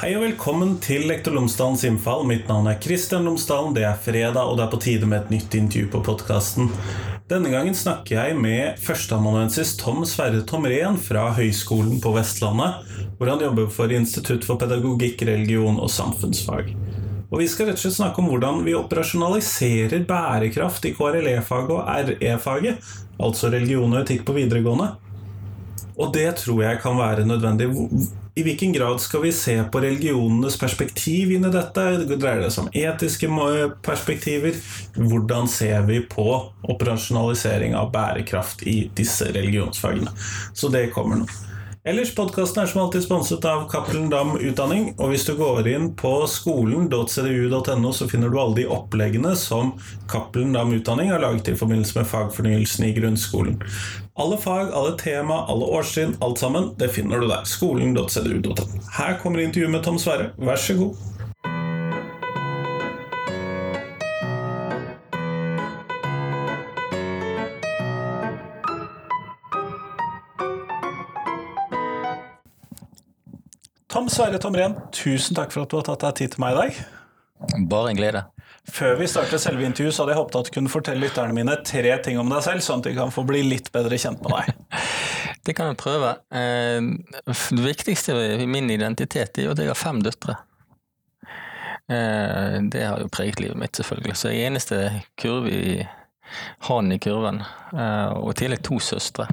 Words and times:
Hei 0.00 0.14
og 0.16 0.22
velkommen 0.24 0.78
til 0.80 1.02
Lektor 1.10 1.34
Lomsdalens 1.36 1.82
innfall. 1.84 2.22
Mitt 2.24 2.46
navn 2.48 2.70
er 2.70 2.78
Kristian 2.80 3.26
Lomsdalen. 3.28 3.74
Det 3.76 3.82
er 3.84 3.98
fredag, 4.00 4.48
og 4.48 4.54
det 4.56 4.62
er 4.64 4.70
på 4.72 4.78
tide 4.80 5.08
med 5.10 5.18
et 5.18 5.32
nytt 5.34 5.56
intervju 5.58 5.90
på 5.92 5.98
podkasten. 6.06 6.70
Denne 7.28 7.50
gangen 7.52 7.76
snakker 7.76 8.16
jeg 8.16 8.38
med 8.40 8.80
førsteamanuensis 8.80 9.74
Tom 9.76 10.00
Sverre 10.08 10.40
Tomren 10.48 10.96
fra 11.04 11.26
Høgskolen 11.36 11.98
på 12.00 12.14
Vestlandet, 12.14 12.78
hvor 13.18 13.28
han 13.28 13.44
jobber 13.44 13.68
for 13.68 13.92
Institutt 13.92 14.46
for 14.48 14.56
pedagogikk, 14.62 15.20
religion 15.28 15.76
og 15.76 15.92
samfunnsfag. 15.92 16.72
Og 17.28 17.36
Vi 17.42 17.50
skal 17.52 17.68
rett 17.68 17.76
og 17.76 17.84
slett 17.84 17.98
snakke 17.98 18.24
om 18.24 18.32
hvordan 18.32 18.64
vi 18.64 18.78
operasjonaliserer 18.80 20.08
bærekraft 20.08 20.88
i 20.88 20.94
KRLE-faget 20.96 21.76
og 21.76 21.92
RE-faget, 22.08 22.88
altså 23.20 23.52
religion 23.52 23.92
og 23.92 24.00
etikk 24.00 24.24
på 24.24 24.38
videregående. 24.40 24.94
Og 26.00 26.08
det 26.16 26.30
tror 26.40 26.64
jeg 26.64 26.80
kan 26.80 26.96
være 26.96 27.28
nødvendig. 27.28 27.68
I 28.34 28.42
hvilken 28.42 28.72
grad 28.72 29.00
skal 29.00 29.22
vi 29.22 29.32
se 29.32 29.56
på 29.72 29.80
religionenes 29.82 30.58
perspektiv 30.58 31.32
inn 31.34 31.48
i 31.48 31.52
dette? 31.52 31.84
Dreier 32.06 32.44
det 32.44 32.52
seg 32.54 32.68
om 32.68 32.72
etiske 32.72 33.28
perspektiver? 33.82 34.56
Hvordan 34.94 35.50
ser 35.50 35.82
vi 35.90 36.00
på 36.06 36.28
operasjonalisering 36.62 37.74
av 37.74 37.90
bærekraft 37.94 38.62
i 38.62 38.84
disse 38.94 39.32
religionsfagene? 39.34 40.14
Så 40.54 40.70
det 40.70 40.90
kommer 40.94 41.24
nå. 41.24 41.30
Ellers, 41.80 42.10
podkasten 42.12 42.60
er 42.60 42.68
som 42.68 42.82
alltid 42.82 43.06
sponset 43.06 43.44
av 43.48 43.62
Cappelen 43.72 44.10
Dam 44.12 44.34
Utdanning. 44.36 44.90
Og 45.00 45.14
hvis 45.14 45.24
du 45.24 45.32
går 45.38 45.64
inn 45.70 45.86
på 45.96 46.10
skolen.cdu.no, 46.28 47.92
så 47.96 48.08
finner 48.10 48.28
du 48.28 48.36
alle 48.36 48.58
de 48.58 48.66
oppleggene 48.68 49.32
som 49.32 49.72
Cappelen 50.10 50.52
Dam 50.52 50.74
Utdanning 50.76 51.08
har 51.08 51.24
laget 51.24 51.48
i 51.48 51.56
forbindelse 51.56 51.96
med 51.96 52.10
fagfornyelsen 52.10 52.84
i 52.84 52.92
grunnskolen. 52.98 53.56
Alle 54.20 54.36
fag, 54.36 54.68
alle 54.72 54.98
tema, 54.98 55.46
alle 55.48 55.64
årstrinn, 55.64 56.16
alt 56.20 56.38
sammen, 56.38 56.74
det 56.76 56.90
finner 56.92 57.22
du 57.22 57.28
der. 57.28 57.44
Skolen.cdu.no. 57.48 58.66
Her 58.98 59.14
kommer 59.22 59.40
intervjuet 59.40 59.72
med 59.72 59.80
Tom 59.84 59.96
Sverre. 59.98 60.26
Vær 60.36 60.60
så 60.60 60.74
god. 60.76 60.96
Tom 73.88 74.12
Sverre 74.12 74.36
Tomren, 74.36 74.76
tusen 74.92 75.40
takk 75.40 75.56
for 75.56 75.64
at 75.64 75.72
du 75.72 75.80
har 75.80 75.88
tatt 75.88 76.04
deg 76.04 76.20
tid 76.20 76.36
til 76.36 76.44
meg 76.44 76.52
i 76.52 76.60
dag. 76.60 76.84
Bare 77.72 77.94
en 77.94 78.04
glede. 78.04 78.26
Før 78.68 78.98
vi 79.00 79.06
starter 79.08 79.40
selve 79.40 79.64
intervjuet, 79.64 79.94
så 79.94 80.04
hadde 80.04 80.14
jeg 80.14 80.20
håpet 80.20 80.36
at 80.36 80.48
du 80.48 80.54
kunne 80.54 80.70
fortelle 80.72 81.02
lytterne 81.02 81.34
mine 81.34 81.54
tre 81.64 81.94
ting 82.04 82.18
om 82.20 82.28
deg 82.30 82.42
selv, 82.44 82.64
sånn 82.64 82.82
at 82.82 82.90
de 82.90 82.96
kan 82.98 83.12
få 83.14 83.24
bli 83.28 83.40
litt 83.46 83.70
bedre 83.72 83.96
kjent 83.98 84.20
med 84.24 84.34
deg. 84.36 84.82
det 85.48 85.54
kan 85.56 85.72
jeg 85.72 85.80
prøve. 85.80 86.12
Eh, 86.28 86.78
det 87.24 87.64
viktigste 87.64 88.16
i 88.36 88.48
min 88.50 88.70
identitet 88.70 89.40
er 89.40 89.48
jo 89.48 89.54
at 89.54 89.62
jeg 89.64 89.72
har 89.72 89.80
fem 89.80 90.02
døtre. 90.04 90.36
Eh, 91.90 92.58
det 92.70 92.84
har 92.84 93.00
jo 93.00 93.08
preget 93.12 93.40
livet 93.40 93.62
mitt, 93.62 93.80
selvfølgelig. 93.80 94.18
Så 94.20 94.34
jeg 94.34 94.44
er 94.44 94.52
eneste 94.52 94.82
kurve 95.20 95.56
i 95.56 95.80
han 96.68 96.92
i 96.92 97.00
kurven. 97.02 97.40
Eh, 97.72 98.12
og 98.20 98.34
i 98.34 98.38
tillegg 98.44 98.62
to 98.68 98.78
søstre. 98.84 99.26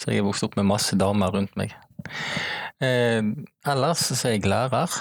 Så 0.00 0.10
jeg 0.10 0.22
er 0.22 0.26
vokst 0.26 0.48
opp 0.48 0.56
med 0.56 0.70
masse 0.70 0.96
damer 0.98 1.36
rundt 1.36 1.54
meg. 1.58 1.76
Ellers 2.78 4.04
så 4.06 4.18
er 4.28 4.36
jeg 4.36 4.46
lærer 4.46 4.94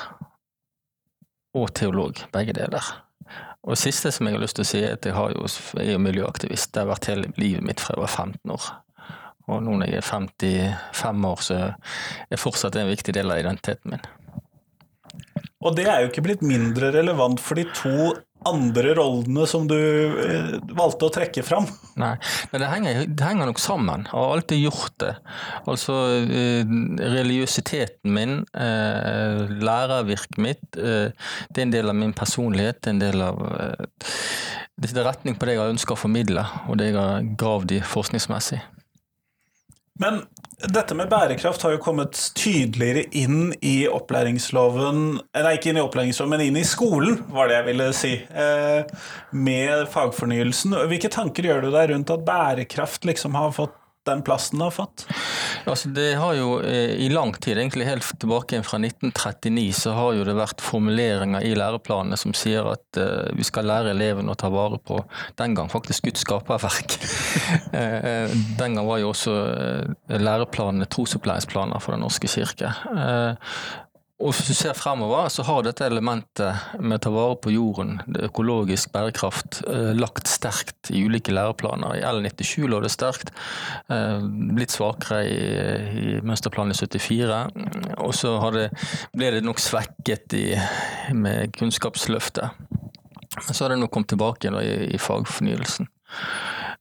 og 1.58 1.70
teolog, 1.78 2.18
begge 2.34 2.56
deler. 2.58 3.07
Og 3.68 3.76
det 3.76 3.82
siste 3.82 4.14
som 4.16 4.28
jeg 4.30 4.38
har 4.38 4.40
lyst 4.40 4.56
til 4.56 4.64
å 4.64 4.68
si, 4.70 4.80
er 4.80 4.94
at 4.96 5.06
jeg, 5.06 5.12
jo, 5.12 5.48
jeg 5.76 5.98
er 5.98 6.00
miljøaktivist. 6.00 6.72
Det 6.72 6.86
har 6.86 6.92
vært 6.94 7.10
hele 7.12 7.32
livet 7.36 7.66
mitt 7.68 7.84
fra 7.84 7.98
jeg 7.98 8.06
var 8.06 8.14
15 8.14 8.54
år. 8.56 8.68
Og 9.48 9.64
nå 9.64 9.74
når 9.80 9.92
jeg 9.92 10.00
er 10.00 10.08
55 10.08 11.28
år, 11.28 11.44
så 11.44 11.58
er 12.32 12.40
fortsatt 12.40 12.80
en 12.80 12.88
viktig 12.88 13.16
del 13.16 13.32
av 13.32 13.42
identiteten 13.44 13.92
min. 13.92 14.08
Og 15.68 15.76
det 15.76 15.88
er 15.92 16.04
jo 16.04 16.12
ikke 16.12 16.24
blitt 16.24 16.46
mindre 16.48 16.94
relevant 16.96 17.42
for 17.44 17.60
de 17.60 17.66
to 17.76 18.14
andre 18.46 18.94
rollene 18.98 19.48
som 19.50 19.66
du 19.70 19.78
eh, 19.78 20.54
valgte 20.78 21.08
å 21.08 21.14
trekke 21.14 21.44
fram? 21.46 21.68
Nei, 22.00 22.14
men 22.52 22.64
det 22.64 22.70
henger, 22.72 23.02
det 23.10 23.26
henger 23.26 23.50
nok 23.50 23.62
sammen. 23.62 24.06
Jeg 24.08 24.14
har 24.14 24.36
alltid 24.36 24.62
gjort 24.62 24.96
det. 25.04 25.14
Altså 25.66 25.98
eh, 26.22 26.76
religiøsiteten 27.18 28.14
min, 28.14 28.40
eh, 28.54 29.44
lærervirket 29.58 30.40
mitt, 30.42 30.64
det 30.78 31.58
er 31.58 31.66
en 31.66 31.74
del 31.74 31.90
av 31.90 31.98
min 31.98 32.14
personlighet. 32.16 32.82
Det 32.82 32.92
er 32.92 32.96
en 32.96 33.04
del 33.04 33.26
av 33.26 33.44
det 34.78 34.92
er 34.94 35.08
retning 35.08 35.34
på 35.34 35.48
det 35.50 35.56
jeg 35.56 35.74
ønska 35.74 35.96
å 35.96 35.98
formidle, 35.98 36.44
og 36.70 36.78
det 36.78 36.92
jeg 36.92 37.00
har 37.00 37.30
gravd 37.40 37.72
i 37.74 37.82
forskningsmessig. 37.82 38.60
Men 40.02 40.22
dette 40.74 40.96
med 40.98 41.10
bærekraft 41.10 41.62
har 41.66 41.76
jo 41.76 41.82
kommet 41.82 42.18
tydeligere 42.38 43.06
inn 43.18 43.52
i 43.62 43.88
opplæringsloven 43.90 45.02
Nei, 45.20 45.54
ikke 45.54 45.70
inn 45.72 45.78
i 45.78 45.84
opplæringsloven, 45.84 46.34
men 46.34 46.46
inn 46.48 46.58
i 46.58 46.66
skolen, 46.66 47.20
var 47.34 47.50
det 47.50 47.60
jeg 47.60 47.68
ville 47.70 47.90
si. 47.98 48.14
Eh, 48.30 49.04
med 49.38 49.86
fagfornyelsen. 49.94 50.74
Hvilke 50.90 51.12
tanker 51.14 51.50
gjør 51.50 51.68
du 51.68 51.70
deg 51.74 51.92
rundt 51.94 52.14
at 52.14 52.26
bærekraft 52.26 53.06
liksom 53.10 53.38
har 53.38 53.54
fått 53.58 53.76
den 54.08 54.24
plassen 54.26 54.60
det 54.60 54.68
har 54.70 54.76
fått? 54.76 55.06
Altså, 55.68 55.92
det 55.94 56.16
har 56.20 56.36
jo 56.38 56.58
eh, 56.64 56.96
i 57.04 57.10
lang 57.12 57.34
tid, 57.36 57.58
egentlig 57.58 57.88
helt 57.88 58.08
tilbake 58.22 58.62
fra 58.66 58.80
1939, 58.80 59.66
så 59.76 59.96
har 59.98 60.18
jo 60.18 60.26
det 60.28 60.38
vært 60.38 60.64
formuleringer 60.64 61.44
i 61.46 61.54
læreplanene 61.58 62.20
som 62.20 62.36
sier 62.38 62.68
at 62.72 63.00
uh, 63.02 63.28
vi 63.36 63.46
skal 63.48 63.68
lære 63.68 63.92
elevene 63.96 64.32
å 64.32 64.40
ta 64.40 64.50
vare 64.54 64.80
på 64.80 65.02
den 65.40 65.58
gang 65.58 65.72
faktisk 65.72 66.08
Guds 66.08 66.24
skaperverk. 66.26 66.98
uh, 67.74 68.32
den 68.62 68.80
gang 68.80 68.88
var 68.88 69.04
jo 69.04 69.12
også 69.12 69.36
læreplanene 70.08 70.88
trosopplæringsplaner 70.92 71.84
for 71.84 71.96
Den 71.96 72.06
norske 72.06 72.30
kirke. 72.32 72.72
Og 74.18 74.32
hvis 74.34 74.48
du 74.50 74.56
ser 74.58 74.74
fremover, 74.74 75.28
så 75.30 75.44
har 75.46 75.62
dette 75.62 75.86
elementet 75.86 76.80
med 76.82 76.98
å 76.98 77.02
ta 77.06 77.12
vare 77.14 77.36
på 77.38 77.52
jorden, 77.54 78.00
det 78.10 78.26
økologisk 78.32 78.90
bærekraft, 78.96 79.60
eh, 79.70 79.92
lagt 79.94 80.26
sterkt 80.32 80.90
i 80.90 81.04
ulike 81.06 81.36
læreplaner. 81.36 82.00
I 82.00 82.06
L97 82.08 82.66
lå 82.66 82.82
det 82.82 82.90
sterkt, 82.96 83.30
blitt 84.58 84.74
svakere 84.74 85.22
i, 85.30 85.38
i 86.02 86.18
mønsterplanen 86.26 86.74
i 86.74 86.80
74. 86.80 87.44
Og 88.02 88.16
så 88.18 88.34
ble 89.14 89.32
det 89.38 89.46
nok 89.46 89.62
svekket 89.62 90.34
i, 90.34 90.48
med 91.14 91.54
Kunnskapsløftet. 91.54 92.58
Så 93.46 93.64
har 93.64 93.70
det 93.70 93.82
nå 93.84 93.90
kommet 93.92 94.10
tilbake 94.16 94.48
igjen 94.48 94.58
i, 94.64 94.96
i 94.98 95.02
fagfornyelsen. 95.02 95.94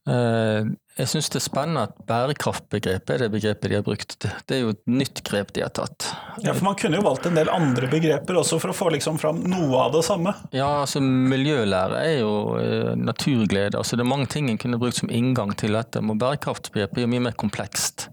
Eh, 0.07 0.67
jeg 0.97 1.11
syns 1.11 1.29
det 1.29 1.39
er 1.41 1.45
spennende 1.45 1.83
at 1.89 1.97
bærekraftbegrepet 2.09 3.11
er 3.13 3.23
det 3.25 3.29
begrepet 3.33 3.69
de 3.69 3.77
har 3.77 3.85
brukt. 3.85 4.15
Det 4.19 4.55
er 4.55 4.61
jo 4.63 4.73
et 4.73 4.81
nytt 4.89 5.21
grep 5.27 5.51
de 5.53 5.61
har 5.65 5.73
tatt. 5.77 6.07
Ja, 6.41 6.55
for 6.55 6.65
Man 6.65 6.77
kunne 6.79 6.97
jo 6.97 7.05
valgt 7.05 7.27
en 7.29 7.37
del 7.37 7.51
andre 7.53 7.89
begreper 7.91 8.39
også 8.39 8.59
for 8.63 8.73
å 8.73 8.77
få 8.77 8.89
liksom 8.95 9.19
fram 9.21 9.43
noe 9.45 9.83
av 9.83 9.93
det 9.93 10.03
samme. 10.07 10.33
Ja, 10.55 10.69
altså 10.81 11.01
miljølære 11.03 12.01
er 12.01 12.15
jo 12.21 12.33
eh, 12.61 12.93
naturglede. 12.97 13.77
Altså 13.77 13.99
Det 13.99 14.05
er 14.05 14.13
mange 14.13 14.29
ting 14.33 14.49
en 14.49 14.61
kunne 14.61 14.79
brukt 14.81 15.01
som 15.01 15.11
inngang 15.13 15.53
til 15.59 15.77
dette. 15.77 16.01
Men 16.01 16.21
bærekraftbegrepet 16.21 17.03
er 17.03 17.07
jo 17.07 17.13
mye 17.15 17.27
mer 17.29 17.37
komplekst. 17.37 18.09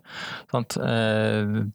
Sant? 0.53 0.77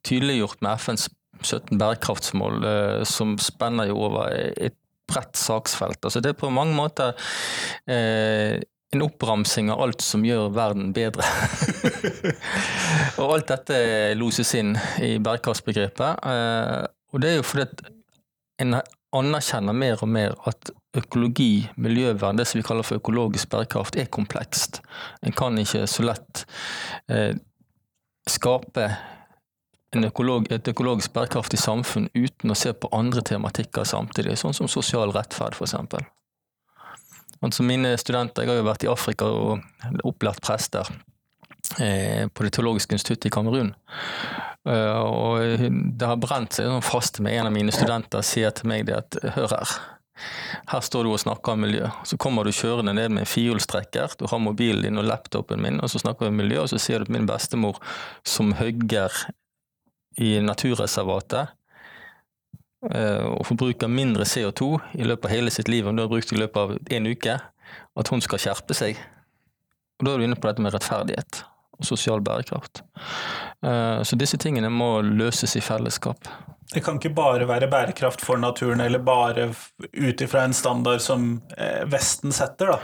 tydeliggjort 0.08 0.62
med 0.64 0.80
FNs 0.80 1.10
17 1.44 1.78
bærekraftsmål, 1.80 2.64
eh, 2.66 3.04
som 3.04 3.38
spenner 3.42 3.90
jo 3.90 4.00
over 4.10 4.30
et 4.34 4.76
bredt 5.10 5.40
saksfelt. 5.40 6.04
Altså 6.04 6.22
Det 6.22 6.34
er 6.34 6.40
på 6.40 6.52
mange 6.54 6.76
måter 6.76 7.16
eh, 7.90 8.60
en 8.92 9.04
oppramsing 9.06 9.70
av 9.72 9.82
alt 9.84 10.02
som 10.02 10.24
gjør 10.26 10.50
verden 10.56 10.94
bedre. 10.96 11.26
og 13.22 13.36
alt 13.36 13.52
dette 13.52 13.82
loses 14.18 14.54
inn 14.58 14.74
i 15.06 15.18
bærekraftsbegrepet. 15.22 16.24
Eh, 16.26 16.88
og 17.14 17.22
det 17.22 17.32
er 17.32 17.38
jo 17.38 17.46
fordi 17.46 17.68
at 17.68 17.84
en 18.64 18.80
anerkjenner 19.16 19.78
mer 19.78 20.02
og 20.02 20.10
mer 20.12 20.36
at 20.50 20.72
økologi, 20.98 21.70
miljøvern, 21.78 22.38
det 22.38 22.48
som 22.50 22.60
vi 22.60 22.66
kaller 22.66 22.86
for 22.86 22.98
økologisk 22.98 23.52
bærekraft, 23.54 23.98
er 23.98 24.10
komplekst. 24.10 24.82
En 25.22 25.38
kan 25.38 25.58
ikke 25.62 25.86
så 25.90 26.06
lett 26.10 26.46
eh, 27.14 27.38
skape 28.30 28.90
økolog, 30.06 30.50
et 30.54 30.68
økologisk 30.70 31.14
bærekraftig 31.14 31.62
samfunn 31.62 32.10
uten 32.14 32.54
å 32.54 32.58
se 32.58 32.74
på 32.74 32.90
andre 32.94 33.22
tematikker 33.26 33.86
samtidig, 33.86 34.38
sånn 34.38 34.58
som 34.58 34.70
sosial 34.70 35.14
rettferd 35.14 35.58
f.eks. 35.58 35.78
Altså 37.46 37.64
mine 37.64 37.96
studenter, 37.98 38.44
Jeg 38.44 38.52
har 38.52 38.60
jo 38.60 38.68
vært 38.68 38.84
i 38.84 38.92
Afrika 38.92 39.26
og 39.26 39.62
opplært 40.04 40.42
prester 40.44 40.88
eh, 41.80 42.28
på 42.28 42.44
Det 42.44 42.52
teologiske 42.58 42.98
instituttet 42.98 43.30
i 43.30 43.34
Kamerun. 43.34 43.74
Uh, 44.68 45.00
og 45.08 45.70
det 45.72 46.06
har 46.06 46.20
brent 46.20 46.58
seg 46.58 46.68
fast 46.84 47.22
med 47.24 47.38
en 47.38 47.48
av 47.48 47.54
mine 47.56 47.72
studenter 47.72 48.22
sier 48.28 48.52
til 48.52 48.68
meg 48.68 48.84
det 48.90 48.98
at 48.98 49.16
hør 49.38 49.54
her, 49.56 49.72
her 50.74 50.84
står 50.84 51.08
du 51.08 51.14
og 51.14 51.22
snakker 51.24 51.56
om 51.56 51.64
miljø. 51.64 51.88
Så 52.04 52.20
kommer 52.20 52.44
du 52.44 52.52
kjørende 52.56 52.94
ned 52.94 53.14
med 53.14 53.24
en 53.24 53.30
firehjulstrekker, 53.30 54.18
du 54.20 54.28
har 54.30 54.42
mobilen 54.44 54.84
din 54.86 55.00
og 55.00 55.08
laptopen 55.08 55.64
min, 55.64 55.80
og 55.80 55.92
så 55.92 56.02
snakker 56.04 56.28
vi 56.28 56.34
om 56.34 56.42
miljø, 56.42 56.64
og 56.64 56.72
så 56.72 56.82
sier 56.82 57.00
du 57.00 57.10
til 57.10 57.18
min 57.18 57.30
bestemor 57.30 57.80
som 58.28 58.54
hugger 58.60 59.16
i 60.20 60.36
naturreservatet, 60.44 61.56
og 62.80 63.44
forbruker 63.44 63.92
mindre 63.92 64.24
CO2 64.24 64.70
i 64.96 65.04
løpet 65.04 65.28
av 65.28 65.34
hele 65.34 65.52
sitt 65.52 65.68
liv 65.68 65.88
enn 65.88 65.98
du 66.00 66.06
har 66.06 66.12
brukt 66.12 66.32
i 66.32 66.40
løpet 66.40 66.60
av 66.62 66.78
en 66.96 67.10
uke, 67.12 67.34
at 68.00 68.12
hun 68.14 68.24
skal 68.24 68.40
skjerpe 68.40 68.78
seg. 68.78 69.00
Og 70.00 70.08
Da 70.08 70.14
er 70.14 70.22
du 70.22 70.28
inne 70.30 70.40
på 70.40 70.48
dette 70.48 70.64
med 70.64 70.72
rettferdighet. 70.72 71.42
Og 71.80 71.88
sosial 71.88 72.22
bærekraft. 72.22 72.84
Eh, 73.66 74.02
så 74.04 74.20
disse 74.20 74.38
tingene 74.38 74.70
må 74.72 75.00
løses 75.02 75.56
i 75.56 75.64
fellesskap. 75.64 76.30
Det 76.70 76.84
kan 76.86 77.00
ikke 77.00 77.16
bare 77.18 77.48
være 77.50 77.66
bærekraft 77.72 78.22
for 78.22 78.38
naturen, 78.38 78.82
eller 78.84 79.02
bare 79.02 79.48
ut 79.50 80.22
ifra 80.22 80.44
en 80.46 80.54
standard 80.54 81.02
som 81.02 81.40
eh, 81.58 81.82
Vesten 81.90 82.36
setter, 82.36 82.76
da? 82.76 82.78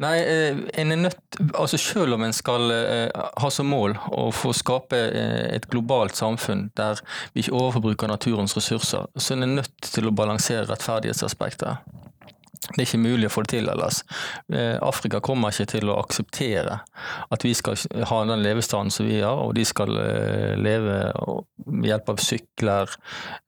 Nei, 0.00 0.14
eh, 0.22 0.62
en 0.80 0.94
er 0.94 1.02
nødt 1.02 1.40
Altså 1.52 1.76
selv 1.76 2.16
om 2.16 2.24
en 2.24 2.32
skal 2.32 2.72
ha 3.12 3.50
som 3.52 3.68
mål 3.68 3.98
å 4.16 4.30
få 4.34 4.54
skape 4.56 4.96
et 4.96 5.68
globalt 5.70 6.16
samfunn 6.16 6.70
der 6.78 6.98
vi 7.34 7.44
ikke 7.44 7.54
overforbruker 7.58 8.10
naturens 8.10 8.56
ressurser, 8.56 9.06
så 9.14 9.34
er 9.34 9.44
en 9.44 9.58
nødt 9.60 9.90
til 9.92 10.08
å 10.08 10.14
balansere 10.14 10.66
rettferdighetsaspektet. 10.70 11.84
Det 12.66 12.82
er 12.82 12.86
ikke 12.86 13.00
mulig 13.00 13.28
å 13.28 13.32
få 13.32 13.44
det 13.44 13.52
til 13.54 13.70
ellers. 13.70 14.00
Eh, 14.52 14.76
Afrika 14.84 15.20
kommer 15.24 15.54
ikke 15.54 15.68
til 15.72 15.90
å 15.92 15.98
akseptere 16.02 16.80
at 17.32 17.46
vi 17.46 17.54
skal 17.56 17.78
ha 18.10 18.18
den 18.28 18.42
levestanden 18.44 18.92
som 18.94 19.08
vi 19.08 19.20
har, 19.22 19.40
og 19.40 19.54
de 19.58 19.64
skal 19.68 19.94
eh, 20.02 20.56
leve 20.58 20.98
ved 21.68 21.88
hjelp 21.88 22.12
av 22.12 22.20
sykler, 22.24 22.98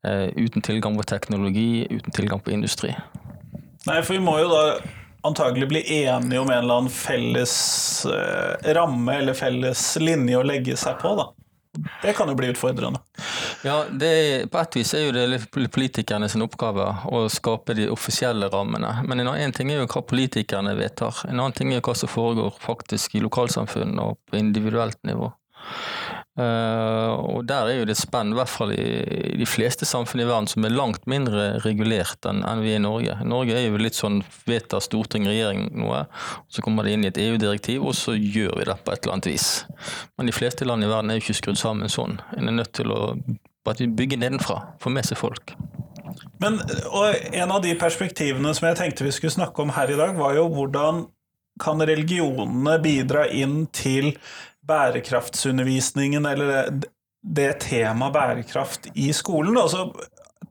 eh, 0.07 0.29
uten 0.37 0.65
tilgang 0.65 0.97
på 0.97 1.07
teknologi, 1.11 1.85
uten 1.91 2.15
tilgang 2.15 2.41
på 2.41 2.55
industri. 2.55 2.95
Nei, 3.87 4.01
for 4.01 4.15
vi 4.15 4.23
må 4.23 4.37
jo 4.41 4.49
da 4.51 4.63
antagelig 5.27 5.67
bli 5.69 5.83
enige 6.01 6.41
om 6.41 6.49
en 6.49 6.57
eller 6.57 6.81
annen 6.81 6.93
felles 6.93 7.53
ramme 8.73 9.19
eller 9.21 9.37
felles 9.37 9.83
linje 10.01 10.39
å 10.39 10.45
legge 10.45 10.77
seg 10.79 10.97
på, 11.01 11.13
da. 11.19 11.29
Det 12.01 12.13
kan 12.13 12.27
jo 12.29 12.35
bli 12.35 12.49
utfordrende. 12.51 12.99
Ja, 13.63 13.85
er, 13.85 14.47
På 14.51 14.59
et 14.59 14.75
vis 14.75 14.93
er 14.97 15.05
jo 15.05 15.13
det 15.15 15.69
politikerne 15.71 16.27
sin 16.29 16.43
oppgave 16.43 16.87
å 17.07 17.21
skape 17.31 17.75
de 17.77 17.87
offisielle 17.93 18.49
rammene. 18.51 18.91
Men 19.07 19.23
en 19.23 19.55
ting 19.55 19.71
er 19.71 19.79
jo 19.79 19.87
hva 19.87 20.03
politikerne 20.03 20.75
vedtar. 20.79 21.23
En 21.29 21.39
annen 21.39 21.55
ting 21.55 21.71
er 21.71 21.79
jo 21.79 21.85
hva 21.87 21.95
som 21.95 22.11
foregår 22.11 22.57
faktisk 22.59 23.15
i 23.15 23.23
lokalsamfunn 23.23 23.95
og 24.03 24.17
på 24.27 24.41
individuelt 24.41 24.99
nivå. 25.07 25.31
Uh, 26.39 27.11
og 27.35 27.41
der 27.43 27.67
er 27.67 27.77
jo 27.81 27.87
det 27.89 27.97
spenn, 27.99 28.29
i 28.31 28.37
hvert 28.37 28.51
fall 28.51 28.71
i, 28.71 28.83
de 29.35 29.47
fleste 29.49 29.83
samfunn 29.87 30.21
i 30.23 30.27
verden, 30.29 30.47
som 30.47 30.63
er 30.63 30.71
langt 30.71 31.03
mindre 31.11 31.57
regulert 31.65 32.23
enn, 32.29 32.39
vi 32.63 32.71
er 32.71 32.79
i 32.79 32.83
Norge. 32.83 33.17
Norge 33.27 33.57
er 33.57 33.65
jo 33.65 33.81
litt 33.81 33.99
sånn 33.99 34.21
vedtar 34.47 34.83
storting, 34.83 35.27
regjering 35.27 35.67
noe, 35.75 36.05
så 36.47 36.63
kommer 36.63 36.87
det 36.87 36.95
inn 36.95 37.03
i 37.03 37.11
et 37.11 37.19
EU-direktiv, 37.19 37.83
og 37.83 37.97
så 37.99 38.15
gjør 38.15 38.61
vi 38.61 38.69
det 38.71 38.79
på 38.79 38.95
et 38.95 39.03
eller 39.03 39.17
annet 39.17 39.31
vis. 39.33 39.49
Men 40.15 40.31
de 40.31 40.37
fleste 40.37 40.67
land 40.67 40.87
i 40.87 40.91
verden 40.91 41.11
er 41.11 41.19
jo 41.19 41.25
ikke 41.25 41.39
skrudd 41.41 41.59
sammen 41.59 41.91
sånn. 41.91 42.21
En 42.37 42.47
er 42.47 42.59
nødt 42.61 42.73
til 42.79 42.95
å 42.95 43.11
bygge 43.67 44.21
nedenfra, 44.21 44.61
få 44.79 44.93
med 44.93 45.11
seg 45.11 45.19
folk. 45.19 45.55
Men 46.41 46.61
En 47.33 47.51
av 47.51 47.59
de 47.61 47.75
perspektivene 47.77 48.53
som 48.55 48.69
jeg 48.69 48.79
tenkte 48.79 49.05
vi 49.05 49.11
skulle 49.13 49.35
snakke 49.35 49.61
om 49.61 49.75
her 49.75 49.91
i 49.91 49.99
dag, 49.99 50.15
var 50.15 50.39
jo 50.39 50.47
hvordan 50.53 51.09
kan 51.61 51.83
religionene 51.83 52.77
bidra 52.81 53.27
inn 53.27 53.65
til 53.75 54.13
bærekraftsundervisningen, 54.67 56.25
eller 56.25 56.71
det, 56.71 56.89
det 57.21 57.51
temaet 57.65 58.13
bærekraft 58.15 58.91
i 58.93 59.11
skolen. 59.15 59.57
Og 59.57 59.69
så 59.73 59.87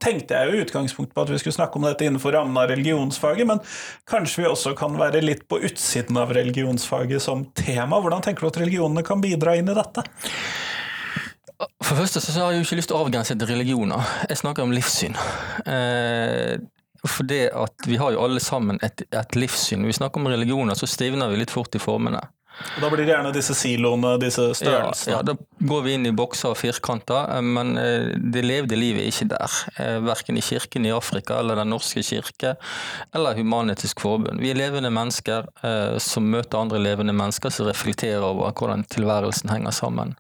tenkte 0.00 0.36
jeg 0.36 0.48
jo 0.48 0.56
i 0.56 0.64
utgangspunktet 0.64 1.14
på 1.16 1.24
at 1.24 1.32
vi 1.32 1.38
skulle 1.42 1.56
snakke 1.56 1.78
om 1.78 1.86
dette 1.86 2.06
innenfor 2.06 2.34
rammen 2.34 2.56
av 2.60 2.70
religionsfaget, 2.70 3.48
men 3.48 3.60
kanskje 4.08 4.44
vi 4.44 4.48
også 4.48 4.74
kan 4.78 4.96
være 4.98 5.22
litt 5.24 5.46
på 5.50 5.60
utsiden 5.66 6.18
av 6.20 6.32
religionsfaget 6.36 7.22
som 7.22 7.44
tema. 7.58 8.00
Hvordan 8.00 8.24
tenker 8.24 8.46
du 8.46 8.52
at 8.52 8.60
religionene 8.62 9.04
kan 9.06 9.22
bidra 9.22 9.56
inn 9.58 9.70
i 9.70 9.76
dette? 9.76 10.06
For 11.84 11.92
det 11.92 12.06
første 12.06 12.22
så 12.24 12.36
har 12.40 12.54
jeg 12.54 12.62
jo 12.62 12.68
ikke 12.68 12.78
lyst 12.78 12.90
til 12.92 12.96
å 12.96 13.04
avgrense 13.04 13.36
til 13.36 13.50
religioner. 13.50 14.12
Jeg 14.30 14.40
snakker 14.40 14.64
om 14.64 14.72
livssyn. 14.72 15.16
Eh, 15.68 16.56
for 17.04 17.28
det 17.28 17.50
at 17.56 17.88
vi 17.88 17.98
har 18.00 18.14
jo 18.14 18.22
alle 18.24 18.40
sammen 18.44 18.80
et, 18.84 19.04
et 19.12 19.36
livssyn. 19.36 19.82
Når 19.82 19.92
vi 19.92 19.98
snakker 19.98 20.20
om 20.20 20.30
religioner, 20.32 20.76
så 20.78 20.88
stivner 20.88 21.32
vi 21.32 21.40
litt 21.42 21.52
fort 21.52 21.76
i 21.76 21.82
formene. 21.82 22.22
Og 22.60 22.82
Da 22.84 22.88
blir 22.92 23.02
det 23.02 23.10
gjerne 23.10 23.32
disse 23.34 23.54
siloene, 23.56 24.12
disse 24.20 24.44
størrelsene? 24.56 25.12
Ja, 25.12 25.18
ja, 25.18 25.22
da 25.26 25.66
går 25.70 25.82
vi 25.84 25.94
inn 25.96 26.06
i 26.08 26.12
bokser 26.16 26.52
og 26.52 26.58
firkanter, 26.60 27.32
eh, 27.34 27.42
men 27.44 27.74
eh, 27.80 28.12
det 28.32 28.44
levde 28.46 28.78
livet 28.78 29.04
er 29.04 29.10
ikke 29.10 29.28
der. 29.32 29.56
Eh, 29.76 29.96
verken 30.04 30.38
i 30.38 30.44
kirken 30.44 30.86
i 30.86 30.92
Afrika 30.94 31.40
eller 31.40 31.58
Den 31.60 31.72
norske 31.72 32.04
kirke 32.06 32.54
eller 33.16 33.38
Human-Etisk 33.38 34.02
Forbund. 34.04 34.40
Vi 34.40 34.52
er 34.52 34.60
levende 34.60 34.92
mennesker 34.94 35.48
som 36.02 36.28
møter 36.30 36.60
andre 36.60 36.78
levende 36.80 37.12
mennesker 37.16 37.52
som 37.52 37.66
reflekterer 37.68 38.22
over 38.24 38.52
hvordan 38.56 38.84
tilværelsen 38.92 39.50
henger 39.52 39.74
sammen. 39.74 40.14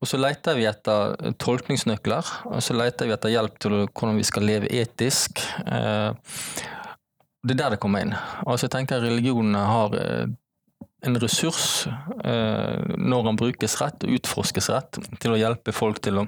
Og 0.00 0.08
Så 0.08 0.20
leter 0.20 0.56
vi 0.58 0.66
etter 0.68 1.16
tolkningsnøkler, 1.40 2.30
og 2.46 2.62
så 2.62 2.76
leter 2.76 3.08
vi 3.08 3.14
etter 3.16 3.32
hjelp 3.32 3.58
til 3.58 3.76
hvordan 3.86 4.18
vi 4.20 4.26
skal 4.28 4.44
leve 4.46 4.70
etisk. 4.70 5.40
Det 5.64 7.54
er 7.54 7.60
der 7.62 7.74
det 7.74 7.80
kommer 7.80 8.04
inn. 8.04 8.14
Altså 8.44 8.66
jeg 8.68 8.74
tenker 8.76 9.02
Religionene 9.02 9.64
har 9.66 9.96
en 11.04 11.18
ressurs 11.20 11.86
eh, 12.24 12.94
når 12.96 13.26
han 13.28 13.38
brukes 13.38 13.80
rett 13.80 14.06
og 14.06 14.14
utforskes 14.16 14.70
rett, 14.72 15.00
til 15.20 15.34
å 15.34 15.40
hjelpe 15.40 15.74
folk 15.76 16.00
til 16.04 16.22
å 16.22 16.26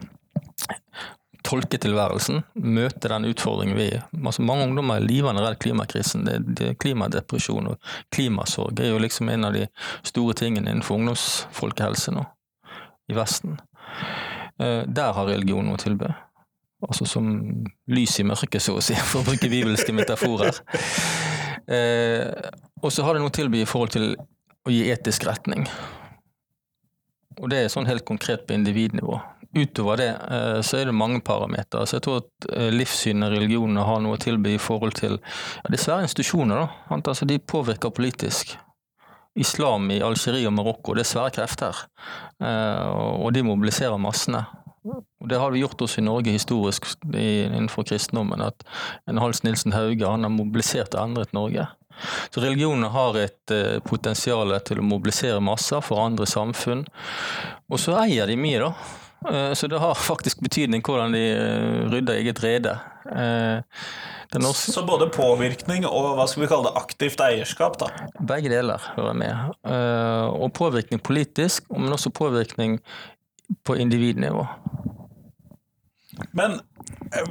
tolke 1.49 1.79
tilværelsen, 1.81 2.43
møte 2.61 3.09
den 3.09 3.29
utfordringen 3.31 3.79
vi 3.79 3.89
altså 3.97 4.45
Mange 4.45 4.67
ungdommer 4.67 4.99
er 4.99 5.07
livende 5.07 5.43
redd 5.45 5.59
klimakrisen. 5.63 6.27
Det, 6.27 6.39
det, 6.59 6.75
klimadepresjon 6.83 7.71
og 7.73 7.93
klimasorg 8.15 8.83
er 8.83 8.93
jo 8.93 9.01
liksom 9.01 9.31
en 9.33 9.49
av 9.49 9.57
de 9.57 9.65
store 10.07 10.37
tingene 10.37 10.69
innenfor 10.73 10.99
ungdomsfolkehelse 10.99 12.13
nå, 12.17 12.27
i 13.09 13.17
Vesten. 13.17 13.57
Eh, 14.61 14.83
der 14.85 15.15
har 15.17 15.31
religion 15.31 15.65
noe 15.69 15.79
å 15.79 15.83
tilby. 15.83 16.11
Altså 16.85 17.09
som 17.11 17.31
lys 17.91 18.19
i 18.21 18.27
mørket, 18.29 18.63
så 18.63 18.77
å 18.79 18.85
si, 18.85 18.97
for 19.11 19.23
å 19.23 19.31
bruke 19.31 19.51
bibelske 19.51 19.95
metaforer. 19.97 20.61
Eh, 21.69 22.51
og 22.83 22.93
så 22.93 23.07
har 23.07 23.17
det 23.17 23.25
noe 23.25 23.33
å 23.33 23.39
tilby 23.39 23.63
i 23.63 23.69
forhold 23.69 23.97
til 23.97 24.13
å 24.69 24.75
gi 24.75 24.85
etisk 24.93 25.27
retning. 25.29 25.67
Og 27.39 27.51
det 27.53 27.63
er 27.63 27.73
sånn 27.73 27.89
helt 27.89 28.07
konkret 28.09 28.47
på 28.47 28.57
individnivå. 28.57 29.19
Utover 29.57 29.97
det 29.97 30.09
eh, 30.13 30.61
så 30.67 30.81
er 30.81 30.91
det 30.91 30.97
mange 30.97 31.23
parametere. 31.25 31.87
Så 31.89 31.97
jeg 31.97 32.05
tror 32.05 32.21
at 32.21 32.49
eh, 32.53 32.71
livssynet 32.75 33.31
og 33.31 33.37
religionene 33.39 33.87
har 33.87 34.03
noe 34.05 34.19
å 34.19 34.21
tilby 34.21 34.57
i 34.57 34.63
forhold 34.63 34.99
til 34.99 35.17
ja, 35.17 35.71
er 35.71 36.05
institusjoner. 36.05 36.67
da. 36.67 36.99
Altså, 36.99 37.29
de 37.29 37.39
påvirker 37.41 37.95
politisk. 37.95 38.59
Islam 39.39 39.87
i 39.95 40.01
Algerie 40.03 40.49
og 40.51 40.57
Marokko, 40.57 40.97
det 40.99 41.05
er 41.05 41.13
svære 41.13 41.35
krefter. 41.39 41.85
Eh, 42.43 42.89
og 43.23 43.33
de 43.37 43.47
mobiliserer 43.47 44.01
massene. 44.03 44.45
Og 44.89 45.29
Det 45.29 45.39
har 45.39 45.53
vi 45.53 45.63
gjort 45.63 45.81
også 45.85 46.01
i 46.01 46.07
Norge 46.07 46.33
historisk 46.33 46.87
innenfor 47.13 47.87
kristendommen. 47.89 48.43
At 48.45 48.65
en 49.09 49.21
Hals 49.21 49.43
Nilsen 49.45 49.75
Hauge 49.77 50.07
han 50.07 50.25
har 50.25 50.33
mobilisert 50.33 50.95
og 50.95 51.03
endret 51.05 51.35
Norge. 51.37 51.67
Så 52.31 52.43
religionene 52.43 52.91
har 52.93 53.19
et 53.21 53.55
uh, 53.55 53.79
potensial 53.87 54.55
til 54.67 54.83
å 54.83 54.87
mobilisere 54.87 55.41
masser 55.45 55.83
for 55.85 56.03
andre 56.05 56.29
samfunn. 56.29 56.85
Og 57.69 57.83
så 57.83 57.97
eier 58.03 58.31
de 58.31 58.39
mye, 58.41 58.63
da. 58.63 58.73
Uh, 59.29 59.53
så 59.59 59.71
det 59.71 59.81
har 59.83 59.99
faktisk 60.11 60.43
betydning 60.45 60.85
hvordan 60.87 61.17
de 61.17 61.25
uh, 61.35 61.89
rydder 61.93 62.23
eget 62.23 62.45
rede. 62.45 62.77
Så 64.29 64.83
både 64.85 65.07
påvirkning 65.09 65.87
og 65.89 66.11
hva 66.19 66.27
skal 66.29 66.43
vi 66.43 66.49
kalle 66.51 66.69
det, 66.69 66.77
aktivt 66.77 67.23
eierskap? 67.25 67.79
da? 67.81 67.89
Begge 68.21 68.53
deler 68.53 68.83
hører 68.99 69.17
med. 69.17 69.55
Og 70.37 70.53
påvirkning 70.53 71.01
politisk, 71.01 71.65
men 71.73 71.97
også 71.97 72.13
påvirkning 72.13 72.77
på 73.65 73.79
individnivå. 73.81 74.45
Men 76.37 76.59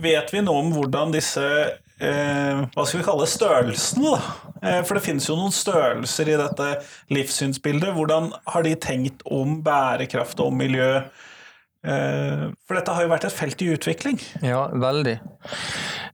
vet 0.02 0.34
vi 0.34 0.42
noe 0.42 0.64
om 0.64 0.74
hvordan 0.74 1.14
disse 1.14 1.46
eh, 2.00 2.66
hva 2.74 2.86
skal 2.86 3.02
vi 3.02 3.06
kalle 3.08 3.30
størrelsene, 3.30 4.12
da? 4.14 4.52
Eh, 4.62 4.82
for 4.88 4.98
det 4.98 5.06
finnes 5.06 5.28
jo 5.30 5.38
noen 5.38 5.56
størrelser 5.56 6.32
i 6.34 6.38
dette 6.40 6.70
livssynsbildet. 7.14 7.94
Hvordan 7.98 8.32
har 8.54 8.66
de 8.66 8.76
tenkt 8.82 9.26
om 9.26 9.60
bærekraft 9.66 10.42
og 10.44 10.54
miljø? 10.58 11.02
Eh, 11.86 12.48
for 12.66 12.78
dette 12.78 12.94
har 12.94 13.06
jo 13.06 13.12
vært 13.12 13.28
et 13.28 13.36
felt 13.36 13.62
i 13.62 13.70
utvikling. 13.76 14.18
Ja, 14.42 14.68
veldig. 14.74 15.20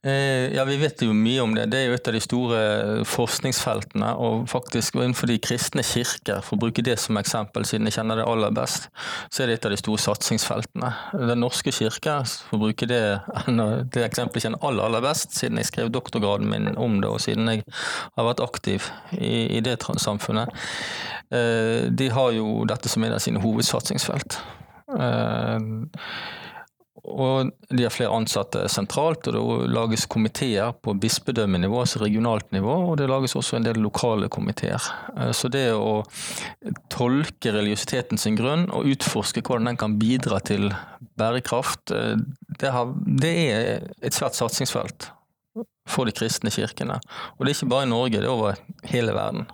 Eh, 0.04 0.52
ja, 0.54 0.66
Vi 0.66 0.76
vet 0.78 1.02
jo 1.02 1.14
mye 1.16 1.42
om 1.42 1.54
det. 1.56 1.70
Det 1.72 1.80
er 1.80 1.86
jo 1.88 1.96
et 1.96 2.08
av 2.08 2.14
de 2.14 2.22
store 2.24 2.60
forskningsfeltene. 3.08 4.10
Og 4.20 4.48
faktisk 4.52 4.98
innenfor 5.00 5.32
de 5.32 5.40
kristne 5.40 5.84
kirker, 5.88 6.42
for 6.44 6.58
å 6.58 6.64
bruke 6.66 6.84
det 6.84 6.98
som 7.00 7.18
eksempel, 7.18 7.66
siden 7.66 7.88
jeg 7.88 7.98
kjenner 7.98 8.20
det 8.20 8.28
aller 8.28 8.52
best, 8.52 8.90
så 9.32 9.44
er 9.44 9.52
det 9.52 9.60
et 9.60 9.68
av 9.70 9.76
de 9.76 9.80
store 9.80 10.04
satsingsfeltene. 10.04 10.92
Den 11.14 11.44
norske 11.44 11.72
kirke, 11.72 12.18
for 12.50 12.60
å 12.60 12.64
bruke 12.66 12.90
det, 12.90 13.04
det 13.96 14.04
eksempelet 14.04 14.42
jeg 14.42 14.50
kjenner 14.50 14.68
aller, 14.68 14.84
aller 14.90 15.06
best, 15.06 15.32
siden 15.38 15.62
jeg 15.62 15.72
skrev 15.72 15.94
doktorgraden 15.94 16.52
min 16.52 16.74
om 16.76 17.00
det, 17.00 17.08
og 17.08 17.24
siden 17.24 17.48
jeg 17.48 17.64
har 18.18 18.28
vært 18.28 18.44
aktiv 18.44 18.90
i, 19.16 19.58
i 19.58 19.64
det 19.64 19.80
samfunnet, 19.80 20.52
eh, 21.32 21.88
de 21.90 22.10
har 22.12 22.36
jo 22.36 22.66
dette 22.68 22.92
som 22.92 23.04
en 23.04 23.16
av 23.16 23.24
sine 23.24 23.42
hovedsatsingsfelt. 23.44 24.42
Uh, 24.94 25.86
og 27.04 27.50
de 27.68 27.84
har 27.84 27.92
flere 27.92 28.16
ansatte 28.16 28.62
sentralt, 28.72 29.28
og 29.28 29.34
det 29.66 29.72
lages 29.76 30.06
komiteer 30.08 30.72
på 30.80 30.94
bispedømmenivå, 31.04 31.82
altså 31.84 32.00
regionalt 32.00 32.54
nivå, 32.56 32.76
og 32.92 32.96
det 33.02 33.10
lages 33.12 33.36
også 33.36 33.58
en 33.58 33.66
del 33.66 33.82
lokale 33.84 34.30
komiteer. 34.32 34.86
Eh, 35.18 35.34
så 35.36 35.52
det 35.52 35.66
å 35.76 36.06
tolke 36.94 37.52
religiøsiteten 37.52 38.22
sin 38.22 38.40
grunn 38.40 38.70
og 38.72 38.88
utforske 38.94 39.44
hvordan 39.44 39.74
den 39.74 39.82
kan 39.82 39.98
bidra 40.00 40.40
til 40.48 40.70
bærekraft, 41.20 41.92
eh, 41.92 42.16
det, 42.62 42.72
det 43.20 43.34
er 43.50 43.92
et 44.00 44.16
svært 44.16 44.40
satsingsfelt 44.40 45.12
for 45.90 46.08
de 46.08 46.16
kristne 46.16 46.54
kirkene. 46.56 47.02
Og 47.36 47.44
det 47.44 47.52
er 47.52 47.58
ikke 47.58 47.74
bare 47.74 47.90
i 47.90 47.92
Norge, 47.92 48.22
det 48.24 48.30
er 48.30 48.32
over 48.32 48.64
hele 48.88 49.12
verden. 49.18 49.50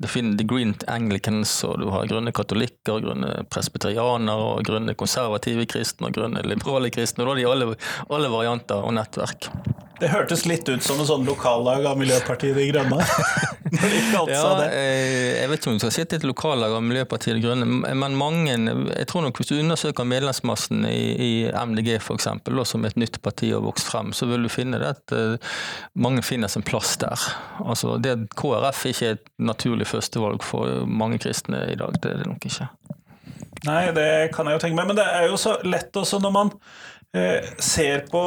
Det 0.00 0.10
finner 0.12 0.38
The 0.38 0.46
Green 0.48 0.74
Anglicans, 0.90 1.52
og 1.68 1.78
du 1.82 1.88
har 1.94 2.08
grønne 2.10 2.32
katolikker, 2.34 3.00
grønne 3.04 3.44
presbyterianere, 3.52 4.50
og 4.54 4.64
grønne 4.66 4.96
konservative 4.98 5.66
kristne 5.70 6.10
og 6.10 6.18
grønne 6.18 6.44
liberale 6.48 6.90
kristne. 6.94 7.24
og 7.24 7.30
Da 7.30 7.34
har 7.34 7.42
de 7.42 7.48
alle, 7.52 7.76
alle 8.10 8.32
varianter 8.32 8.84
og 8.84 8.94
nettverk. 8.98 9.50
Det 10.00 10.10
hørtes 10.10 10.42
litt 10.50 10.68
ut 10.68 10.82
som 10.82 10.98
en 10.98 11.06
sånn 11.06 11.24
lokallag 11.28 11.84
av 11.86 11.98
Miljøpartiet 12.00 12.56
De 12.58 12.64
Grønne. 12.72 12.98
Når 13.74 13.90
de 13.90 14.00
kalte 14.12 14.34
Ja, 14.34 14.40
sa 14.42 14.50
det. 14.60 14.66
jeg 14.74 15.48
vet 15.50 15.60
ikke 15.62 15.70
om 15.70 15.78
du 15.78 15.82
skal 15.82 15.92
sitte 15.94 16.16
i 16.16 16.18
et 16.20 16.26
lokallag 16.28 16.74
av 16.76 16.82
Miljøpartiet 16.84 17.38
De 17.38 17.42
Grønne, 17.44 17.66
men 17.94 18.16
mange 18.18 18.52
Jeg 18.54 19.06
tror 19.10 19.24
nok 19.24 19.38
hvis 19.40 19.50
du 19.50 19.54
undersøker 19.56 20.06
medlemsmassen 20.06 20.84
i, 20.90 20.98
i 21.14 21.30
MDG 21.48 21.94
f.eks., 22.00 22.28
som 22.68 22.84
et 22.84 22.98
nytt 23.00 23.20
parti 23.24 23.52
har 23.54 23.62
vokst 23.64 23.88
frem, 23.90 24.12
så 24.12 24.28
vil 24.30 24.44
du 24.44 24.50
finne 24.52 24.78
det 24.82 24.90
at 24.96 25.14
eh, 25.16 25.54
mange 25.94 26.22
finner 26.26 26.50
sin 26.52 26.66
plass 26.66 26.96
der. 27.00 27.24
Altså 27.64 27.96
det 28.02 28.12
at 28.18 28.26
KrF 28.38 28.84
ikke 28.90 29.08
er 29.12 29.18
et 29.18 29.32
naturlig 29.54 29.88
førstevalg 29.88 30.44
for 30.44 30.84
mange 30.90 31.22
kristne 31.22 31.64
i 31.72 31.78
dag, 31.80 31.96
det 32.02 32.12
er 32.12 32.22
det 32.22 32.28
nok 32.30 32.44
ikke. 32.50 32.68
Nei, 33.64 33.84
det 33.96 34.10
kan 34.34 34.48
jeg 34.48 34.58
jo 34.58 34.64
tenke 34.64 34.78
meg. 34.78 34.90
Men 34.90 34.98
det 34.98 35.06
er 35.08 35.28
jo 35.30 35.38
så 35.40 35.56
lett 35.64 35.96
også 35.96 36.20
når 36.22 36.34
man 36.34 36.52
eh, 37.16 37.54
ser 37.62 38.04
på 38.10 38.24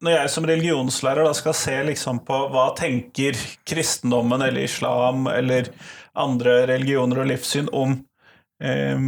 Når 0.00 0.14
jeg 0.14 0.30
som 0.32 0.46
religionslærer 0.48 1.26
da 1.28 1.32
skal 1.36 1.52
se 1.56 1.74
liksom 1.90 2.22
på 2.24 2.36
hva 2.54 2.70
tenker 2.78 3.36
kristendommen 3.68 4.40
eller 4.40 4.64
islam 4.64 5.26
eller 5.28 5.68
andre 6.16 6.62
religioner 6.70 7.20
og 7.20 7.28
livssyn 7.28 7.68
om 7.76 7.98
eh, 8.64 9.02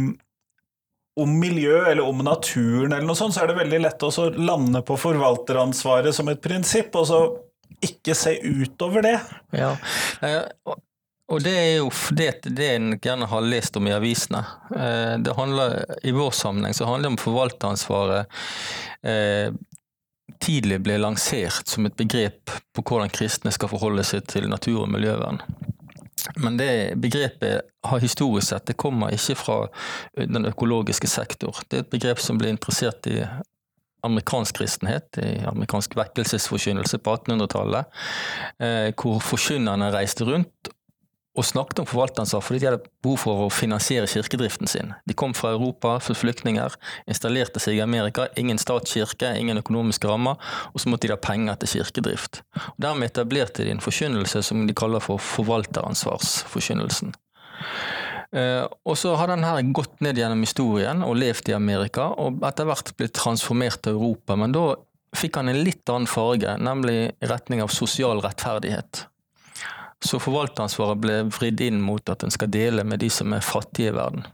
om 1.13 1.33
miljø 1.39 1.79
eller 1.89 2.05
om 2.05 2.23
naturen 2.25 2.93
eller 2.93 3.05
noe 3.05 3.17
sånt, 3.17 3.35
så 3.35 3.43
er 3.43 3.51
det 3.51 3.59
veldig 3.59 3.81
lett 3.83 4.05
å 4.05 4.29
lande 4.37 4.81
på 4.85 4.97
forvalteransvaret 4.97 6.15
som 6.15 6.29
et 6.31 6.41
prinsipp, 6.41 6.95
og 6.97 7.05
så 7.09 7.19
ikke 7.85 8.15
se 8.17 8.33
utover 8.41 9.05
det. 9.05 9.17
Ja, 9.53 9.75
og- 11.31 11.43
det 11.43 11.53
er 11.57 11.77
jo 11.77 11.89
fordi 11.89 12.31
det 12.43 12.69
en 12.75 12.99
gjerne 12.99 13.27
har 13.27 13.41
lest 13.41 13.77
om 13.77 13.87
i 13.87 13.91
avisene. 13.91 14.45
Eh, 14.75 15.17
Det 15.17 15.35
handler, 15.35 15.85
I 16.03 16.11
vår 16.11 16.31
sammenheng 16.31 16.73
så 16.73 16.85
handler 16.85 17.09
det 17.09 17.13
om 17.13 17.17
forvalteransvaret 17.17 18.25
eh, 19.03 19.51
tidlig 20.39 20.81
ble 20.83 20.97
lansert 20.97 21.67
som 21.67 21.85
et 21.85 21.95
begrep 21.95 22.51
på 22.73 22.83
hvordan 22.83 23.09
kristne 23.09 23.51
skal 23.51 23.69
forholde 23.69 24.03
seg 24.03 24.27
til 24.27 24.49
natur- 24.49 24.83
og 24.83 24.89
miljøvern. 24.89 25.39
Men 26.37 26.57
det 26.57 26.95
begrepet 27.01 27.61
har 27.83 27.99
historisk 27.99 28.47
sett, 28.47 28.65
det 28.65 28.77
kommer 28.77 29.11
ikke 29.11 29.35
fra 29.35 29.57
den 30.15 30.45
økologiske 30.45 31.07
sektor. 31.07 31.59
Det 31.69 31.77
er 31.77 31.83
et 31.83 31.91
begrep 31.91 32.19
som 32.19 32.37
ble 32.39 32.49
interessert 32.53 33.05
i 33.07 33.25
amerikansk 34.03 34.55
kristenhet, 34.55 35.17
i 35.17 35.43
amerikansk 35.47 35.95
vekkelsesforkynnelse 35.95 36.99
på 37.03 37.17
1800-tallet, 37.17 37.85
eh, 38.59 38.91
hvor 38.99 39.19
forkynnerne 39.23 39.91
reiste 39.93 40.27
rundt 40.27 40.71
og 41.33 41.45
snakket 41.47 41.81
om 41.81 41.87
forvalteransvar 41.89 42.43
fordi 42.45 42.61
de 42.61 42.67
hadde 42.69 42.91
behov 43.05 43.17
for 43.23 43.45
å 43.45 43.49
finansiere 43.53 44.09
kirkedriften 44.09 44.69
sin. 44.69 44.93
De 45.09 45.15
kom 45.17 45.33
fra 45.37 45.53
Europa 45.55 45.95
som 46.05 46.17
flyktninger, 46.17 46.75
installerte 47.09 47.61
seg 47.63 47.79
i 47.79 47.83
Amerika, 47.85 48.27
ingen 48.37 48.61
statskirke, 48.61 49.31
ingen 49.39 49.61
økonomiske 49.63 50.09
rammer, 50.09 50.37
og 50.73 50.83
så 50.83 50.93
måtte 50.93 51.09
de 51.09 51.15
ha 51.15 51.21
penger 51.21 51.57
til 51.63 51.79
kirkedrift. 51.79 52.43
Og 52.75 52.79
dermed 52.85 53.09
etablerte 53.09 53.65
de 53.65 53.73
en 53.73 53.83
forkynnelse 53.83 54.43
som 54.45 54.67
de 54.69 54.77
kaller 54.77 55.01
for 55.03 55.21
forvalteransvarsforkynnelsen. 55.33 57.15
Eh, 58.33 58.65
og 58.85 58.97
så 58.97 59.13
har 59.17 59.29
den 59.29 59.45
her 59.45 59.61
gått 59.73 59.99
ned 60.05 60.17
gjennom 60.17 60.41
historien 60.45 61.03
og 61.05 61.17
levd 61.21 61.49
i 61.49 61.57
Amerika, 61.57 62.11
og 62.17 62.41
etter 62.45 62.69
hvert 62.69 62.93
blitt 62.97 63.15
transformert 63.17 63.81
til 63.85 63.97
Europa. 63.97 64.37
Men 64.37 64.53
da 64.53 64.67
fikk 65.17 65.37
han 65.37 65.49
en 65.49 65.61
litt 65.65 65.89
annen 65.89 66.09
farge, 66.09 66.57
nemlig 66.61 66.97
i 67.13 67.29
retning 67.29 67.61
av 67.61 67.73
sosial 67.73 68.21
rettferdighet. 68.25 69.05
Så 70.03 70.19
forvalteransvaret 70.19 70.99
ble 70.99 71.19
vridd 71.31 71.61
inn 71.63 71.83
mot 71.83 72.09
at 72.11 72.25
en 72.25 72.33
skal 72.33 72.51
dele 72.51 72.83
med 72.83 72.99
de 73.03 73.09
som 73.13 73.33
er 73.35 73.45
fattige 73.45 73.93
i 73.93 73.95
verden. 73.95 74.25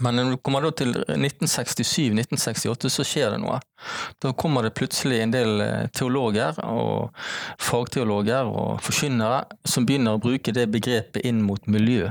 Men 0.00 0.18
når 0.18 0.30
du 0.34 0.36
kommer 0.44 0.66
til 0.76 0.92
1967-1968, 0.92 2.90
så 2.92 3.04
skjer 3.06 3.32
det 3.32 3.40
noe. 3.40 3.56
Da 4.20 4.34
kommer 4.36 4.66
det 4.66 4.74
plutselig 4.76 5.22
en 5.22 5.32
del 5.32 5.62
eh, 5.64 5.88
teologer 5.96 6.58
og 6.66 7.14
fagteologer 7.62 8.50
og 8.50 8.82
forkynnere 8.84 9.46
som 9.64 9.86
begynner 9.88 10.18
å 10.18 10.22
bruke 10.22 10.52
det 10.52 10.68
begrepet 10.72 11.24
inn 11.28 11.40
mot 11.46 11.64
miljø. 11.70 12.10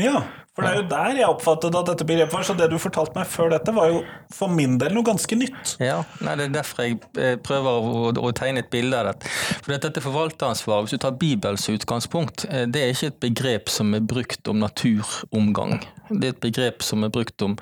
Ja, 0.00 0.24
for 0.54 0.62
det 0.66 0.70
er 0.72 0.78
jo 0.80 0.86
der 0.90 1.18
jeg 1.20 1.26
oppfattet 1.30 1.76
at 1.78 1.86
dette 1.86 2.04
begrepet 2.06 2.34
var, 2.34 2.44
så 2.46 2.54
det 2.58 2.66
du 2.70 2.80
fortalte 2.82 3.14
meg 3.14 3.28
før 3.30 3.52
dette, 3.52 3.70
var 3.74 3.92
jo 3.92 4.00
for 4.34 4.50
min 4.50 4.74
del 4.78 4.90
noe 4.94 5.06
ganske 5.06 5.38
nytt. 5.38 5.74
Ja, 5.82 6.00
nei, 6.18 6.34
Det 6.38 6.48
er 6.48 6.54
derfor 6.56 6.82
jeg 6.82 6.96
eh, 7.14 7.36
prøver 7.38 7.78
å, 7.78 8.08
å 8.10 8.32
tegne 8.34 8.64
et 8.64 8.70
bilde 8.74 8.98
av 8.98 9.12
det. 9.12 9.30
For 9.62 9.74
dette 9.74 10.02
forvalteransvaret, 10.02 10.88
hvis 10.88 10.98
du 10.98 11.02
tar 11.04 11.14
Bibels 11.18 11.68
utgangspunkt, 11.70 12.46
eh, 12.50 12.66
det 12.66 12.82
er 12.82 12.94
ikke 12.94 13.12
et 13.12 13.20
begrep 13.22 13.70
som 13.70 13.94
er 13.94 14.02
brukt 14.02 14.50
om 14.50 14.58
naturomgang. 14.62 15.78
Det 16.10 16.26
er 16.26 16.34
et 16.34 16.42
begrep 16.42 16.82
som 16.86 17.06
er 17.06 17.14
brukt 17.14 17.46
om 17.46 17.54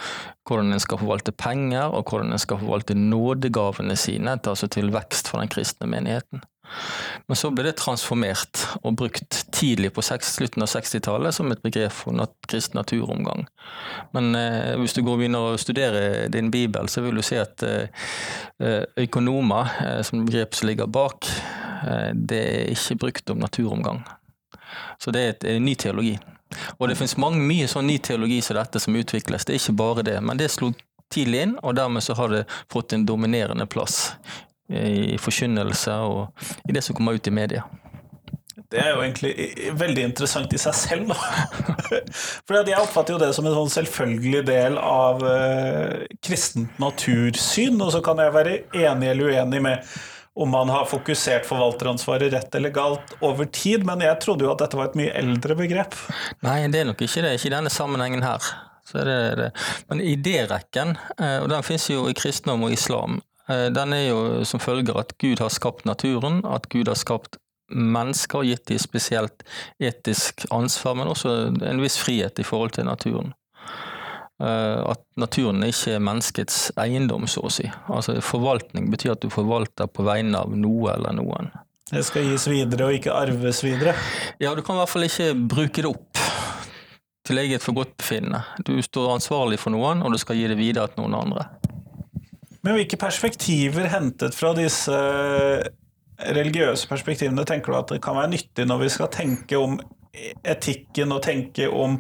hvordan 0.49 0.73
en 0.73 0.85
skal 0.85 1.01
forvalte 1.05 1.37
penger, 1.37 1.93
og 1.93 2.09
hvordan 2.09 2.33
en 2.33 2.41
skal 2.41 2.61
forvalte 2.65 2.97
nådegavene 2.97 3.97
sine, 4.01 4.39
altså 4.41 4.73
til 4.73 4.89
vekst 4.93 5.29
for 5.29 5.45
den 5.45 5.53
kristne 5.53 5.89
menigheten. 5.89 6.41
Men 7.27 7.39
så 7.39 7.51
ble 7.55 7.65
det 7.67 7.77
transformert 7.81 8.65
og 8.83 8.97
brukt 8.99 9.43
tidlig 9.55 9.93
på 9.95 10.05
slutten 10.05 10.65
av 10.65 10.71
60-tallet 10.73 11.37
som 11.37 11.53
et 11.53 11.63
begrep 11.65 11.95
for 11.95 12.17
nat 12.17 12.35
kristen 12.49 12.79
naturomgang. 12.81 13.47
Men 14.17 14.35
eh, 14.39 14.75
hvis 14.81 14.97
du 14.97 15.03
går 15.03 15.17
og 15.17 15.23
begynner 15.23 15.53
å 15.53 15.61
studere 15.61 16.29
din 16.33 16.51
bibel, 16.53 16.89
så 16.89 17.05
vil 17.05 17.19
du 17.19 17.25
se 17.27 17.41
at 17.43 17.65
eh, 17.67 18.83
økonomer, 19.05 19.73
eh, 19.87 20.03
som 20.07 20.27
begrep 20.27 20.59
som 20.59 20.71
ligger 20.71 20.91
bak, 20.91 21.31
eh, 21.87 22.11
det 22.15 22.43
er 22.43 22.75
ikke 22.75 23.01
brukt 23.07 23.35
om 23.35 23.43
naturomgang. 23.43 24.03
Så 24.99 25.13
det 25.15 25.23
er 25.23 25.35
et, 25.35 25.51
en 25.57 25.67
ny 25.67 25.75
teologi. 25.79 26.17
Og 26.79 26.89
det 26.89 26.99
finnes 26.99 27.17
mye 27.17 27.69
sånn 27.71 27.89
ny 27.89 27.99
teologi 28.05 28.43
som 28.45 28.59
dette 28.59 28.81
som 28.83 28.97
utvikles. 28.97 29.47
Det 29.47 29.55
er 29.55 29.63
ikke 29.63 29.79
bare 29.81 30.05
det. 30.07 30.19
Men 30.21 30.41
det 30.41 30.51
slo 30.53 30.73
tidlig 31.13 31.47
inn, 31.47 31.59
og 31.63 31.77
dermed 31.77 32.05
så 32.05 32.17
har 32.17 32.33
det 32.33 32.45
fått 32.73 32.93
en 32.97 33.07
dominerende 33.09 33.67
plass 33.69 34.15
i 34.73 35.19
forkynnelse 35.21 35.95
og 36.09 36.45
i 36.69 36.75
det 36.75 36.85
som 36.85 36.97
kommer 36.97 37.19
ut 37.19 37.29
i 37.29 37.35
media. 37.35 37.65
Det 38.73 38.81
er 38.81 38.95
jo 38.95 39.03
egentlig 39.03 39.33
veldig 39.77 40.05
interessant 40.09 40.53
i 40.57 40.61
seg 40.61 40.77
selv, 40.77 41.13
da. 41.13 41.99
For 42.47 42.57
jeg 42.57 42.79
oppfatter 42.79 43.15
jo 43.15 43.21
det 43.21 43.29
som 43.37 43.49
en 43.49 43.57
sånn 43.57 43.75
selvfølgelig 43.75 44.43
del 44.49 44.79
av 44.81 45.21
eh, 45.29 46.07
kristent 46.25 46.81
natursyn, 46.81 47.77
og 47.85 47.93
så 47.93 48.01
kan 48.05 48.23
jeg 48.23 48.33
være 48.33 48.57
enig 48.73 49.13
eller 49.13 49.33
uenig 49.33 49.63
med 49.69 49.95
om 50.33 50.49
man 50.49 50.71
har 50.73 50.87
fokusert 50.89 51.45
forvalteransvaret 51.45 52.33
rett 52.33 52.55
eller 52.57 52.73
galt 52.73 53.13
over 53.21 53.45
tid, 53.53 53.85
men 53.85 54.01
jeg 54.01 54.17
trodde 54.23 54.47
jo 54.47 54.55
at 54.55 54.63
dette 54.65 54.79
var 54.79 54.89
et 54.89 54.97
mye 54.97 55.13
eldre 55.21 55.57
begrep. 55.59 55.97
Nei, 56.47 56.63
det 56.73 56.81
er 56.81 56.89
nok 56.89 57.05
ikke 57.05 57.27
det. 57.27 57.35
Ikke 57.37 57.51
i 57.51 57.53
denne 57.53 57.73
sammenhengen 57.73 58.25
her. 58.25 58.47
Så 58.89 59.03
er 59.03 59.11
det, 59.11 59.19
det. 59.43 59.51
Men 59.93 60.01
idérekken, 60.01 60.97
og 61.19 61.51
den 61.53 61.69
finnes 61.69 61.85
jo 61.93 62.07
i 62.09 62.17
kristendom 62.17 62.65
og 62.65 62.73
islam, 62.73 63.21
den 63.49 63.95
er 63.97 64.05
jo 64.07 64.19
som 64.49 64.63
følger 64.63 64.99
at 65.01 65.17
Gud 65.19 65.43
har 65.43 65.51
skapt 65.53 65.87
naturen, 65.89 66.43
at 66.47 66.69
Gud 66.73 66.89
har 66.89 66.99
skapt 66.99 67.41
mennesker 67.73 68.43
og 68.43 68.49
gitt 68.49 68.67
dem 68.69 68.81
spesielt 68.81 69.45
etisk 69.83 70.47
ansvar, 70.53 70.97
men 70.99 71.11
også 71.11 71.35
en 71.51 71.83
viss 71.83 71.99
frihet 72.01 72.39
i 72.39 72.47
forhold 72.47 72.77
til 72.77 72.87
naturen. 72.89 73.33
At 74.43 75.03
naturen 75.21 75.63
ikke 75.63 75.97
er 75.97 76.03
menneskets 76.03 76.73
eiendom, 76.81 77.29
så 77.31 77.45
å 77.47 77.53
si. 77.53 77.69
Altså 77.93 78.17
Forvaltning 78.25 78.91
betyr 78.91 79.15
at 79.15 79.23
du 79.23 79.31
forvalter 79.31 79.87
på 79.87 80.07
vegne 80.07 80.41
av 80.41 80.55
noe 80.57 80.97
eller 80.97 81.15
noen. 81.15 81.53
Det 81.93 82.03
skal 82.09 82.27
gis 82.27 82.49
videre 82.49 82.89
og 82.89 82.97
ikke 82.97 83.15
arves 83.15 83.63
videre? 83.65 83.95
Ja, 84.41 84.55
du 84.57 84.63
kan 84.65 84.79
i 84.79 84.81
hvert 84.81 84.91
fall 84.91 85.07
ikke 85.07 85.33
bruke 85.37 85.85
det 85.85 85.91
opp 85.91 86.23
til 87.23 87.39
eget 87.39 87.63
forgodtbefinnende. 87.63 88.41
Du 88.67 88.75
står 88.83 89.13
ansvarlig 89.15 89.61
for 89.63 89.75
noen, 89.75 90.03
og 90.03 90.15
du 90.15 90.19
skal 90.19 90.41
gi 90.41 90.49
det 90.51 90.59
videre 90.59 90.89
til 90.91 91.05
noen 91.05 91.21
andre. 91.21 91.47
Men 92.63 92.77
hvilke 92.79 92.99
perspektiver 93.01 93.89
hentet 93.91 94.37
fra 94.39 94.53
disse 94.55 94.99
religiøse 96.23 96.87
perspektivene 96.91 97.45
tenker 97.49 97.73
du 97.73 97.79
at 97.81 97.95
det 97.95 98.03
kan 98.05 98.19
være 98.19 98.31
nyttig 98.37 98.67
når 98.69 98.85
vi 98.85 98.93
skal 98.95 99.11
tenke 99.15 99.59
om 99.59 99.81
etikken 100.47 101.15
og 101.15 101.25
tenke 101.25 101.67
om 101.67 101.99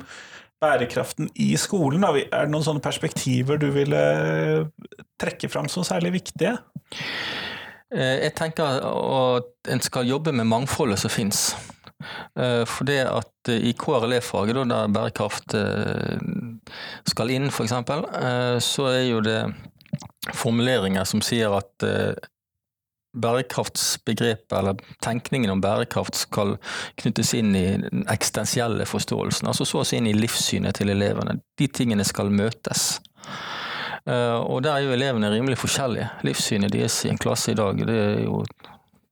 bærekraften 0.63 1.31
i 1.43 1.53
skolen? 1.59 2.07
Er 2.07 2.23
det 2.31 2.53
noen 2.53 2.67
sånne 2.67 2.85
perspektiver 2.85 3.59
du 3.59 3.73
ville 3.75 4.03
trekke 5.21 5.51
fram 5.51 5.71
som 5.73 5.87
særlig 5.87 6.15
viktige? 6.21 6.55
Jeg 7.93 8.33
tenker 8.39 8.79
at 8.87 9.73
en 9.73 9.83
skal 9.85 10.09
jobbe 10.09 10.33
med 10.33 10.49
mangfoldet 10.49 11.03
som 11.03 11.13
fins. 11.13 11.51
For 12.35 12.87
det 12.89 13.03
at 13.05 13.51
i 13.53 13.75
KRLE-faget, 13.79 14.63
der 14.71 14.95
bærekraft 14.95 15.55
skal 17.11 17.35
inn, 17.35 17.51
f.eks., 17.51 17.75
så 18.65 18.89
er 18.95 19.05
jo 19.11 19.21
det 19.27 19.39
formuleringer 20.31 21.05
som 21.09 21.23
sier 21.25 21.51
at 21.57 21.87
bærekraftsbegrepet, 23.13 24.53
eller 24.57 24.79
tenkningen 25.05 25.51
om 25.53 25.61
bærekraft, 25.61 26.17
skal 26.17 26.55
knyttes 27.01 27.35
inn 27.37 27.51
i 27.59 27.65
den 27.83 28.07
eksistensielle 28.09 28.87
forståelsen. 28.89 29.51
Altså 29.51 29.67
så 29.69 29.83
å 29.83 29.87
si 29.89 29.99
inn 29.99 30.09
i 30.09 30.15
livssynet 30.17 30.79
til 30.79 30.95
elevene. 30.95 31.37
De 31.59 31.69
tingene 31.69 32.07
skal 32.09 32.33
møtes. 32.33 33.03
Og 34.07 34.63
der 34.65 34.79
er 34.79 34.87
jo 34.87 34.95
elevene 34.97 35.31
rimelig 35.35 35.61
forskjellige. 35.61 36.09
Livssynet 36.27 36.73
deres 36.73 36.97
i 37.05 37.13
en 37.13 37.21
klasse 37.21 37.53
i 37.53 37.59
dag 37.59 37.85
det 37.85 37.99
er 38.01 38.25
jo 38.25 38.41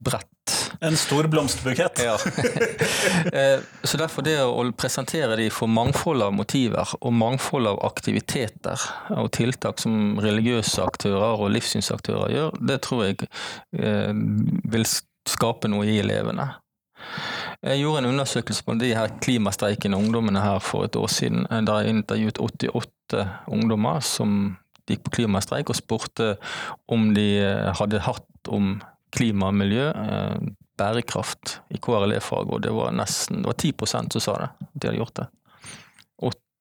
bredt 0.01 0.30
bukett. 0.47 0.77
En 0.81 0.97
stor 0.97 1.27
blomsterbukett. 1.27 2.01
Ja. 2.05 2.19
Eh, 3.33 3.61
så 3.83 3.97
derfor 3.97 4.23
det 4.23 4.43
å 4.43 4.73
presentere 4.73 5.37
de 5.37 5.51
for 5.51 5.69
mangfold 5.69 6.23
av 6.23 6.33
motiver 6.33 6.89
og 7.01 7.13
mangfold 7.13 7.67
av 7.67 7.79
aktiviteter 7.85 8.81
og 9.11 9.31
tiltak 9.33 9.79
som 9.79 10.19
religiøse 10.19 10.83
aktører 10.83 11.41
og 11.41 11.51
livssynsaktører 11.53 12.33
gjør, 12.33 12.57
det 12.61 12.81
tror 12.83 13.05
jeg 13.05 13.29
eh, 13.77 14.13
vil 14.73 14.87
skape 15.29 15.69
noe 15.69 15.87
i 15.87 15.99
elevene. 16.01 16.49
Jeg 17.63 17.83
gjorde 17.83 18.03
en 18.03 18.11
undersøkelse 18.15 18.65
på 18.65 18.79
de 18.81 18.95
her 18.97 19.13
klimastreikende 19.21 19.99
ungdommene 20.01 20.41
her 20.43 20.59
for 20.65 20.89
et 20.89 20.97
år 20.97 21.11
siden. 21.13 21.47
Eh, 21.51 21.63
der 21.63 21.85
jeg 21.85 21.99
intervjuet 21.99 22.41
88 22.41 23.27
ungdommer 23.53 24.01
som 24.01 24.57
gikk 24.91 25.05
på 25.07 25.21
klimastreik, 25.21 25.71
og 25.71 25.79
spurte 25.79 26.35
om 26.91 27.13
de 27.15 27.29
hadde 27.79 28.03
hatt 28.03 28.51
om 28.51 28.81
klima 29.15 29.51
og 29.51 29.59
miljø 29.59 29.91
bærekraft 30.81 31.59
i 31.69 31.79
KRLE-fag, 31.83 32.49
og 32.49 32.63
det 32.65 32.73
var 32.73 32.95
nesten 32.97 33.43
det 33.43 33.51
var 33.51 33.59
10 33.59 33.73
som 34.15 34.21
sa 34.21 34.37
det. 34.41 34.51
De 34.73 34.89
hadde 34.89 35.01
gjort 35.03 35.19
det. 35.19 35.27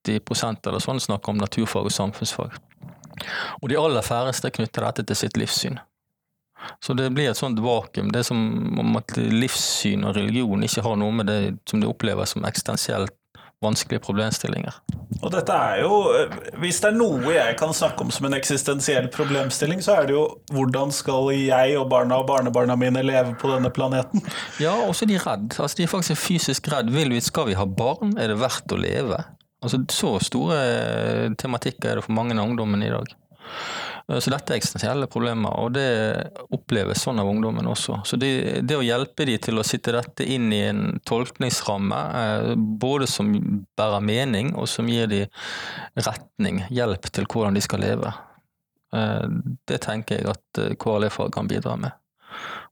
80% 0.09 0.67
eller 0.67 0.83
sånn 0.83 0.99
snakker 1.03 1.33
om 1.33 1.39
naturfag 1.39 1.87
og 1.87 1.93
samfunnsfag. 1.93 2.57
Og 3.61 3.69
de 3.69 3.77
aller 3.79 4.05
færreste 4.05 4.51
knytter 4.55 4.85
dette 4.87 5.05
til 5.07 5.19
sitt 5.19 5.39
livssyn. 5.39 5.79
Så 6.83 6.93
det 6.93 7.09
blir 7.15 7.29
et 7.31 7.39
sånt 7.39 7.59
vakuum. 7.63 8.11
Det 8.11 8.21
er 8.21 8.27
som 8.27 8.41
om 8.79 8.97
at 8.99 9.15
livssyn 9.17 10.03
og 10.07 10.15
religion 10.17 10.63
ikke 10.65 10.83
har 10.83 10.97
noe 10.99 11.15
med 11.15 11.29
det 11.31 11.39
som 11.69 11.79
de 11.79 11.87
opplever 11.87 12.27
som 12.27 12.47
eksistensielt 12.47 13.15
vanskelige 13.63 14.01
problemstillinger. 14.05 14.75
Og 15.19 15.31
dette 15.33 15.51
er 15.51 15.81
jo, 15.83 15.95
Hvis 16.61 16.79
det 16.79 16.91
er 16.93 16.95
noe 16.97 17.33
jeg 17.33 17.57
kan 17.59 17.73
snakke 17.75 18.05
om 18.05 18.11
som 18.13 18.29
en 18.29 18.37
eksistensiell 18.37 19.09
problemstilling, 19.11 19.81
så 19.83 19.97
er 19.99 20.07
det 20.07 20.15
jo 20.15 20.25
hvordan 20.55 20.93
skal 20.95 21.31
jeg 21.35 21.75
og 21.79 21.89
barna 21.91 22.21
og 22.21 22.27
barnebarna 22.29 22.77
mine 22.79 23.03
leve 23.03 23.35
på 23.39 23.51
denne 23.51 23.71
planeten? 23.73 24.23
Ja, 24.63 24.77
og 24.85 24.95
så 24.95 25.05
er 25.05 25.13
de 25.13 25.19
redd. 25.23 25.57
Altså, 25.59 25.75
de 25.77 25.83
er 25.83 25.91
faktisk 25.91 26.23
fysisk 26.23 26.71
redd. 26.71 26.91
Vil 26.95 27.11
vi, 27.11 27.19
skal 27.23 27.49
vi 27.51 27.57
ha 27.59 27.65
barn? 27.65 28.15
Er 28.17 28.31
det 28.31 28.39
verdt 28.39 28.71
å 28.71 28.79
leve? 28.79 29.19
Altså, 29.63 29.81
Så 29.91 30.15
store 30.23 31.33
tematikker 31.39 31.91
er 31.91 31.99
det 31.99 32.05
for 32.07 32.15
mange 32.15 32.37
av 32.37 32.47
ungdommene 32.47 32.87
i 32.87 32.93
dag. 32.93 33.11
Eh, 34.09 34.19
så 34.19 34.31
dette 34.33 34.53
er 34.53 34.59
eksistensielle 34.59 35.09
problemer, 35.11 35.53
og 35.61 35.73
det 35.77 35.87
oppleves 36.55 37.03
sånn 37.05 37.21
av 37.21 37.29
ungdommen 37.29 37.67
også. 37.69 38.01
Så 38.07 38.19
det, 38.21 38.31
det, 38.67 38.77
å 38.77 38.85
hjelpe 38.85 39.27
dem 39.29 39.41
til 39.43 39.61
å 39.61 39.65
sitte 39.67 39.93
dette 39.95 40.25
inn 40.25 40.49
i 40.53 40.63
en 40.69 40.83
tolkningsramme, 41.07 42.01
eh, 42.23 42.55
både 42.55 43.09
som 43.09 43.31
bærer 43.77 44.05
mening 44.05 44.53
og 44.55 44.69
som 44.71 44.89
gir 44.89 45.09
dem 45.11 45.29
retning, 45.99 46.63
hjelp 46.73 47.09
til 47.13 47.29
hvordan 47.29 47.57
de 47.57 47.65
skal 47.65 47.85
leve, 47.85 48.13
eh, 48.95 49.25
det 49.69 49.81
tenker 49.85 50.19
jeg 50.21 50.33
at 50.33 50.63
KRLE-fag 50.81 51.33
kan 51.35 51.49
bidra 51.49 51.77
med. 51.79 51.95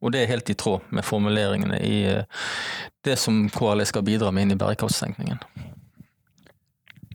Og 0.06 0.12
det 0.14 0.22
er 0.22 0.30
helt 0.30 0.50
i 0.54 0.54
tråd 0.54 0.92
med 0.94 1.06
formuleringene 1.06 1.80
i 1.82 1.98
det 3.06 3.16
som 3.18 3.48
KRLE 3.50 3.88
skal 3.90 4.06
bidra 4.06 4.30
med 4.30 4.46
inn 4.46 4.54
i 4.54 4.60
bærekraftstenkningen. 4.60 5.42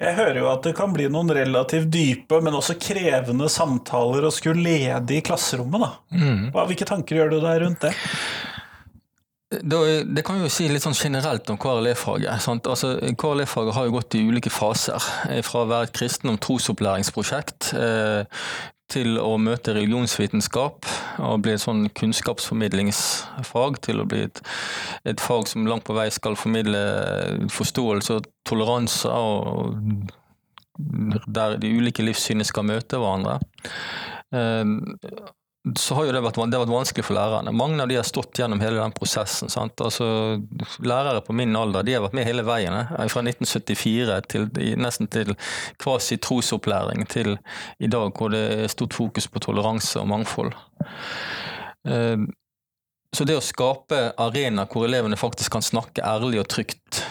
Jeg 0.02 0.16
hører 0.18 0.40
jo 0.40 0.48
at 0.50 0.64
det 0.66 0.74
kan 0.74 0.90
bli 0.94 1.06
noen 1.12 1.30
relativt 1.36 1.90
dype, 1.94 2.40
men 2.42 2.56
også 2.58 2.74
krevende 2.82 3.46
samtaler 3.52 4.26
å 4.26 4.32
skulle 4.34 4.64
lede 4.64 5.18
i 5.18 5.22
klasserommet. 5.22 5.84
da. 5.84 5.90
Mm. 6.18 6.48
Hvilke 6.56 6.88
tanker 6.88 7.20
gjør 7.20 7.36
du 7.36 7.38
deg 7.44 7.60
rundt 7.62 7.86
det? 7.86 7.92
Det 9.52 10.24
kan 10.24 10.38
vi 10.40 10.46
jo 10.46 10.50
si 10.50 10.66
litt 10.70 10.82
sånn 10.82 10.96
generelt 10.96 11.50
om 11.52 11.58
KRLE-faget. 11.60 12.48
Altså, 12.48 12.94
KRLE-faget 13.20 13.76
har 13.76 13.86
jo 13.86 13.96
gått 13.98 14.16
i 14.16 14.24
ulike 14.26 14.50
faser. 14.50 15.08
Fra 15.44 15.62
å 15.62 15.68
være 15.70 15.90
et 15.90 15.96
kristendom 15.98 16.40
trosopplæringsprosjekt 16.42 17.74
eh, 17.76 18.24
til 18.92 19.18
å 19.20 19.36
møte 19.40 19.74
religionsvitenskap 19.76 20.88
og 21.24 21.42
bli 21.44 21.54
et 21.56 21.62
sånn 21.62 21.86
kunnskapsformidlingsfag, 21.98 23.78
til 23.84 24.02
å 24.02 24.08
bli 24.08 24.24
et, 24.28 24.42
et, 25.08 25.20
fag 25.20 25.48
som 25.50 25.66
langt 25.68 25.86
på 25.88 25.96
vei 25.96 26.08
skal 26.12 26.38
formidle 26.38 26.82
forståelse 27.52 28.18
og 28.18 28.28
toleranse, 28.48 29.08
og 29.08 29.76
der 31.26 31.58
de 31.62 31.72
ulike 31.76 32.04
livssynene 32.04 32.46
skal 32.48 32.68
møte 32.68 33.00
hverandre. 33.00 33.38
Så 35.78 35.94
har 35.94 36.08
jo 36.08 36.12
det 36.16 36.24
vært, 36.24 36.40
det 36.50 36.58
vært 36.58 36.72
vanskelig 36.72 37.04
for 37.06 37.14
lærerne. 37.14 37.52
Mange 37.54 37.84
av 37.84 37.90
de 37.90 37.94
har 37.94 38.06
stått 38.06 38.34
gjennom 38.40 38.58
hele 38.58 38.80
den 38.80 38.94
prosessen. 38.96 39.46
Altså, 39.70 40.06
lærere 40.82 41.22
på 41.22 41.36
min 41.38 41.54
alder 41.54 41.86
de 41.86 41.94
har 41.94 42.02
vært 42.02 42.16
med 42.18 42.26
hele 42.26 42.42
veien. 42.42 42.74
Eh, 42.74 43.06
fra 43.12 43.22
1974 43.22 44.16
til 44.32 44.48
nesten 44.82 45.10
til 45.12 45.36
kvasi-trosopplæring 45.82 47.06
til 47.06 47.36
i 47.78 47.90
dag, 47.90 48.10
hvor 48.10 48.34
det 48.34 48.42
er 48.56 48.72
stort 48.74 48.96
fokus 48.98 49.30
på 49.30 49.42
toleranse 49.46 50.02
og 50.02 50.10
mangfold. 50.10 50.50
Eh, 51.86 52.26
så 53.14 53.28
det 53.28 53.38
å 53.38 53.44
skape 53.44 54.02
arenaer 54.18 54.66
hvor 54.72 54.88
elevene 54.88 55.20
faktisk 55.20 55.54
kan 55.54 55.62
snakke 55.62 56.02
ærlig 56.02 56.42
og 56.42 56.50
trygt 56.50 57.04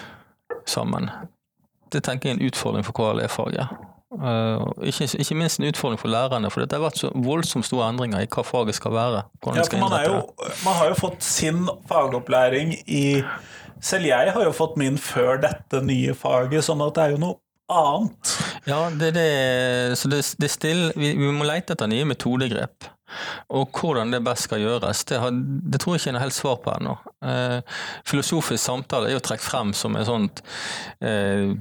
sammen, 0.68 1.08
det 1.92 2.04
tenker 2.04 2.30
jeg 2.30 2.36
er 2.36 2.42
en 2.42 2.52
utfordring 2.52 2.84
for 2.88 3.00
KRLE-faget. 3.00 3.91
Uh, 4.12 4.68
ikke, 4.84 5.08
ikke, 5.24 5.36
minst 5.40 5.62
en 5.62 5.70
utfordring 5.70 6.00
for 6.00 6.12
lærerne, 6.12 6.50
for 6.52 6.66
det 6.66 6.76
har 6.76 6.84
vært 6.84 7.00
så 7.00 7.12
voldsomt 7.16 7.64
store 7.64 7.88
endringer 7.94 8.26
i 8.26 8.28
hva 8.28 8.44
faget 8.44 8.76
skal 8.76 8.92
være. 8.92 9.22
Ja, 9.24 9.64
for 9.64 9.80
man, 9.80 9.96
jo, 10.04 10.18
man, 10.66 10.76
har 10.82 10.92
jo 10.92 10.98
fått 11.00 11.24
sin 11.24 11.64
fagopplæring 11.88 12.76
i 12.88 13.06
Selv 13.82 14.06
jeg 14.06 14.34
har 14.36 14.44
jo 14.46 14.52
fått 14.54 14.76
min 14.78 15.00
før 15.02 15.40
dette 15.42 15.80
nye 15.82 16.14
faget, 16.14 16.62
sånn 16.68 16.84
at 16.86 16.94
det 16.94 17.02
er 17.02 17.14
jo 17.16 17.22
noe 17.24 17.40
annet. 17.72 18.34
Ja, 18.68 18.82
det, 18.94 19.08
det, 19.16 19.98
så 19.98 20.12
det, 20.12 20.20
det 20.38 20.50
still, 20.54 20.92
vi, 20.94 21.16
vi, 21.18 21.32
må 21.34 21.48
lete 21.48 21.74
etter 21.74 21.90
nye 21.90 22.06
metodegrep. 22.06 22.92
Og 23.58 23.74
hvordan 23.74 24.14
det 24.14 24.22
best 24.28 24.46
skal 24.46 24.62
gjøres, 24.62 25.02
det, 25.10 25.18
har, 25.24 25.34
det 25.34 25.82
tror 25.82 25.96
jeg 25.96 26.04
ikke 26.04 26.12
er 26.12 26.18
noe 26.20 26.26
helt 26.28 26.38
svar 26.38 26.62
på 26.62 26.76
ennå. 26.76 26.94
Uh, 27.26 27.82
filosofisk 28.08 28.62
samtale 28.62 29.10
er 29.10 29.18
jo 29.18 29.24
trukket 29.26 29.48
frem 29.50 29.74
som 29.74 29.98
et 29.98 30.08
sånt 30.08 30.44
uh, 31.02 31.58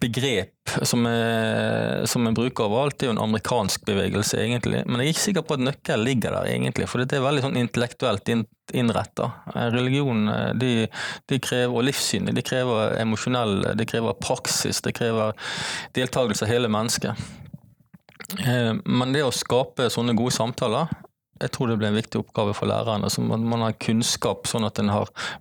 begrep 0.00 0.72
som 0.86 1.04
er, 1.08 2.06
som 2.08 2.26
en 2.26 2.36
bruker 2.36 2.66
overalt, 2.66 2.96
det 2.98 3.06
er 3.06 3.10
jo 3.10 3.16
en 3.16 3.22
amerikansk 3.24 3.84
bevegelse, 3.88 4.38
egentlig. 4.40 4.84
Men 4.86 5.02
jeg 5.02 5.10
er 5.10 5.14
ikke 5.14 5.24
sikker 5.26 5.44
på 5.46 5.58
at 5.58 5.64
nøkkelen 5.66 6.06
ligger 6.06 6.36
der, 6.36 6.48
egentlig. 6.52 6.88
For 6.90 7.02
det 7.02 7.18
er 7.18 7.24
veldig 7.24 7.44
sånn 7.44 7.58
intellektuelt 7.60 8.32
innretta. 8.76 9.28
Religion 9.74 10.30
de, 10.60 10.72
de 11.30 11.40
krever, 11.42 11.74
og 11.74 11.86
livssynet 11.88 12.36
de 12.36 12.46
krever 12.46 12.96
emosjonell, 13.02 13.60
det 13.78 13.88
krever 13.90 14.18
praksis, 14.22 14.82
det 14.86 14.94
krever 14.98 15.36
deltakelse 15.98 16.46
av 16.46 16.52
hele 16.54 16.70
mennesket. 16.72 17.28
Eh, 18.46 18.72
men 18.84 19.14
det 19.16 19.26
å 19.26 19.34
skape 19.34 19.90
sånne 19.90 20.14
gode 20.18 20.36
samtaler 20.36 20.90
jeg 21.40 21.54
tror 21.54 21.70
det 21.70 21.78
blir 21.80 21.88
en 21.88 21.96
viktig 21.96 22.20
oppgave 22.20 22.52
for 22.52 22.68
lærerne. 22.68 23.08
så 23.08 23.22
Man 23.24 23.62
har 23.64 23.72
kunnskap, 23.80 24.44
sånn 24.46 24.66
at 24.66 24.78
en 24.78 24.90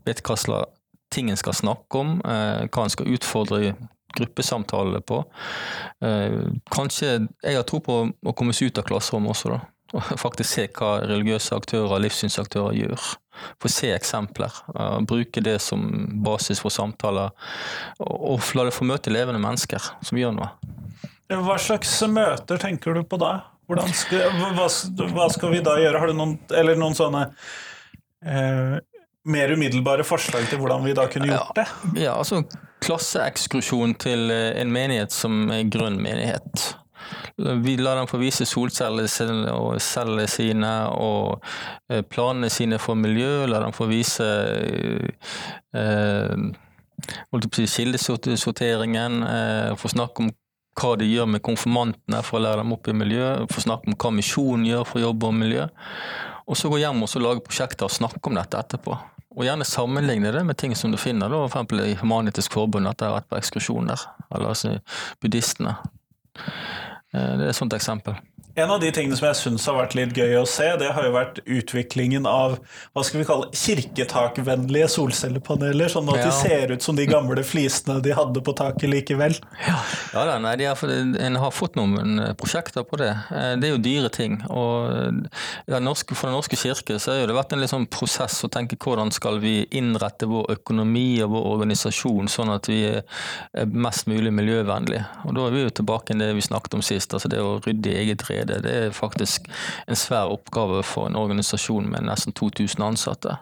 vet 0.08 0.22
hva 0.24 0.38
slags 0.40 0.72
ting 1.12 1.30
en 1.30 1.38
skal 1.38 1.54
snakke 1.58 2.00
om, 2.00 2.22
eh, 2.22 2.68
hva 2.70 2.84
en 2.86 2.94
skal 2.94 3.10
utfordre 3.10 3.74
gruppesamtale 4.18 5.02
på. 5.02 5.24
Eh, 6.06 6.40
kanskje 6.72 7.28
Jeg 7.44 7.56
har 7.56 7.68
tro 7.68 7.82
på 7.84 8.00
å 8.10 8.36
komme 8.38 8.56
seg 8.56 8.72
ut 8.72 8.82
av 8.82 8.88
klasserommet 8.90 9.36
også, 9.36 9.54
da. 9.56 9.60
Og 9.98 10.12
faktisk 10.26 10.50
se 10.50 10.68
hva 10.78 11.00
religiøse 11.06 11.58
aktører 11.58 12.04
livssynsaktører 12.04 12.78
gjør. 12.78 13.10
Få 13.62 13.72
se 13.72 13.94
eksempler. 13.96 14.52
Bruke 15.08 15.42
det 15.42 15.60
som 15.64 15.86
basis 16.24 16.60
for 16.60 16.74
samtaler. 16.74 17.32
Og 18.04 18.44
la 18.58 18.68
det 18.68 18.76
få 18.76 18.88
møte 18.88 19.14
levende 19.14 19.40
mennesker 19.42 19.92
som 20.04 20.20
gjør 20.20 20.36
noe. 20.36 20.52
Hva 21.30 21.56
slags 21.62 21.94
møter 22.10 22.60
tenker 22.62 22.98
du 22.98 23.04
på 23.08 23.20
da? 23.22 23.38
Skal, 23.94 24.32
hva, 24.58 24.66
hva, 24.66 25.28
skal 25.30 25.52
vi 25.54 25.60
da 25.62 25.76
gjøre? 25.78 26.00
Har 26.02 26.10
du 26.10 26.18
noen, 26.18 26.40
noen 26.50 26.96
sånne 26.98 27.28
eh, 28.26 28.80
mer 29.28 29.52
umiddelbare 29.52 30.06
forslag 30.08 30.48
til 30.50 30.62
hvordan 30.62 30.86
vi 30.86 30.94
da 30.98 31.08
kunne 31.12 31.32
gjort 31.32 31.56
det? 31.58 31.66
Ja, 31.96 32.04
ja 32.04 32.18
altså 32.18 32.44
klasseekskursjon 32.84 33.96
til 34.00 34.32
eh, 34.32 34.62
en 34.62 34.72
menighet 34.74 35.16
som 35.16 35.50
er 35.54 35.68
grønn 35.72 36.00
menighet. 36.02 36.76
Vi 37.38 37.78
lar 37.78 37.96
dem 37.96 38.08
få 38.08 38.18
vise 38.20 38.46
solcellene 38.48 39.54
og 39.56 39.80
cellene 39.82 40.28
sine 40.28 40.72
og 40.92 41.44
eh, 41.90 42.04
planene 42.04 42.50
sine 42.52 42.80
for 42.82 43.00
miljø. 43.00 43.46
La 43.48 43.62
dem 43.64 43.74
få 43.76 43.88
vise 43.90 44.28
eh, 45.74 46.36
kildesorteringen. 47.08 49.24
Eh, 49.24 49.76
få 49.80 49.96
snakke 49.96 50.26
om 50.26 50.32
hva 50.80 50.96
de 51.00 51.08
gjør 51.10 51.28
med 51.34 51.44
konfirmantene 51.44 52.22
for 52.24 52.40
å 52.40 52.44
lære 52.44 52.64
dem 52.64 52.76
opp 52.76 52.88
i 52.88 52.96
miljø. 52.96 53.30
Få 53.52 53.64
snakke 53.64 53.90
om 53.90 54.00
hva 54.00 54.12
misjonen 54.16 54.68
gjør 54.68 54.86
for 54.88 55.00
å 55.00 55.08
jobbe 55.10 55.32
om 55.32 55.42
miljø. 55.46 55.66
Og 56.50 56.58
så 56.58 56.70
gå 56.72 56.80
hjem 56.82 57.04
og 57.06 57.16
lage 57.22 57.46
prosjekter 57.46 57.86
og 57.86 57.94
snakke 57.94 58.26
om 58.26 58.38
dette 58.40 58.58
etterpå. 58.58 58.96
Og 59.38 59.46
gjerne 59.46 59.68
sammenligne 59.68 60.32
det 60.34 60.42
med 60.48 60.58
ting 60.58 60.74
som 60.76 60.92
du 60.92 60.98
finner 60.98 61.30
da, 61.30 61.44
f.eks. 61.46 61.76
i 61.86 61.98
Humanitisk 62.02 62.56
Forbund, 62.58 62.90
at 62.90 62.98
det 62.98 63.08
har 63.08 63.20
vært 63.20 63.30
på 63.30 63.38
ekskursjon 63.38 63.92
der. 63.92 64.06
Eller 64.34 64.50
altså 64.50 64.74
buddhistene. 65.22 65.76
Eh, 67.14 67.34
det 67.38 67.46
er 67.46 67.52
et 67.52 67.60
sånt 67.60 67.76
eksempel. 67.78 68.18
En 68.56 68.72
av 68.72 68.80
de 68.82 68.90
tingene 68.92 69.16
som 69.16 69.28
jeg 69.30 69.38
syns 69.40 69.66
har 69.70 69.76
vært 69.78 69.94
litt 69.96 70.14
gøy 70.18 70.34
å 70.40 70.46
se, 70.50 70.66
det 70.82 70.90
har 70.96 71.06
jo 71.06 71.12
vært 71.14 71.38
utviklingen 71.46 72.26
av 72.28 72.58
hva 72.96 73.04
skal 73.06 73.22
vi 73.22 73.28
kalle 73.30 73.50
kirketakvennlige 73.56 74.88
solcellepaneler, 74.92 75.88
sånn 75.92 76.10
at 76.10 76.18
Ja. 76.18 76.26
de 76.26 76.32
ser 76.32 76.72
ut 76.74 76.82
som 76.82 76.96
de 76.96 77.06
gamle 77.08 77.44
flisene 77.44 78.02
de 78.02 78.12
hadde 78.12 78.42
på 78.42 78.56
taket 78.58 78.90
likevel. 78.90 79.38
Ja 80.14 80.26
da, 80.26 80.38
nei, 80.40 80.56
de 80.58 80.66
har, 80.66 80.78
En 81.20 81.36
har 81.36 81.52
fått 81.52 81.76
noen 81.76 82.20
eh, 82.20 82.34
prosjekter 82.34 82.84
på 82.84 82.98
det. 82.98 83.12
Eh, 83.32 83.56
Det 83.60 83.70
er 83.70 83.76
jo 83.76 83.78
dyre 83.78 84.10
ting. 84.10 84.42
og 84.50 85.28
norske, 85.68 86.16
For 86.16 86.28
Den 86.28 86.36
norske 86.36 86.56
kirke 86.58 87.00
så 87.00 87.12
har 87.20 87.28
det 87.28 87.36
vært 87.36 87.54
en 87.54 87.60
litt 87.62 87.70
sånn 87.70 87.88
prosess 87.90 88.44
å 88.44 88.50
tenke 88.50 88.78
hvordan 88.78 89.12
skal 89.14 89.40
vi 89.40 89.66
innrette 89.72 90.26
vår 90.28 90.50
økonomi 90.58 91.22
og 91.24 91.32
vår 91.32 91.46
organisasjon 91.60 92.28
sånn 92.28 92.54
at 92.54 92.68
vi 92.68 92.86
er 92.88 93.66
mest 93.66 94.06
mulig 94.08 94.32
miljøvennlige. 94.34 95.06
Og 95.26 95.36
Da 95.36 95.48
er 95.48 95.52
vi 95.52 95.64
jo 95.64 95.70
tilbake 95.70 96.08
til 96.08 96.18
det 96.20 96.34
vi 96.36 96.42
snakket 96.42 96.74
om 96.74 96.82
sist. 96.82 97.14
altså 97.14 97.30
Det 97.30 97.40
å 97.40 97.62
rydde 97.64 97.88
i 97.88 97.98
eget 98.06 98.24
rede. 98.40 98.62
Det 98.66 98.76
er 98.88 98.96
faktisk 98.96 99.48
en 99.88 100.00
svær 100.00 100.32
oppgave 100.34 100.82
for 100.88 101.08
en 101.10 101.20
organisasjon 101.20 101.90
med 101.92 102.08
nesten 102.10 102.34
2000 102.34 102.84
ansatte. 102.88 103.38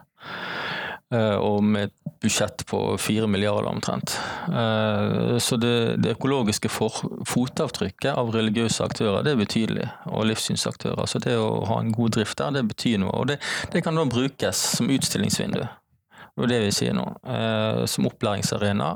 Eh, 1.14 1.36
og 1.40 1.62
med 1.64 1.88
et 1.88 1.94
budsjett 2.20 2.66
på 2.68 2.78
fire 3.00 3.24
milliarder 3.30 3.70
omtrent. 3.70 4.12
Eh, 4.52 5.38
Så 5.40 5.56
det, 5.56 6.02
det 6.04 6.16
økologiske 6.18 6.68
fotavtrykket 6.68 8.12
av 8.12 8.32
religiøse 8.34 8.84
aktører 8.84 9.24
det 9.24 9.32
er 9.32 9.40
betydelig, 9.40 9.86
og 10.12 10.26
livssynsaktører. 10.28 11.06
Så 11.08 11.22
det 11.24 11.38
å 11.40 11.64
ha 11.70 11.78
en 11.80 11.94
god 11.96 12.18
drift 12.18 12.38
der, 12.42 12.52
det 12.58 12.66
betyr 12.68 12.98
noe. 13.00 13.14
Og 13.22 13.30
det, 13.32 13.38
det 13.72 13.82
kan 13.86 13.96
da 13.96 14.04
brukes 14.04 14.60
som 14.76 14.90
utstillingsvindu. 14.92 15.62
Det 16.38 16.44
er 16.44 16.52
det 16.52 16.60
vi 16.66 16.74
sier 16.76 16.94
nå. 16.94 17.06
eh, 17.26 17.86
Som 17.90 18.06
opplæringsarena. 18.10 18.92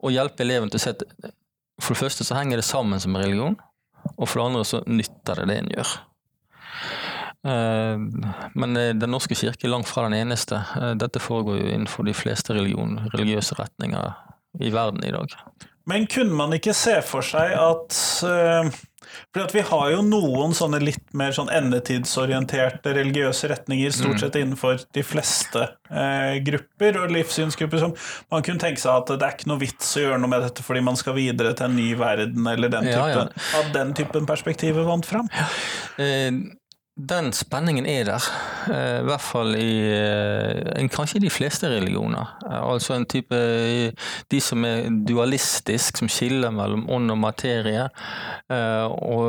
Og 0.00 0.14
hjelpe 0.16 0.42
eleven 0.46 0.70
til 0.72 0.80
å 0.80 0.84
se 0.86 0.96
at 0.96 1.04
for 1.80 1.94
det 1.94 2.02
første 2.02 2.24
så 2.24 2.36
henger 2.36 2.60
det 2.60 2.64
sammen 2.66 3.00
som 3.00 3.14
religion, 3.16 3.54
og 4.16 4.28
for 4.28 4.40
det 4.40 4.46
andre 4.46 4.64
så 4.68 4.82
nytter 4.86 5.40
det 5.40 5.48
det 5.50 5.58
en 5.60 5.72
gjør. 5.74 5.92
Eh, 7.46 7.98
Men 8.54 8.76
eh, 8.76 8.94
Den 8.94 9.14
norske 9.14 9.34
kirke 9.34 9.66
er 9.66 9.74
langt 9.74 9.88
fra 9.88 10.06
den 10.08 10.18
eneste. 10.18 10.60
Eh, 10.76 10.94
Dette 11.00 11.22
foregår 11.22 11.60
jo 11.60 11.70
innenfor 11.72 12.08
de 12.08 12.14
fleste 12.16 12.56
religion, 12.56 12.98
religiøse 13.14 13.56
retninger 13.58 14.12
i 14.60 14.72
verden 14.74 15.04
i 15.06 15.12
dag. 15.14 15.36
Men 15.86 16.06
kunne 16.10 16.36
man 16.36 16.52
ikke 16.52 16.74
se 16.76 16.98
for 17.02 17.24
seg 17.24 17.54
at 17.56 17.96
For 19.30 19.44
at 19.44 19.54
vi 19.54 19.62
har 19.66 19.86
jo 19.94 20.02
noen 20.06 20.54
sånne 20.56 20.80
litt 20.82 21.02
mer 21.16 21.34
sånn 21.36 21.50
endetidsorienterte 21.54 22.94
religiøse 22.96 23.50
retninger, 23.52 23.94
stort 23.94 24.22
sett 24.22 24.38
innenfor 24.40 24.84
de 24.96 25.04
fleste 25.06 25.66
eh, 25.90 26.38
grupper 26.46 27.00
og 27.02 27.14
livssynsgrupper, 27.14 27.82
som 27.82 27.94
man 28.32 28.46
kunne 28.46 28.62
tenke 28.62 28.82
seg 28.82 28.94
at 28.94 29.14
det 29.14 29.26
er 29.26 29.36
ikke 29.36 29.50
noe 29.52 29.62
vits 29.62 29.92
å 29.98 30.06
gjøre 30.06 30.20
noe 30.22 30.32
med 30.32 30.46
dette 30.46 30.64
fordi 30.66 30.84
man 30.86 30.98
skal 30.98 31.16
videre 31.18 31.54
til 31.58 31.70
en 31.70 31.78
ny 31.78 31.90
verden, 31.98 32.46
eller 32.50 32.72
den 32.72 32.90
typen, 32.90 33.30
ja. 33.34 33.60
at 33.60 33.74
den 33.76 33.94
typen 33.98 34.28
perspektiver 34.30 34.86
vant 34.88 35.08
fram. 35.08 35.30
Eh, 36.00 36.30
Den 37.08 37.32
spenningen 37.32 37.86
er 37.86 38.04
der, 38.04 38.24
eh, 38.68 38.98
i 39.00 39.04
hvert 39.06 39.22
fall 39.24 39.54
i 39.56 39.70
eh, 39.88 40.88
kanskje 40.92 41.20
de 41.22 41.30
fleste 41.30 41.68
religioner. 41.70 42.36
Eh, 42.44 42.60
Altså 42.70 42.94
en 42.94 43.06
type 43.06 43.36
De 44.30 44.40
som 44.40 44.64
er 44.64 44.88
dualistisk, 45.08 45.96
som 45.96 46.08
skiller 46.08 46.50
mellom 46.50 46.84
ånd 46.90 47.10
og 47.10 47.18
materie, 47.18 47.88
og, 48.50 49.24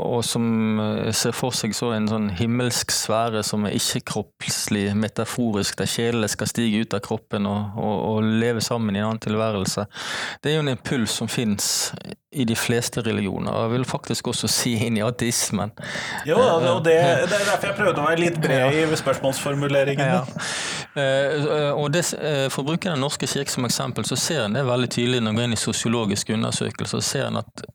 og 0.00 0.24
som 0.24 0.80
ser 1.12 1.32
for 1.32 1.54
seg 1.56 1.74
så 1.74 1.92
en 1.94 2.08
sånn 2.10 2.28
himmelsk 2.38 2.92
sfære 2.94 3.42
som 3.46 3.66
er 3.66 3.76
ikke-kroppslig, 3.78 4.94
metaforisk, 4.94 5.78
der 5.78 5.90
sjelene 5.90 6.28
skal 6.30 6.50
stige 6.50 6.84
ut 6.84 6.94
av 6.94 7.02
kroppen 7.06 7.48
og, 7.50 7.78
og, 7.78 7.96
og 8.10 8.30
leve 8.42 8.62
sammen 8.64 8.96
i 8.96 9.02
en 9.02 9.10
annen 9.10 9.22
tilværelse. 9.22 9.86
Det 10.42 10.52
er 10.52 10.58
jo 10.58 10.64
en 10.66 10.74
impuls 10.76 11.16
som 11.20 11.30
fins 11.30 11.90
i 12.32 12.44
de 12.46 12.54
fleste 12.54 13.02
religioner, 13.02 13.50
og 13.50 13.64
jeg 13.64 13.72
vil 13.72 13.84
faktisk 13.90 14.28
også 14.30 14.48
si 14.50 14.76
inn 14.86 15.00
i 15.00 15.02
ateismen. 15.02 15.72
Jo, 16.28 16.38
og 16.38 16.84
det, 16.86 16.94
det 17.26 17.40
er 17.40 17.48
derfor 17.48 17.72
jeg 17.72 17.78
prøvde 17.80 18.04
å 18.04 18.06
være 18.06 18.20
litt 18.22 18.38
bred 18.42 18.76
i 18.78 19.00
spørsmålsformuleringene. 19.00 20.20
Ja. 20.20 20.46
Eh, 21.00 21.74
og 21.74 21.90
det, 21.94 22.04
eh, 22.18 22.48
For 22.50 22.62
å 22.62 22.70
bruke 22.72 22.90
Den 22.90 23.02
norske 23.02 23.26
kirke 23.30 23.50
som 23.50 23.66
eksempel, 23.66 24.06
så 24.06 24.18
ser 24.18 24.44
en 24.44 24.56
det 24.58 24.64
veldig 24.66 24.88
tydelig 24.90 25.20
når 25.22 25.30
en 25.30 25.40
går 25.40 25.48
inn 25.48 25.58
i 25.58 25.60
sosiologiske 25.60 26.34
undersøkelser. 26.34 26.98
så 26.98 27.10
ser 27.10 27.26
en 27.28 27.42
at 27.42 27.66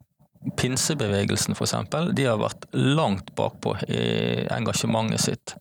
Pinsebevegelsen 0.60 1.56
for 1.58 1.66
eksempel, 1.66 2.12
de 2.14 2.28
har 2.28 2.38
vært 2.38 2.68
langt 2.78 3.32
bakpå 3.36 3.72
i 3.90 4.46
engasjementet 4.54 5.24
sitt. 5.24 5.56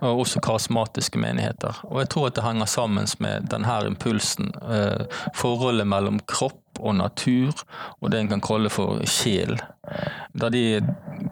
Og 0.00 0.24
også 0.24 0.42
karismatiske 0.42 1.20
menigheter. 1.22 1.78
Og 1.86 2.00
jeg 2.02 2.10
tror 2.10 2.26
at 2.26 2.34
det 2.34 2.44
henger 2.44 2.66
sammen 2.66 3.06
med 3.22 3.46
denne 3.52 3.78
impulsen. 3.86 4.50
eh, 4.68 5.06
Forholdet 5.38 5.86
mellom 5.86 6.18
kropp 6.26 6.60
og 6.80 6.96
natur, 6.98 7.64
og 8.00 8.10
det 8.10 8.20
en 8.20 8.30
kan 8.34 8.44
kalle 8.44 8.72
for 8.72 9.02
sjel. 9.08 9.56
Der 10.34 10.54
de 10.54 10.64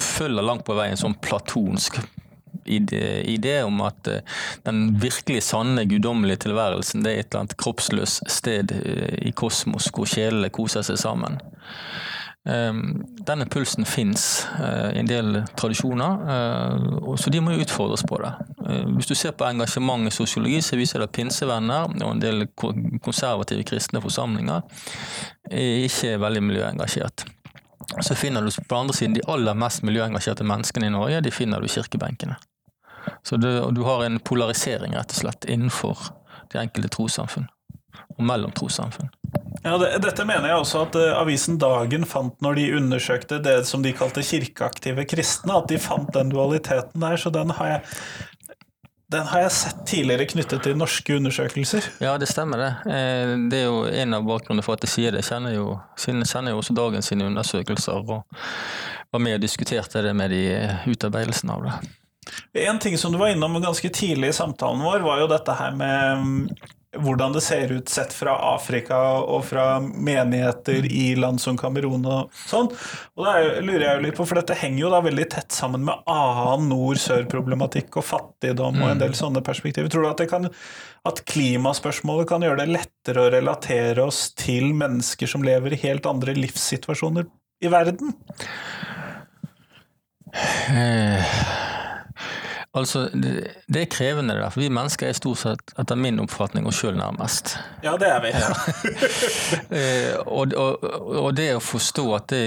følger 0.02 0.44
langt 0.44 0.66
på 0.68 0.76
vei 0.78 0.90
en 0.92 1.00
sånn 1.00 1.18
platonsk 1.22 2.00
idé, 2.64 3.62
om 3.62 3.80
at 3.80 4.06
eh, 4.08 4.22
den 4.62 5.00
virkelig 5.00 5.42
sanne 5.42 5.84
guddommelige 5.84 6.44
tilværelsen 6.46 7.02
det 7.02 7.12
er 7.12 7.20
et 7.20 7.30
eller 7.30 7.44
annet 7.44 7.58
kroppsløst 7.58 8.30
sted 8.30 8.72
eh, 8.76 9.18
i 9.28 9.32
kosmos 9.32 9.90
hvor 9.94 10.08
sjelene 10.08 10.52
koser 10.52 10.86
seg 10.86 11.00
sammen. 11.00 11.40
Um, 12.42 13.04
Denne 13.22 13.46
pulsen 13.46 13.86
fins 13.86 14.48
uh, 14.58 14.90
i 14.90 14.98
en 14.98 15.06
del 15.06 15.44
tradisjoner, 15.54 16.24
så 17.14 17.30
de 17.30 17.38
må 17.38 17.54
jo 17.54 17.62
utfordres 17.62 18.02
på 18.02 18.18
det. 18.18 18.32
Uh, 18.62 18.86
hvis 18.96 19.10
du 19.10 19.14
ser 19.18 19.34
på 19.36 19.46
engasjement 19.48 20.08
i 20.08 20.14
sosiologi, 20.14 20.60
så 20.62 20.78
viser 20.80 21.02
det 21.02 21.10
at 21.10 21.16
pinsevenner 21.16 21.92
og 21.92 22.08
en 22.10 22.22
del 22.22 22.46
konservative 22.56 23.66
kristne 23.68 24.02
forsamlinger 24.04 24.62
er 25.50 25.86
ikke 25.88 26.16
veldig 26.22 26.44
miljøengasjert. 26.48 27.26
Så 28.00 28.14
finner 28.14 28.42
du 28.42 28.50
på 28.68 28.78
andre 28.78 28.94
siden 28.96 29.16
de 29.18 29.24
aller 29.28 29.56
mest 29.58 29.82
miljøengasjerte 29.84 30.46
menneskene 30.46 30.88
i 30.88 30.94
Norge, 30.94 31.20
de 31.20 31.34
finner 31.34 31.60
du 31.60 31.68
i 31.68 31.72
kirkebenkene. 31.72 32.38
Så 33.26 33.36
det, 33.36 33.52
du 33.74 33.82
har 33.82 34.04
en 34.04 34.20
polarisering 34.22 34.94
rett 34.96 35.10
og 35.10 35.24
slett 35.24 35.48
innenfor 35.50 36.06
de 36.52 36.60
enkelte 36.62 36.92
trossamfunn, 36.94 37.48
og 38.16 38.22
mellom 38.28 38.54
trossamfunn. 38.54 39.10
Ja, 39.62 39.76
det, 39.78 39.92
dette 40.02 40.24
mener 40.26 40.48
jeg 40.50 40.58
også 40.58 40.82
at 40.88 40.96
uh, 40.98 41.12
avisen 41.20 41.58
Dagen 41.62 42.04
fant 42.08 42.34
når 42.42 42.58
de 42.58 42.64
undersøkte 42.80 43.38
det 43.44 43.60
som 43.68 43.84
de 43.84 43.92
kalte 43.94 44.24
kirkeaktive 44.26 45.04
kristne, 45.08 45.54
at 45.54 45.70
de 45.70 45.78
fant 45.82 46.10
den 46.14 46.32
dualiteten 46.32 47.04
der, 47.04 47.18
så 47.20 47.30
den 47.34 47.54
har 47.58 47.76
jeg 47.76 47.82
den 49.12 49.26
har 49.28 49.44
jeg 49.44 49.52
sett 49.54 49.80
tidligere 49.88 50.26
knyttet 50.32 50.64
til 50.64 50.76
norske 50.80 51.16
undersøkelser. 51.20 51.86
Ja, 52.02 52.16
det 52.20 52.28
stemmer 52.30 52.60
det. 52.62 52.70
Eh, 52.90 53.32
Det 53.52 53.62
er 53.62 53.66
jo 53.68 53.84
en 53.86 54.14
av 54.18 54.26
bakgrunnene 54.26 54.64
for 54.64 54.78
at 54.78 54.84
jeg 54.86 54.92
sier 54.94 55.14
det. 55.14 55.22
Jeg 55.22 55.30
kjenner 55.34 55.56
jo, 55.56 55.78
kjenner 56.00 56.54
jo 56.54 56.60
også 56.62 56.76
dagens 56.76 57.10
sine 57.12 57.28
undersøkelser 57.28 58.00
og 58.00 58.24
var 59.12 59.20
med 59.20 59.36
og 59.36 59.42
diskuterte 59.44 60.02
det 60.02 60.14
med 60.16 60.32
de 60.32 60.42
eh, 60.56 60.86
utarbeidelsen 60.88 61.50
av 61.52 61.66
det. 61.66 61.72
En 62.64 62.78
ting 62.78 62.94
som 62.98 63.12
du 63.12 63.18
var 63.18 63.32
innom 63.34 63.58
ganske 63.62 63.88
tidlig 63.90 64.30
i 64.30 64.36
samtalen 64.36 64.82
vår, 64.84 65.02
var 65.04 65.20
jo 65.20 65.30
dette 65.30 65.56
her 65.58 65.74
med 65.74 66.22
mm, 66.22 66.48
hvordan 66.98 67.32
det 67.32 67.40
ser 67.40 67.72
ut 67.72 67.88
sett 67.88 68.12
fra 68.12 68.34
Afrika 68.52 68.98
og 69.20 69.46
fra 69.48 69.80
menigheter 69.80 70.84
i 70.84 71.14
land 71.16 71.40
som 71.40 71.56
Kamerun 71.56 72.04
og 72.04 72.42
sånn. 72.44 72.68
Og 73.16 73.24
da 73.24 73.36
er 73.40 73.62
lurer 73.64 73.86
jeg 73.86 73.96
jo 73.96 74.04
litt 74.06 74.18
på, 74.18 74.26
for 74.28 74.40
dette 74.40 74.58
henger 74.60 74.82
jo 74.82 74.92
da 74.92 75.00
veldig 75.04 75.26
tett 75.32 75.56
sammen 75.56 75.86
med 75.88 76.04
annen 76.10 76.68
nord-sør-problematikk 76.72 77.96
og 77.96 78.08
fattigdom 78.10 78.82
og 78.82 78.90
en 78.90 79.00
del 79.00 79.16
sånne 79.16 79.44
perspektiver. 79.46 79.88
Tror 79.92 80.04
du 80.04 80.10
at, 80.10 80.20
det 80.20 80.28
kan, 80.32 80.50
at 81.08 81.24
klimaspørsmålet 81.32 82.28
kan 82.28 82.44
gjøre 82.44 82.60
det 82.60 82.74
lettere 82.74 83.24
å 83.24 83.32
relatere 83.32 84.04
oss 84.04 84.26
til 84.36 84.74
mennesker 84.76 85.30
som 85.30 85.46
lever 85.46 85.72
i 85.72 85.82
helt 85.86 86.08
andre 86.10 86.36
livssituasjoner 86.36 87.30
i 87.62 87.72
verden? 87.72 88.12
Eh, 90.32 91.21
Altså, 92.74 93.10
det, 93.12 93.82
er 93.82 93.88
krevende, 93.92 94.32
det 94.32 94.40
der, 94.40 94.50
for 94.50 94.62
vi 94.62 94.70
mennesker 94.72 95.10
er 95.10 95.16
stort 95.16 95.42
sett, 95.42 95.74
etter 95.76 95.98
min 95.98 96.20
oppfatning, 96.22 96.64
oss 96.64 96.78
sjøl 96.80 96.96
nærmest. 96.96 97.58
Ja, 97.84 97.98
det 98.00 98.08
er 98.08 98.22
vi. 98.24 98.32
Eh, 99.72 100.18
og, 100.26 100.52
og, 100.56 100.84
og 101.22 101.30
det 101.36 101.46
å 101.56 101.60
forstå 101.62 102.02
at 102.16 102.32
det 102.32 102.40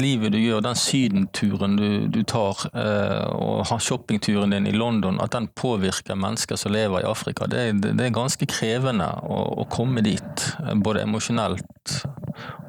livet 0.00 0.32
du 0.32 0.38
gjør, 0.40 0.62
den 0.64 0.78
sydenturen 0.78 1.76
du, 1.76 1.88
du 2.12 2.20
tar, 2.28 2.62
eh, 2.72 3.26
og 3.32 3.68
shoppingturen 3.80 4.52
din 4.54 4.68
i 4.68 4.74
London, 4.76 5.20
at 5.20 5.34
den 5.36 5.48
påvirker 5.56 6.16
mennesker 6.16 6.60
som 6.60 6.72
lever 6.72 7.04
i 7.04 7.08
Afrika, 7.08 7.48
det, 7.50 7.66
det 7.84 8.08
er 8.08 8.16
ganske 8.16 8.48
krevende 8.48 9.08
å, 9.24 9.42
å 9.62 9.68
komme 9.72 10.04
dit. 10.04 10.46
eh, 10.64 10.74
Både 10.80 11.04
emosjonelt 11.04 12.00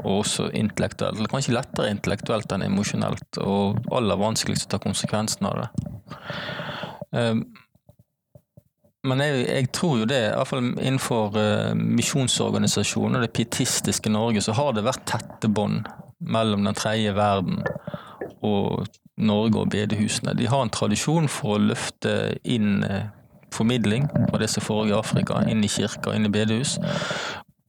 og 0.04 0.12
også 0.22 0.50
intellektuelt. 0.56 1.18
Eller 1.18 1.32
kanskje 1.32 1.56
lettere 1.56 1.94
intellektuelt 1.94 2.52
enn 2.54 2.66
emosjonelt, 2.68 3.40
og 3.44 3.80
aller 3.94 4.20
vanskeligst 4.20 4.70
å 4.70 4.76
ta 4.76 4.82
konsekvensen 4.84 5.50
av 5.50 5.64
det. 5.64 5.96
Eh, 7.18 7.42
men 9.08 9.24
jeg, 9.24 9.44
jeg 9.46 9.72
tror 9.76 10.02
jo 10.02 10.08
det, 10.10 10.20
i 10.26 10.36
hvert 10.36 10.50
fall 10.50 10.66
innenfor 10.74 11.38
uh, 11.38 11.74
misjonsorganisasjonen 11.78 13.20
og 13.20 13.24
det 13.24 13.34
pietistiske 13.38 14.12
Norge, 14.12 14.42
så 14.44 14.56
har 14.58 14.74
det 14.76 14.84
vært 14.84 15.06
tette 15.08 15.48
bånd 15.48 15.88
mellom 16.20 16.66
den 16.66 16.76
tredje 16.76 17.14
verden 17.16 17.62
og 18.46 18.88
Norge 19.18 19.62
og 19.62 19.72
bedehusene. 19.74 20.36
De 20.38 20.50
har 20.50 20.66
en 20.66 20.74
tradisjon 20.74 21.30
for 21.32 21.56
å 21.56 21.64
løfte 21.70 22.12
inn 22.46 22.84
eh, 22.86 23.08
formidling 23.54 24.06
fra 24.30 24.42
det 24.42 24.50
som 24.54 24.66
foregår 24.66 24.94
i 24.94 24.98
Afrika, 24.98 25.40
inn 25.50 25.64
i 25.66 25.72
kirker, 25.72 26.14
inn 26.14 26.28
i 26.28 26.34
bedehus. 26.34 26.76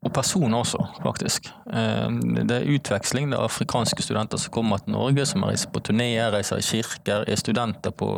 Og 0.07 0.13
personer 0.15 0.61
også, 0.63 0.79
faktisk. 1.03 1.49
Eh, 1.75 2.09
det 2.47 2.55
er 2.55 2.71
utveksling. 2.71 3.31
Det 3.31 3.39
er 3.39 3.49
afrikanske 3.49 4.03
studenter 4.03 4.39
som 4.39 4.55
kommer 4.55 4.79
til 4.79 4.95
Norge, 4.95 5.27
som 5.27 5.43
reiser 5.43 5.73
på 5.75 5.83
turneer, 5.89 6.31
reiser 6.35 6.63
i 6.63 6.67
kirker, 6.67 7.25
er 7.27 7.41
studenter 7.41 7.91
på 7.91 8.13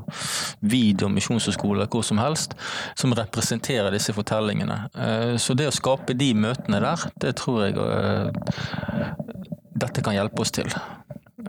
video- 0.61 1.09
og 1.09 1.15
misjonshøyskoler, 1.17 1.89
hvor 1.89 2.05
som 2.05 2.21
helst, 2.21 2.55
som 2.97 3.13
representerer 3.17 3.91
disse 3.91 4.13
fortellingene. 4.13 4.83
Eh, 4.95 5.37
så 5.41 5.57
det 5.57 5.71
å 5.71 5.75
skape 5.75 6.15
de 6.15 6.35
møtene 6.35 6.83
der, 6.85 7.09
det 7.21 7.37
tror 7.41 7.65
jeg 7.65 7.75
dette 9.81 10.03
kan 10.05 10.15
hjelpe 10.15 10.45
oss 10.45 10.53
til. 10.53 10.69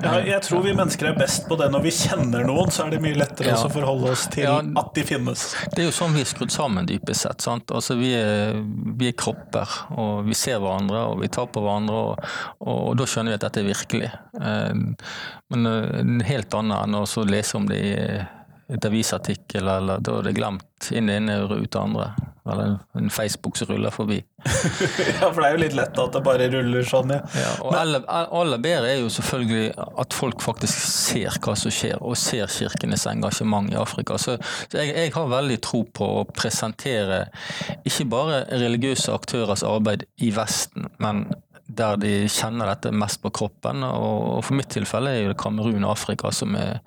Ja, 0.01 0.15
jeg 0.25 0.41
tror 0.45 0.63
vi 0.65 0.73
mennesker 0.75 1.11
er 1.11 1.17
best 1.17 1.47
på 1.49 1.57
det 1.59 1.67
når 1.73 1.83
vi 1.85 1.93
kjenner 1.95 2.45
noen, 2.47 2.71
så 2.73 2.85
er 2.85 2.95
det 2.95 3.01
mye 3.03 3.17
lettere 3.19 3.53
ja. 3.53 3.59
å 3.59 3.71
forholde 3.71 4.11
oss 4.15 4.25
til 4.33 4.47
ja, 4.47 4.57
at 4.81 4.91
de 4.97 5.05
finnes. 5.07 5.45
Det 5.73 5.83
er 5.83 5.89
jo 5.89 5.95
sånn 5.95 6.15
vi 6.15 6.23
er 6.23 6.29
skrudd 6.29 6.53
sammen, 6.53 6.89
dypest 6.89 7.27
sett. 7.27 7.47
Altså, 7.51 7.97
vi, 7.99 8.13
er, 8.17 8.57
vi, 8.97 9.11
er, 9.11 9.17
kropper, 9.17 9.77
og 9.95 10.25
vi 10.27 10.37
ser 10.37 10.61
hverandre, 10.63 11.05
og 11.11 11.21
vi 11.21 11.31
tar 11.31 11.49
på 11.53 11.63
hverandre, 11.63 12.03
og, 12.11 12.29
og, 12.65 12.77
og 12.91 12.99
da 12.99 13.07
skjønner 13.09 13.35
vi 13.35 13.39
at 13.39 13.47
dette 13.47 13.63
er 13.63 13.69
virkelig. 13.69 14.11
Eh, 14.41 15.07
men 15.53 15.71
eh, 15.71 15.89
en 16.01 16.21
helt 16.25 16.57
annet 16.57 16.85
enn 16.87 17.01
å 17.01 17.25
lese 17.29 17.59
om 17.59 17.69
det 17.69 17.81
i 17.81 17.95
et 18.71 18.86
avisartikkel, 18.88 19.67
eller 19.67 19.99
da 20.03 20.19
er 20.19 20.27
det 20.29 20.36
glemt 20.38 20.91
inn 20.95 21.10
i 21.12 21.17
ene 21.19 21.41
det 21.49 21.75
andre. 21.77 22.12
Eller 22.49 22.77
en 22.97 23.10
Facebook 23.13 23.57
som 23.57 23.67
ruller 23.69 23.91
forbi. 23.93 24.17
ja, 25.21 25.27
for 25.27 25.41
det 25.41 25.49
er 25.49 25.53
jo 25.53 25.60
litt 25.62 25.75
lett 25.77 25.99
at 26.01 26.15
det 26.15 26.21
bare 26.25 26.47
ruller 26.49 26.88
sånn, 26.88 27.13
ja. 27.13 27.19
ja 27.38 27.51
og 27.62 27.75
aller, 27.77 28.07
aller 28.10 28.63
bedre 28.63 28.89
er 28.89 29.03
jo 29.03 29.12
selvfølgelig 29.13 29.75
at 29.77 30.17
folk 30.17 30.41
faktisk 30.41 30.88
ser 30.88 31.38
hva 31.43 31.53
som 31.60 31.75
skjer, 31.75 31.99
og 32.01 32.17
ser 32.17 32.49
kirkenes 32.49 33.05
engasjement 33.12 33.69
i 33.73 33.77
Afrika. 33.77 34.17
Så, 34.21 34.39
så 34.71 34.81
jeg, 34.81 34.95
jeg, 34.95 35.13
har 35.17 35.29
veldig 35.36 35.60
tro 35.62 35.84
på 35.86 36.10
å 36.21 36.25
presentere 36.31 37.25
ikke 37.86 38.10
bare 38.10 38.43
religiøse 38.49 39.13
aktørers 39.13 39.67
arbeid 39.67 40.07
i 40.23 40.34
Vesten, 40.34 40.89
men 41.03 41.27
der 41.77 41.97
de 42.01 42.12
kjenner 42.31 42.69
dette 42.71 42.91
mest 42.95 43.21
på 43.23 43.31
kroppen. 43.34 43.84
Og 43.88 44.41
for 44.45 44.57
mitt 44.57 44.71
tilfelle 44.73 45.13
er 45.15 45.31
det 45.31 45.39
Kamerun 45.41 45.86
og 45.86 45.93
Afrika 45.95 46.31
som 46.36 46.55
er 46.60 46.79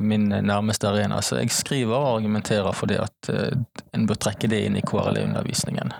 min 0.00 0.28
nærmeste 0.30 0.90
arena. 0.90 1.20
Så 1.22 1.40
jeg 1.40 1.52
skriver 1.54 1.96
og 1.96 2.18
argumenterer 2.18 2.72
for 2.76 2.90
det 2.90 3.00
at 3.02 3.32
eh, 3.32 3.58
en 3.96 4.08
bør 4.08 4.20
trekke 4.26 4.50
det 4.52 4.64
inn 4.66 4.78
i 4.78 4.84
KRLE-undervisningen. 4.86 5.92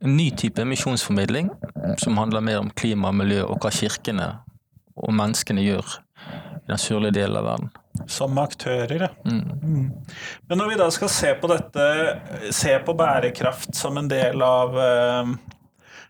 En 0.00 0.14
ny 0.16 0.30
type 0.38 0.64
misjonsformidling 0.64 1.50
som 1.98 2.18
handler 2.20 2.44
mer 2.44 2.62
om 2.62 2.70
klima 2.70 3.10
og 3.10 3.18
miljø 3.18 3.42
og 3.48 3.58
hva 3.62 3.72
kirkene 3.74 4.28
og 4.98 5.14
menneskene 5.14 5.64
gjør 5.64 5.98
i 6.68 6.70
den 6.70 6.80
sørlige 6.80 7.18
delen 7.20 7.38
av 7.40 7.46
verden. 7.48 7.70
Som 8.06 8.38
aktører, 8.38 9.08
ja. 9.08 9.08
Mm. 9.26 9.58
Mm. 9.62 9.86
Men 10.48 10.60
når 10.60 10.70
vi 10.70 10.78
da 10.78 10.88
skal 10.94 11.10
se 11.10 11.32
på 11.40 11.50
dette, 11.50 11.86
se 12.54 12.76
på 12.84 12.94
bærekraft 12.98 13.74
som 13.76 13.98
en 13.98 14.10
del 14.10 14.42
av 14.44 14.76
eh, 14.78 15.32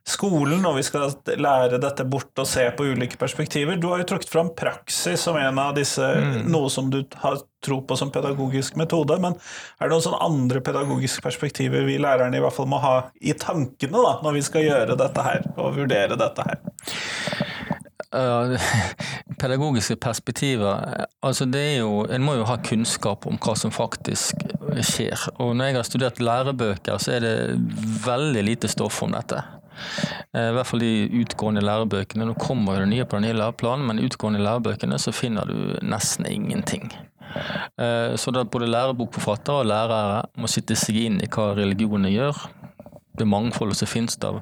skolen, 0.08 0.64
og 0.66 0.78
vi 0.78 0.84
skal 0.86 1.12
lære 1.36 1.80
dette 1.82 2.06
bort 2.08 2.40
og 2.40 2.48
se 2.48 2.64
på 2.76 2.86
ulike 2.92 3.18
perspektiver. 3.20 3.76
Du 3.76 3.90
har 3.92 4.02
jo 4.02 4.08
trukket 4.08 4.32
fram 4.32 4.50
praksis 4.56 5.26
som 5.26 5.36
en 5.36 5.60
av 5.60 5.74
disse, 5.76 6.02
mm. 6.02 6.46
noe 6.48 6.70
som 6.72 6.88
du 6.92 7.02
har 7.22 7.40
tro 7.64 7.80
på 7.84 7.96
som 7.98 8.12
pedagogisk 8.14 8.78
metode. 8.80 9.18
Men 9.22 9.36
er 9.78 9.88
det 9.88 9.92
noen 9.92 10.06
sånne 10.06 10.22
andre 10.24 10.62
pedagogiske 10.64 11.24
perspektiver 11.24 11.84
vi 11.88 11.98
lærerne 12.00 12.38
i 12.38 12.42
hvert 12.44 12.56
fall 12.56 12.70
må 12.70 12.80
ha 12.82 12.96
i 13.20 13.36
tankene 13.36 14.04
da, 14.04 14.16
når 14.24 14.38
vi 14.38 14.46
skal 14.48 14.66
gjøre 14.66 14.98
dette 14.98 15.28
her 15.28 15.44
og 15.56 15.76
vurdere 15.76 16.18
dette 16.18 16.48
her? 16.48 16.64
Uh, 18.08 18.56
pedagogiske 19.42 19.98
perspektiver 20.00 21.04
altså 21.20 21.44
det 21.44 21.60
er 21.60 21.74
jo, 21.82 22.06
En 22.08 22.22
må 22.24 22.38
jo 22.38 22.46
ha 22.48 22.54
kunnskap 22.64 23.26
om 23.28 23.36
hva 23.36 23.52
som 23.58 23.74
faktisk 23.74 24.46
skjer. 24.80 25.28
Og 25.36 25.52
Når 25.56 25.68
jeg 25.68 25.76
har 25.76 25.88
studert 25.90 26.22
lærebøker, 26.22 26.96
så 26.96 27.18
er 27.18 27.24
det 27.26 27.36
veldig 28.06 28.44
lite 28.48 28.72
stoff 28.72 29.02
om 29.04 29.12
dette. 29.12 29.42
Eh, 30.32 30.48
I 30.50 30.54
hvert 30.56 30.68
fall 30.68 30.82
de 30.82 30.92
utgående 31.22 31.62
lærebøkene. 31.64 32.26
Nå 32.28 32.36
kommer 32.40 32.76
jo 32.76 32.84
det 32.84 32.92
nye 32.92 33.06
på 33.08 33.18
den 33.18 33.28
nye 33.28 33.38
læreplanen, 33.38 33.86
men 33.88 34.02
utgående 34.04 34.42
lærebøkene 34.44 34.98
så 35.00 35.14
finner 35.14 35.48
du 35.48 35.58
nesten 35.86 36.28
ingenting. 36.30 36.90
Eh, 37.80 38.14
så 38.16 38.32
da 38.34 38.44
både 38.44 38.70
lærebokforfattere 38.70 39.62
og 39.62 39.68
lærere 39.68 40.22
må 40.40 40.50
sitte 40.50 40.76
seg 40.78 41.00
inn 41.04 41.20
i 41.22 41.30
hva 41.32 41.52
religionene 41.58 42.12
gjør. 42.12 42.46
Det 43.18 43.26
mangfoldet 43.26 43.80
som 43.80 43.90
finnes 43.90 44.18
av 44.22 44.40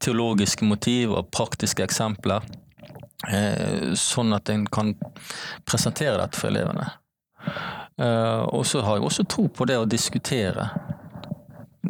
teologiske 0.00 0.64
motiv 0.64 1.12
og 1.12 1.30
praktiske 1.34 1.84
eksempler. 1.84 2.44
Eh, 3.28 3.92
sånn 3.98 4.34
at 4.36 4.50
en 4.52 4.66
kan 4.66 4.94
presentere 5.68 6.18
dette 6.20 6.40
for 6.40 6.52
elevene. 6.52 6.90
Og 7.94 8.64
så 8.66 8.80
har 8.82 8.96
jeg 8.96 9.04
også 9.06 9.22
tro 9.30 9.44
på 9.54 9.68
det 9.70 9.76
å 9.78 9.84
diskutere 9.86 10.64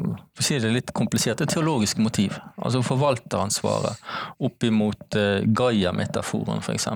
for 0.02 0.42
å 0.42 0.46
si 0.46 0.58
det 0.62 0.72
litt 0.74 0.92
komplisert, 0.96 1.42
et 1.42 1.52
teologisk 1.52 2.00
motiv. 2.02 2.38
Altså 2.58 2.82
forvalteransvaret 2.84 4.00
opp 4.44 4.66
imot 4.66 5.18
uh, 5.18 5.44
Gaia-metaforen, 5.46 6.62
f.eks. 6.64 6.88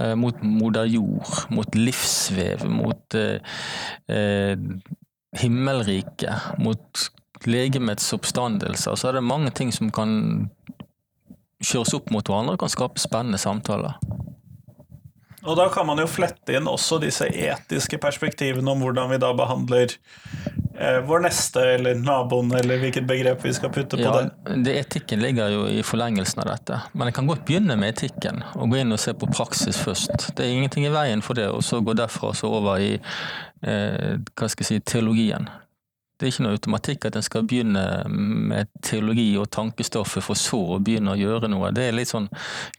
Uh, 0.00 0.14
mot 0.18 0.38
moder 0.44 0.88
jord, 0.88 1.32
mot 1.52 1.78
livsvev, 1.78 2.66
mot 2.70 3.18
uh, 3.18 3.58
uh, 4.12 4.56
himmelriket, 5.42 6.58
mot 6.62 7.06
legemets 7.48 8.12
oppstandelse. 8.14 8.96
Så 8.96 9.08
er 9.08 9.18
det 9.18 9.26
mange 9.26 9.50
ting 9.56 9.72
som 9.74 9.90
kan 9.94 10.50
kjøres 11.62 11.94
opp 11.96 12.10
mot 12.14 12.26
hverandre 12.26 12.56
og 12.56 12.64
kan 12.64 12.72
skape 12.72 13.02
spennende 13.02 13.40
samtaler. 13.40 13.98
Og 15.42 15.56
da 15.58 15.66
kan 15.74 15.86
man 15.88 15.98
jo 15.98 16.06
flette 16.10 16.54
inn 16.54 16.68
også 16.70 17.00
disse 17.02 17.26
etiske 17.26 17.98
perspektivene 18.02 18.74
om 18.74 18.82
hvordan 18.84 19.10
vi 19.10 19.18
da 19.22 19.32
behandler 19.34 19.90
eh, 19.90 20.60
vår 21.06 21.20
neste 21.26 21.62
eller 21.74 21.94
naboen, 21.94 22.52
eller 22.58 22.80
hvilket 22.82 23.06
begrep 23.06 23.44
vi 23.44 23.54
skal 23.54 23.70
putte 23.74 23.96
på 23.96 24.02
ja, 24.02 24.14
det. 24.20 24.56
det. 24.66 24.74
Etikken 24.80 25.22
ligger 25.22 25.52
jo 25.52 25.64
i 25.70 25.82
forlengelsen 25.86 26.42
av 26.42 26.50
dette. 26.50 26.80
Men 26.92 27.10
jeg 27.10 27.18
kan 27.18 27.30
godt 27.30 27.44
begynne 27.46 27.76
med 27.78 27.94
etikken, 27.94 28.42
og 28.56 28.72
gå 28.72 28.82
inn 28.82 28.94
og 28.94 29.00
se 29.02 29.14
på 29.14 29.28
praksis 29.30 29.78
først. 29.82 30.32
Det 30.36 30.46
er 30.46 30.54
ingenting 30.56 30.88
i 30.88 30.94
veien 30.94 31.22
for 31.24 31.38
det, 31.38 31.48
og 31.52 31.62
så 31.66 31.80
gå 31.84 31.94
derfra 31.98 32.32
så 32.36 32.50
over 32.50 32.82
i 32.82 32.92
eh, 32.96 34.18
hva 34.18 34.50
skal 34.50 34.66
jeg 34.66 34.70
si, 34.72 34.80
teologien. 34.94 35.48
Det 36.22 36.28
er 36.28 36.34
ikke 36.36 36.44
noe 36.46 36.54
automatikk 36.54 37.04
at 37.08 37.16
en 37.18 37.24
skal 37.26 37.46
begynne 37.50 37.80
med 38.06 38.68
teologi 38.86 39.32
og 39.42 39.48
tankestoffet 39.50 40.22
for 40.22 40.38
så 40.38 40.60
å 40.76 40.78
begynne 40.78 41.16
å 41.16 41.18
gjøre 41.18 41.50
noe. 41.50 41.72
Det 41.74 41.88
er 41.88 41.96
litt 41.96 42.12
sånn 42.12 42.28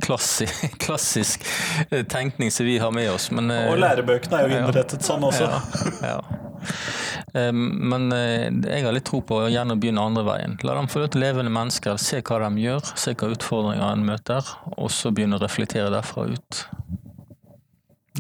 klassisk, 0.06 0.64
klassisk 0.86 1.44
eh, 1.90 2.06
tenkning 2.08 2.54
som 2.56 2.70
vi 2.70 2.78
har 2.80 2.94
med 2.96 3.12
oss. 3.12 3.28
Men, 3.36 3.52
og 3.52 3.76
lærebøkene 3.84 4.40
er 4.40 4.48
jo 4.48 4.62
innrettet 4.62 5.04
ja, 5.04 5.10
sånn 5.10 5.28
også. 5.28 5.50
Ja, 5.52 6.14
ja. 6.14 7.52
Men 7.52 8.08
eh, 8.16 8.48
jeg 8.48 8.88
har 8.88 8.96
litt 8.96 9.10
tro 9.12 9.20
på 9.28 9.42
å 9.44 9.52
gjerne 9.52 9.76
begynne 9.76 10.08
andre 10.08 10.24
veien. 10.30 10.56
La 10.64 10.78
dem 10.80 10.88
få 10.88 11.04
lov 11.04 11.12
til 11.12 11.26
levende 11.26 11.52
mennesker, 11.52 12.00
se 12.00 12.24
hva 12.24 12.40
de 12.46 12.64
gjør, 12.64 12.96
se 12.96 13.12
hva 13.12 13.34
utfordringer 13.36 13.90
en 13.90 14.08
møter, 14.08 14.56
og 14.78 14.88
så 14.96 15.12
begynne 15.12 15.36
å 15.36 15.44
reflektere 15.44 15.92
derfra 15.92 16.30
ut. 16.32 16.64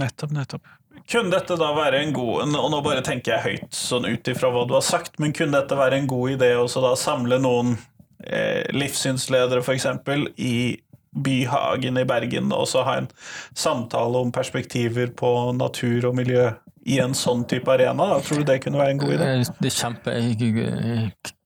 Nettopp, 0.04 0.36
nettopp. 0.36 0.68
Kunne 1.12 1.34
dette 1.34 1.58
da 1.60 1.70
være 1.76 2.00
en 2.00 2.14
god 2.16 2.54
Og 2.56 2.70
nå 2.72 2.78
bare 2.86 3.04
tenker 3.04 3.34
jeg 3.34 3.44
høyt 3.44 3.76
sånn 3.76 4.08
ut 4.08 4.30
ifra 4.32 4.52
hva 4.54 4.64
du 4.68 4.76
har 4.78 4.86
sagt, 4.86 5.18
men 5.20 5.36
kunne 5.36 5.60
dette 5.60 5.78
være 5.78 6.00
en 6.00 6.10
god 6.10 6.38
idé 6.38 6.54
å 6.56 6.68
samle 7.00 7.42
noen 7.44 7.76
eh, 8.24 8.64
livssynsledere 8.72 9.64
f.eks. 9.64 9.88
i 10.40 10.56
Byhagen 11.14 12.00
i 12.02 12.06
Bergen, 12.10 12.50
og 12.56 12.66
så 12.72 12.82
ha 12.88 12.96
en 13.02 13.08
samtale 13.54 14.24
om 14.24 14.32
perspektiver 14.34 15.12
på 15.14 15.30
natur 15.54 16.10
og 16.10 16.16
miljø 16.18 16.48
i 16.90 16.98
en 17.04 17.14
sånn 17.16 17.46
type 17.50 17.70
arena? 17.70 18.08
Da? 18.16 18.20
Tror 18.26 18.42
du 18.42 18.50
det 18.50 18.60
kunne 18.64 18.82
være 18.82 18.96
en 18.96 19.04
god 19.04 19.16
idé? 19.18 19.30
Eh, 19.36 19.54
det 19.60 19.70
er 19.70 19.78
kjempe 19.78 20.16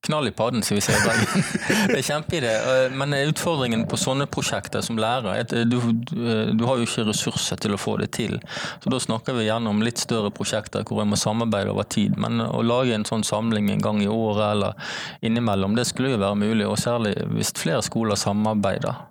knall 0.07 0.29
i 0.29 0.33
padden, 0.35 0.63
som 0.65 0.77
vi 0.77 0.83
sier 0.83 0.97
i 0.97 1.05
Bergen. 1.05 1.43
det 1.91 1.99
er 1.99 2.05
kjempeidé. 2.07 2.53
Eh, 2.57 2.95
men 2.97 3.15
utfordringen 3.17 3.85
på 3.89 3.99
sånne 3.99 4.27
prosjekter 4.31 4.83
som 4.85 4.99
lærer, 4.99 5.29
er 5.33 5.45
at 5.45 5.55
eh, 5.55 5.65
du, 5.67 5.77
du, 6.01 6.63
har 6.67 6.79
jo 6.79 6.87
ikke 6.87 7.07
ressurser 7.09 7.59
til 7.63 7.75
å 7.75 7.81
få 7.81 7.97
det 8.01 8.09
til. 8.17 8.37
Så 8.83 8.93
da 8.93 9.01
snakker 9.03 9.37
vi 9.37 9.47
gjerne 9.47 9.71
om 9.71 9.83
litt 9.85 10.01
større 10.01 10.31
prosjekter 10.33 10.87
hvor 10.87 11.03
en 11.03 11.11
må 11.11 11.19
samarbeide 11.19 11.73
over 11.75 11.87
tid. 11.91 12.17
Men 12.21 12.41
å 12.43 12.63
lage 12.65 12.95
en 12.95 13.07
sånn 13.07 13.25
samling 13.27 13.71
en 13.73 13.83
gang 13.83 14.01
i 14.03 14.09
året 14.11 14.47
eller 14.55 14.95
innimellom, 15.21 15.77
det 15.77 15.87
skulle 15.89 16.15
jo 16.15 16.23
være 16.23 16.41
mulig. 16.41 16.65
Og 16.67 16.79
særlig 16.81 17.15
hvis 17.35 17.53
flere 17.57 17.83
skoler 17.85 18.19
samarbeider. 18.19 19.05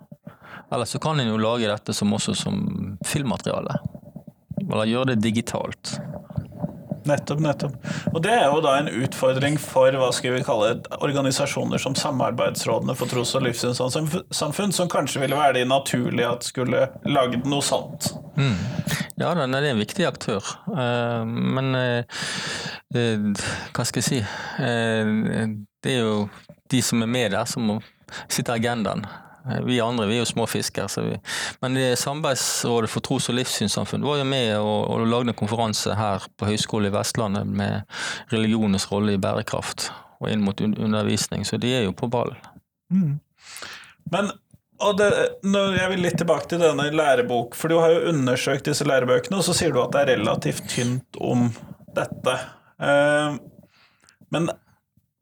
Eller 0.71 0.85
så 0.85 0.99
kan 0.99 1.19
en 1.19 1.29
jo 1.31 1.39
lage 1.39 1.69
dette 1.69 1.95
som 1.95 2.11
også 2.13 2.35
som 2.35 2.57
filmmateriale. 3.07 3.77
Eller 4.67 4.89
gjøre 4.89 5.13
det 5.13 5.21
digitalt. 5.23 5.95
Nettopp, 7.07 7.41
nettopp. 7.43 7.75
Og 8.13 8.21
det 8.23 8.33
er 8.33 8.47
jo 8.51 8.61
da 8.63 8.77
en 8.79 8.89
utfordring 8.91 9.57
for 9.61 9.95
hva 9.95 10.09
skal 10.15 10.35
vi 10.35 10.43
kalle 10.45 10.73
organisasjoner 10.99 11.81
som 11.81 11.95
Samarbeidsrådene 11.97 12.95
for 12.97 13.11
tros- 13.11 13.35
og 13.37 13.45
livssynssamfunn, 13.47 14.75
som 14.75 14.91
kanskje 14.91 15.23
ville 15.23 15.39
være 15.39 15.59
de 15.59 15.65
naturlige 15.69 16.29
at 16.29 16.47
skulle 16.47 16.87
lagd 17.07 17.47
noe 17.49 17.65
sånt. 17.65 18.11
Mm. 18.37 18.57
Ja, 19.17 19.33
den 19.33 19.55
er 19.57 19.69
en 19.71 19.81
viktig 19.81 20.05
aktør. 20.07 20.45
Uh, 20.69 21.23
men 21.25 21.73
uh, 21.73 22.19
uh, 22.95 23.47
hva 23.73 23.87
skal 23.87 24.03
jeg 24.03 24.09
si 24.09 24.19
Det 25.83 25.93
er 25.93 26.03
jo 26.03 26.27
de 26.69 26.81
som 26.83 27.01
er 27.01 27.09
med 27.09 27.31
der, 27.33 27.47
som 27.49 27.65
må 27.67 27.79
sitte 28.29 28.53
agendaen. 28.53 29.05
Vi 29.65 29.79
andre 29.83 30.07
vi 30.09 30.17
er 30.17 30.23
jo 30.23 30.29
små 30.29 30.47
fisker. 30.49 30.89
Men 31.63 31.77
Samarbeidsrådet 31.99 32.89
for 32.91 33.05
tros- 33.05 33.29
og 33.31 33.37
livssynssamfunn 33.37 34.05
var 34.05 34.21
jo 34.21 34.27
med 34.27 34.51
og, 34.57 34.89
og 34.91 35.05
lagde 35.07 35.33
en 35.33 35.39
konferanse 35.39 35.95
her 35.97 36.25
på 36.37 36.49
Høgskolen 36.49 36.91
i 36.91 36.95
Vestlandet 36.95 37.47
med 37.47 37.81
religionens 38.33 38.89
rolle 38.91 39.15
i 39.15 39.21
bærekraft 39.21 39.89
og 40.17 40.31
inn 40.31 40.43
mot 40.45 40.61
undervisning, 40.61 41.45
så 41.45 41.59
de 41.61 41.71
er 41.77 41.85
jo 41.85 41.93
på 41.95 42.09
ball. 42.11 42.33
Mm. 42.93 43.17
Men 44.11 44.31
og 44.77 44.97
det, 44.99 45.07
jeg 45.41 45.89
vil 45.89 46.03
litt 46.05 46.19
tilbake 46.21 46.51
til 46.51 46.61
denne 46.61 46.91
lærebok, 46.93 47.55
for 47.57 47.71
du 47.71 47.79
har 47.81 47.95
jo 47.95 48.11
undersøkt 48.11 48.67
disse 48.69 48.85
lærebøkene, 48.85 49.39
og 49.39 49.45
så 49.47 49.55
sier 49.57 49.73
du 49.73 49.81
at 49.81 49.95
det 49.95 50.03
er 50.03 50.11
relativt 50.19 50.67
tynt 50.69 51.17
om 51.17 51.47
dette. 51.97 52.35
Uh, 52.77 53.39
men 54.33 54.51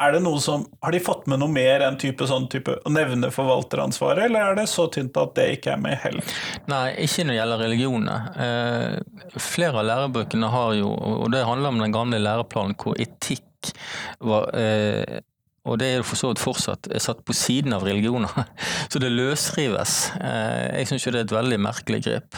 er 0.04 0.16
det 0.16 0.22
noe 0.26 0.40
som, 0.44 0.66
Har 0.84 0.92
de 0.92 1.00
fått 1.00 1.28
med 1.32 1.40
noe 1.40 1.52
mer 1.52 1.86
enn 1.86 1.98
type, 2.00 2.28
sånn 2.28 2.50
type, 2.52 2.74
å 2.84 2.92
nevne 2.92 3.32
forvalteransvaret, 3.34 4.26
eller 4.28 4.52
er 4.52 4.58
det 4.60 4.68
så 4.72 4.88
tynt 4.92 5.16
at 5.20 5.36
det 5.38 5.48
ikke 5.58 5.76
er 5.76 5.84
med 5.84 6.00
heller? 6.04 6.34
Nei, 6.72 6.88
ikke 7.06 7.24
når 7.24 7.34
det 7.34 7.40
gjelder 7.40 7.64
religioner. 7.64 8.26
Eh, 8.46 9.38
flere 9.40 9.82
av 9.82 9.88
lærebøkene 9.92 10.52
har 10.52 10.74
jo, 10.82 10.92
og 10.92 11.32
det 11.34 11.46
handler 11.48 11.72
om 11.72 11.80
den 11.86 11.96
gamle 11.96 12.20
læreplanen 12.20 12.76
hvor 12.82 13.00
etikk 13.00 13.72
var 14.20 14.52
eh, 14.60 15.24
og 15.66 15.80
det 15.82 15.88
er 15.88 15.96
jo 15.98 16.06
for 16.06 16.20
så 16.20 16.30
vidt 16.30 16.42
fortsatt 16.44 16.88
satt 17.02 17.24
på 17.26 17.34
siden 17.34 17.74
av 17.74 17.82
religioner. 17.88 18.30
Så 18.92 19.02
det 19.02 19.10
løsrives. 19.10 20.12
Eh, 20.20 20.78
jeg 20.78 20.92
syns 20.92 21.08
jo 21.08 21.14
det 21.16 21.24
er 21.24 21.26
et 21.26 21.34
veldig 21.34 21.58
merkelig 21.66 22.04
grep. 22.06 22.38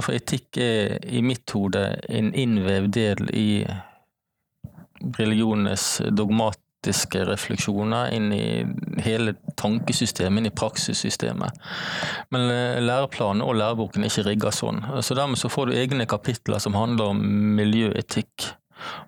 For 0.00 0.10
etikk 0.16 0.58
er 0.58 0.96
i 1.06 1.22
mitt 1.22 1.46
hode 1.54 1.84
en 2.10 2.32
innvevd 2.34 2.90
del 2.98 3.30
i 3.30 3.46
religionenes 5.18 6.00
dogmatiske 6.82 7.24
refleksjoner 7.26 8.12
inn 8.12 8.32
i 8.32 8.64
hele 9.02 9.34
tankesystemet, 9.56 10.38
inn 10.40 10.46
i 10.46 10.50
praksissystemet. 10.50 11.52
Men 12.30 12.50
eh, 12.50 12.82
læreplanen 12.82 13.42
og 13.42 13.54
læreboken 13.56 14.02
er 14.02 14.10
ikke 14.10 14.26
rigga 14.28 14.50
sånn. 14.50 14.82
Så 15.02 15.14
dermed 15.14 15.38
så 15.38 15.48
får 15.48 15.66
du 15.70 15.76
egne 15.76 16.06
kapitler 16.06 16.58
som 16.58 16.74
handler 16.74 17.12
om 17.12 17.22
miljøetikk. 17.56 18.48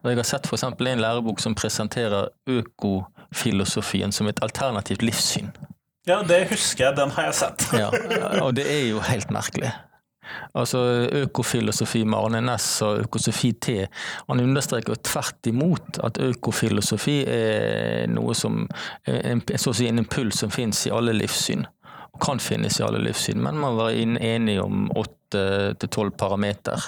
Og 0.04 0.10
jeg 0.12 0.16
har 0.20 0.24
sett 0.24 0.46
f.eks. 0.46 0.62
en 0.64 1.00
lærebok 1.00 1.40
som 1.40 1.54
presenterer 1.54 2.28
økofilosofien 2.46 4.12
som 4.12 4.28
et 4.28 4.40
alternativt 4.40 5.02
livssyn. 5.02 5.50
Ja, 6.06 6.22
det 6.22 6.48
husker 6.50 6.90
jeg. 6.90 6.96
Den 6.96 7.10
har 7.10 7.24
jeg 7.30 7.34
sett. 7.34 7.66
ja, 7.72 7.90
Og 8.44 8.54
det 8.54 8.68
er 8.70 8.90
jo 8.90 9.00
helt 9.00 9.30
merkelig. 9.30 9.72
Altså 10.54 10.80
Økofilosofi 11.24 12.04
med 12.04 12.18
Arne 12.18 12.42
Næss 12.44 12.82
og 12.86 13.04
Økosofi 13.04 13.52
T. 13.52 13.76
Han 14.28 14.42
understreker 14.44 14.98
tvert 15.04 15.50
imot 15.50 16.00
at 16.04 16.20
økofilosofi 16.22 17.20
er 17.28 18.10
noe 18.12 18.34
som 18.38 18.64
en, 19.06 19.44
si 19.48 19.88
en 19.88 20.02
impuls 20.02 20.42
som 20.44 20.52
finnes 20.54 20.86
i 20.86 20.92
alle 20.94 21.16
livssyn. 21.16 21.64
Og 22.14 22.20
kan 22.22 22.42
finnes 22.42 22.78
i 22.78 22.84
alle 22.86 23.00
livssyn, 23.02 23.40
men 23.42 23.58
man 23.58 23.78
var 23.78 23.94
enig 23.94 24.60
om 24.62 24.86
åtte 24.94 25.74
til 25.80 25.90
tolv 25.90 26.14
parameter. 26.18 26.86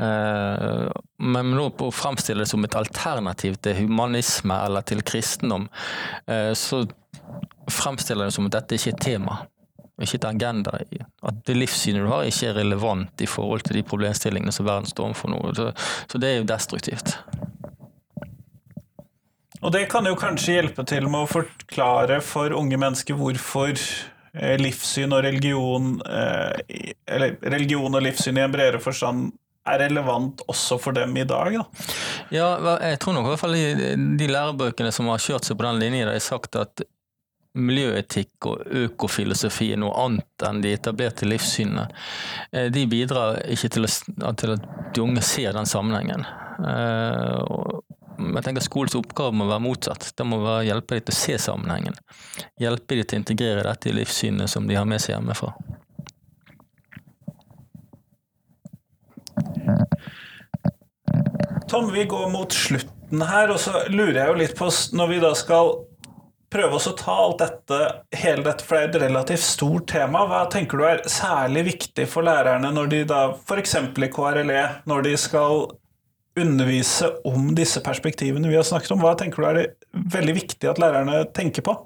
Eh, 0.00 0.90
men 1.22 1.54
nå 1.54 1.68
på 1.78 1.88
å 1.88 1.94
fremstille 1.94 2.42
det 2.42 2.50
som 2.50 2.64
et 2.66 2.76
alternativ 2.76 3.56
til 3.62 3.84
humanisme 3.84 4.58
eller 4.66 4.84
til 4.86 5.00
kristendom, 5.06 5.68
eh, 6.26 6.52
så 6.58 6.82
fremstiller 7.70 8.28
det 8.28 8.36
som 8.36 8.50
at 8.50 8.58
dette 8.58 8.76
ikke 8.76 8.92
er 8.92 9.04
tema 9.04 9.38
ikke 10.02 10.18
et 10.18 10.26
agenda. 10.26 10.78
At 11.22 11.42
det 11.46 11.54
livssynet 11.56 12.02
du 12.02 12.10
har, 12.10 12.26
ikke 12.26 12.50
er 12.50 12.58
relevant 12.58 13.22
i 13.22 13.28
forhold 13.30 13.62
til 13.66 13.78
de 13.78 13.84
problemstillingene 13.86 14.54
som 14.54 14.66
verden 14.66 14.90
står 14.90 15.10
overfor 15.10 15.30
nå. 15.30 15.42
Så, 15.54 15.68
så, 16.10 16.18
det 16.18 16.30
er 16.30 16.40
jo 16.40 16.48
destruktivt. 16.50 17.14
Og 19.64 19.72
det 19.72 19.86
kan 19.92 20.06
jo 20.06 20.16
kanskje 20.18 20.58
hjelpe 20.58 20.84
til 20.88 21.06
med 21.08 21.24
å 21.24 21.30
forklare 21.30 22.18
for 22.24 22.52
unge 22.52 22.76
mennesker 22.80 23.16
hvorfor 23.16 23.72
eh, 23.72 24.58
livssyn 24.60 25.14
og 25.14 25.22
religion, 25.24 25.94
eh, 26.04 26.90
eller 27.06 27.38
religion 27.54 27.94
og 27.94 28.04
livssyn 28.04 28.42
i 28.42 28.44
en 28.44 28.52
bredere 28.52 28.82
forstand, 28.82 29.30
er 29.64 29.80
relevant 29.80 30.42
også 30.50 30.76
for 30.76 30.92
dem 30.92 31.14
i 31.16 31.24
dag? 31.24 31.54
Da? 31.56 31.86
Ja, 32.34 32.48
jeg 32.90 32.98
tror 33.00 33.16
nok 33.16 33.30
i 33.30 33.32
hvert 33.32 33.40
fall 33.40 33.56
de 33.56 34.28
lærebøkene 34.28 34.92
som 34.92 35.08
har 35.08 35.22
kjørt 35.22 35.48
seg 35.48 35.56
på 35.56 35.64
den 35.64 35.80
linjen, 35.80 36.10
har 36.10 36.20
sagt 36.20 36.58
at 36.60 36.84
miljøetikk 37.54 38.48
og 38.50 38.76
økofilosofi 38.84 39.70
er 39.74 39.80
noe 39.82 39.94
annet 40.02 40.46
enn 40.46 40.62
de 40.64 40.74
etablerte 40.74 41.28
livssynene. 41.28 41.86
Eh, 42.52 42.70
de 42.74 42.86
bidrar 42.90 43.40
ikke 43.54 43.70
til, 43.76 43.86
å, 43.86 44.32
til 44.34 44.56
at 44.56 44.70
de 44.94 45.04
unge 45.04 45.22
ser 45.26 45.54
den 45.54 45.68
sammenhengen. 45.70 46.26
Eh, 46.66 47.84
jeg 48.24 48.44
tenker 48.46 48.62
Skolens 48.62 48.94
oppgave 48.98 49.34
må 49.34 49.46
være 49.50 49.64
motsatt. 49.64 50.10
Det 50.16 50.26
må 50.26 50.40
være 50.42 50.66
hjelpe 50.68 50.98
dem 50.98 51.06
til 51.06 51.14
å 51.14 51.20
se 51.20 51.38
sammenhengen. 51.46 51.96
Hjelpe 52.62 52.98
dem 52.98 53.06
til 53.06 53.18
å 53.18 53.22
integrere 53.22 53.64
dette 53.66 53.90
i 53.90 53.96
livssynet 53.96 54.50
som 54.50 54.68
de 54.68 54.78
har 54.78 54.86
med 54.88 55.02
seg 55.02 55.16
hjemmefra. 55.16 55.54
Tom, 61.70 61.90
vi 61.90 62.04
går 62.06 62.28
mot 62.30 62.54
slutten 62.54 63.22
her, 63.26 63.50
og 63.50 63.58
så 63.62 63.86
lurer 63.90 64.20
jeg 64.20 64.30
jo 64.30 64.38
litt 64.38 64.54
på 64.58 64.68
når 64.94 65.10
vi 65.10 65.18
da 65.22 65.32
skal 65.38 65.72
prøve 66.54 66.78
oss 66.78 66.88
å 66.90 66.94
ta 66.98 67.14
alt 67.24 67.40
dette, 67.42 67.78
hele 68.14 68.44
dette, 68.46 68.64
for 68.66 68.78
det 68.78 68.84
er 68.84 68.90
et 68.92 69.06
relativt 69.08 69.44
stort 69.44 69.88
tema. 69.90 70.24
Hva 70.30 70.44
tenker 70.52 70.78
du 70.78 70.86
er 70.86 71.02
særlig 71.10 71.66
viktig 71.72 72.06
for 72.10 72.26
lærerne 72.26 72.70
når 72.74 72.92
de 72.92 73.00
da, 73.10 73.24
f.eks. 73.34 73.74
i 73.82 74.10
KRLE, 74.12 74.62
når 74.90 75.08
de 75.08 75.16
skal 75.18 75.66
undervise 76.40 77.12
om 77.30 77.52
disse 77.54 77.78
perspektivene 77.84 78.50
vi 78.50 78.58
har 78.58 78.66
snakket 78.66 78.94
om? 78.94 79.02
Hva 79.02 79.14
tenker 79.18 79.42
du 79.42 79.48
er 79.50 79.60
det 79.60 79.66
veldig 80.14 80.34
viktig 80.40 80.70
at 80.70 80.82
lærerne 80.82 81.24
tenker 81.34 81.66
på? 81.66 81.76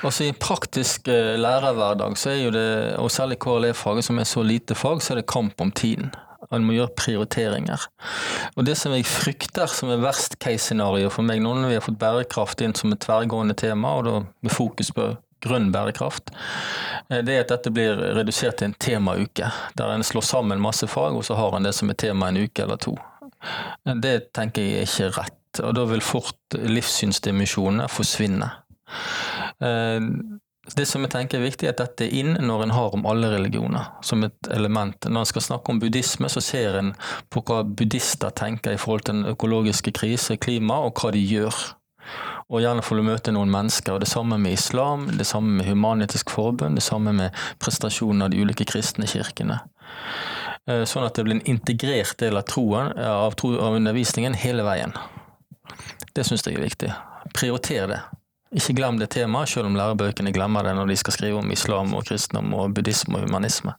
Altså 0.00 0.30
I 0.30 0.32
praktisk 0.32 1.10
eh, 1.12 1.36
lærerhverdag, 1.40 2.16
så 2.16 2.32
er 2.32 2.42
jo 2.46 2.52
det, 2.54 2.68
og 3.00 3.12
særlig 3.12 3.40
KRLE-faget 3.40 4.08
som 4.08 4.20
er 4.20 4.28
så 4.28 4.44
lite 4.44 4.76
fag, 4.76 5.02
så 5.04 5.14
er 5.14 5.20
det 5.20 5.28
kamp 5.28 5.60
om 5.60 5.72
tiden 5.72 6.12
man 6.50 6.66
må 6.66 6.76
gjøre 6.76 6.94
prioriteringer. 6.98 7.86
Og 8.56 8.64
Det 8.66 8.76
som 8.78 8.94
jeg 8.94 9.06
frykter 9.08 9.70
som 9.70 9.92
er 9.94 10.02
verst 10.02 10.38
case-scenario 10.42 11.10
for 11.12 11.26
meg, 11.26 11.42
nå 11.42 11.54
når 11.56 11.70
vi 11.70 11.78
har 11.78 11.86
fått 11.86 12.00
bærekraft 12.00 12.62
inn 12.64 12.74
som 12.74 12.92
et 12.92 13.02
tverrgående 13.04 13.56
tema, 13.58 13.96
og 13.98 14.06
da 14.08 14.16
med 14.42 14.54
fokus 14.54 14.92
på 14.96 15.12
grønn 15.40 15.70
bærekraft, 15.72 16.32
eh, 17.08 17.22
det 17.24 17.34
er 17.34 17.44
at 17.46 17.54
dette 17.54 17.72
blir 17.72 17.96
redusert 18.18 18.60
til 18.60 18.70
en 18.70 18.78
temauke. 18.78 19.52
Der 19.78 19.94
en 19.94 20.04
slår 20.04 20.26
sammen 20.26 20.60
masse 20.60 20.88
fag, 20.90 21.16
og 21.16 21.24
så 21.24 21.38
har 21.38 21.56
en 21.56 21.68
det 21.68 21.74
som 21.76 21.90
er 21.90 21.98
tema 22.00 22.28
en 22.28 22.42
uke 22.42 22.66
eller 22.66 22.80
to. 22.80 22.96
Det 24.02 24.32
tenker 24.36 24.62
jeg 24.62 24.82
er 24.82 24.88
ikke 24.88 25.14
rett, 25.16 25.62
og 25.64 25.74
da 25.78 25.86
vil 25.88 26.04
fort 26.04 26.58
livssynsdimensjonene 26.60 27.88
forsvinne. 27.88 28.50
Eh, 30.70 30.76
det 30.76 30.86
som 30.86 31.02
jeg 31.04 31.12
tenker 31.12 31.38
er 31.38 31.46
viktig, 31.46 31.66
er 31.66 31.74
at 31.74 31.82
dette 31.82 32.06
er 32.06 32.14
inn 32.20 32.36
når 32.46 32.66
en 32.66 32.74
har 32.76 32.94
om 32.94 33.06
alle 33.06 33.30
religioner 33.32 33.90
som 34.02 34.24
et 34.24 34.50
element. 34.50 34.96
Når 35.06 35.20
en 35.20 35.32
skal 35.32 35.42
snakke 35.42 35.72
om 35.72 35.80
buddhisme, 35.80 36.28
så 36.28 36.40
ser 36.40 36.78
en 36.78 36.94
på 37.30 37.42
hva 37.46 37.62
buddhister 37.64 38.30
tenker 38.30 38.74
i 38.74 38.80
forhold 38.80 39.06
til 39.06 39.20
den 39.20 39.34
økologiske 39.34 39.92
krise, 39.92 40.36
klima, 40.36 40.80
og 40.86 41.00
hva 41.00 41.12
de 41.14 41.22
gjør. 41.24 41.54
Og 42.50 42.64
gjerne 42.64 42.82
får 42.82 42.98
du 42.98 43.06
møte 43.06 43.32
noen 43.34 43.52
mennesker. 43.52 43.94
og 43.94 44.00
Det 44.00 44.10
samme 44.10 44.38
med 44.38 44.52
islam, 44.52 45.06
det 45.18 45.26
samme 45.26 45.60
med 45.60 45.66
Human-Etisk 45.66 46.30
Forbund, 46.30 46.74
det 46.74 46.82
samme 46.82 47.12
med 47.12 47.36
prestasjonen 47.62 48.22
av 48.26 48.30
de 48.30 48.42
ulike 48.42 48.66
kristne 48.66 49.06
kirkene. 49.06 49.60
Eh, 50.66 50.82
sånn 50.84 51.06
at 51.06 51.14
det 51.14 51.24
blir 51.24 51.38
en 51.38 51.46
integrert 51.46 52.18
del 52.18 52.36
av 52.36 52.48
troen, 52.50 52.90
av, 52.98 53.36
tro, 53.38 53.54
av 53.58 53.78
undervisningen 53.78 54.34
hele 54.34 54.66
veien. 54.66 54.96
Det 56.14 56.26
syns 56.26 56.42
jeg 56.42 56.58
er 56.58 56.66
viktig. 56.66 56.90
Prioritere 57.36 57.86
det. 57.86 58.00
Ikke 58.50 58.74
glem 58.74 58.98
det 58.98 59.12
temaet, 59.14 59.52
selv 59.52 59.70
om 59.70 59.76
lærebøkene 59.78 60.32
glemmer 60.34 60.66
det 60.66 60.74
når 60.74 60.90
de 60.90 60.98
skal 60.98 61.14
skrive 61.14 61.38
om 61.38 61.52
islam 61.54 61.94
og 61.94 62.08
kristendom 62.08 62.50
og 62.58 62.74
buddhisme 62.74 63.20
og 63.20 63.28
humanisme. 63.28 63.76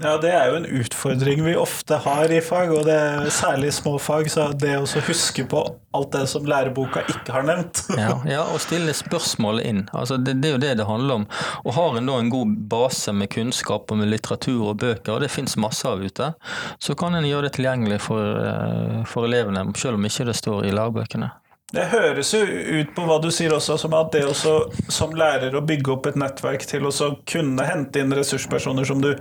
Ja, 0.00 0.14
det 0.16 0.30
er 0.32 0.46
jo 0.48 0.56
en 0.56 0.66
utfordring 0.80 1.42
vi 1.44 1.52
ofte 1.60 1.98
har 2.00 2.32
i 2.32 2.38
fag, 2.40 2.70
og 2.72 2.86
det 2.88 2.94
er 2.96 3.26
særlig 3.36 3.68
små 3.76 3.98
fag. 4.00 4.30
Så 4.32 4.46
det 4.56 4.72
å 4.78 4.86
huske 5.04 5.44
på 5.44 5.60
alt 5.92 6.14
det 6.14 6.22
som 6.32 6.46
læreboka 6.48 7.02
ikke 7.04 7.34
har 7.34 7.44
nevnt. 7.44 7.82
ja, 8.00 8.14
ja, 8.24 8.46
og 8.48 8.62
stille 8.64 8.94
spørsmålet 8.96 9.68
inn. 9.68 9.82
Altså, 9.92 10.16
det, 10.16 10.38
det, 10.40 10.48
er 10.48 10.56
jo 10.56 10.62
det 10.62 10.72
det 10.80 10.88
handler 10.88 11.20
om. 11.20 11.26
Og 11.66 11.76
har 11.76 12.00
en 12.00 12.08
da 12.08 12.16
en 12.16 12.32
god 12.32 12.56
base 12.72 13.12
med 13.12 13.28
kunnskap 13.34 13.92
og 13.92 14.00
med 14.00 14.08
litteratur 14.14 14.72
og 14.72 14.80
bøker, 14.80 15.18
og 15.18 15.20
det 15.26 15.30
fins 15.34 15.58
masse 15.60 15.84
av 15.84 16.00
ute, 16.00 16.32
så 16.80 16.96
kan 16.96 17.18
en 17.18 17.28
gjøre 17.28 17.50
det 17.50 17.58
tilgjengelig 17.58 18.00
for, 18.08 18.40
eh, 18.40 19.04
for 19.10 19.28
elevene, 19.28 19.68
selv 19.76 20.00
om 20.00 20.08
ikke 20.08 20.30
det 20.32 20.38
står 20.40 20.64
i 20.70 20.74
lærebøkene. 20.80 21.28
Det 21.70 21.84
høres 21.92 22.32
jo 22.34 22.40
ut 22.42 22.90
på 22.96 23.04
hva 23.06 23.20
du 23.22 23.28
sier 23.34 23.52
også, 23.54 23.76
som 23.78 23.94
at 23.94 24.10
det 24.14 24.24
også 24.26 24.54
som 24.90 25.12
lærer 25.14 25.54
å 25.54 25.62
bygge 25.62 25.92
opp 25.94 26.08
et 26.10 26.18
nettverk 26.18 26.64
til 26.66 26.88
å 26.88 26.92
kunne 27.30 27.66
hente 27.66 28.02
inn 28.02 28.14
ressurspersoner 28.16 28.88
som 28.88 29.02
du 29.02 29.12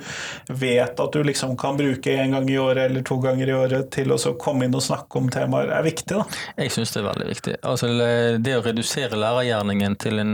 vet 0.50 1.00
at 1.00 1.14
du 1.14 1.22
liksom 1.26 1.54
kan 1.60 1.78
bruke 1.78 2.16
en 2.24 2.34
gang 2.34 2.50
i 2.50 2.58
året 2.58 2.90
eller 2.90 3.06
to 3.06 3.20
ganger 3.22 3.52
i 3.52 3.58
året 3.58 3.92
til 3.94 4.14
å 4.16 4.18
komme 4.42 4.66
inn 4.66 4.78
og 4.78 4.82
snakke 4.82 5.22
om 5.22 5.30
temaer, 5.34 5.70
er 5.76 5.86
viktig, 5.86 6.18
da? 6.18 6.26
Jeg 6.58 6.74
syns 6.74 6.96
det 6.96 7.04
er 7.04 7.08
veldig 7.10 7.28
viktig. 7.30 7.56
Altså, 7.70 7.92
det 8.42 8.56
å 8.58 8.64
redusere 8.66 9.20
lærergjerningen 9.20 10.00
til 10.02 10.24
en, 10.24 10.34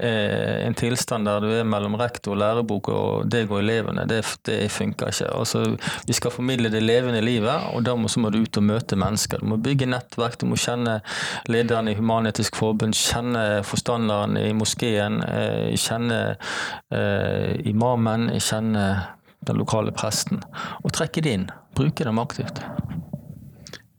eh, 0.00 0.64
en, 0.64 0.78
tilstand 0.80 1.28
der 1.28 1.44
du 1.44 1.50
er 1.58 1.68
mellom 1.68 1.98
rektor, 2.00 2.38
lærebok 2.40 2.88
og 2.94 3.28
deg 3.30 3.52
og 3.52 3.60
elevene, 3.60 4.06
det, 4.08 4.22
det 4.48 4.62
funker 4.72 5.12
ikke. 5.12 5.28
Altså, 5.36 5.64
vi 6.08 6.16
skal 6.16 6.32
formidle 6.32 6.72
det 6.72 6.80
levende 6.80 7.20
livet, 7.24 7.68
og 7.74 7.84
da 7.84 7.96
må, 8.00 8.08
må 8.16 8.32
du 8.32 8.40
ut 8.40 8.60
og 8.62 8.68
møte 8.70 8.96
mennesker. 8.96 9.44
Du 9.44 9.52
må 9.52 9.60
bygge 9.60 9.90
nettverk, 9.90 10.40
du 10.40 10.48
må 10.48 10.58
kjenne 10.60 11.00
lederen 11.50 11.90
i 11.90 11.96
Human-Etisk 11.98 12.56
Forbund, 12.58 12.96
kjenner 12.96 13.64
forstanderen 13.66 14.38
i 14.40 14.50
moskeen, 14.56 15.20
eh, 15.26 15.72
kjenner 15.78 16.36
eh, 16.94 17.56
imamen, 17.68 18.30
kjenner 18.38 19.16
den 19.48 19.60
lokale 19.60 19.92
presten. 19.92 20.42
Og 20.84 20.94
trekke 20.96 21.24
det 21.24 21.36
inn. 21.38 21.50
Bruke 21.76 22.06
dem 22.06 22.20
aktivt. 22.22 22.62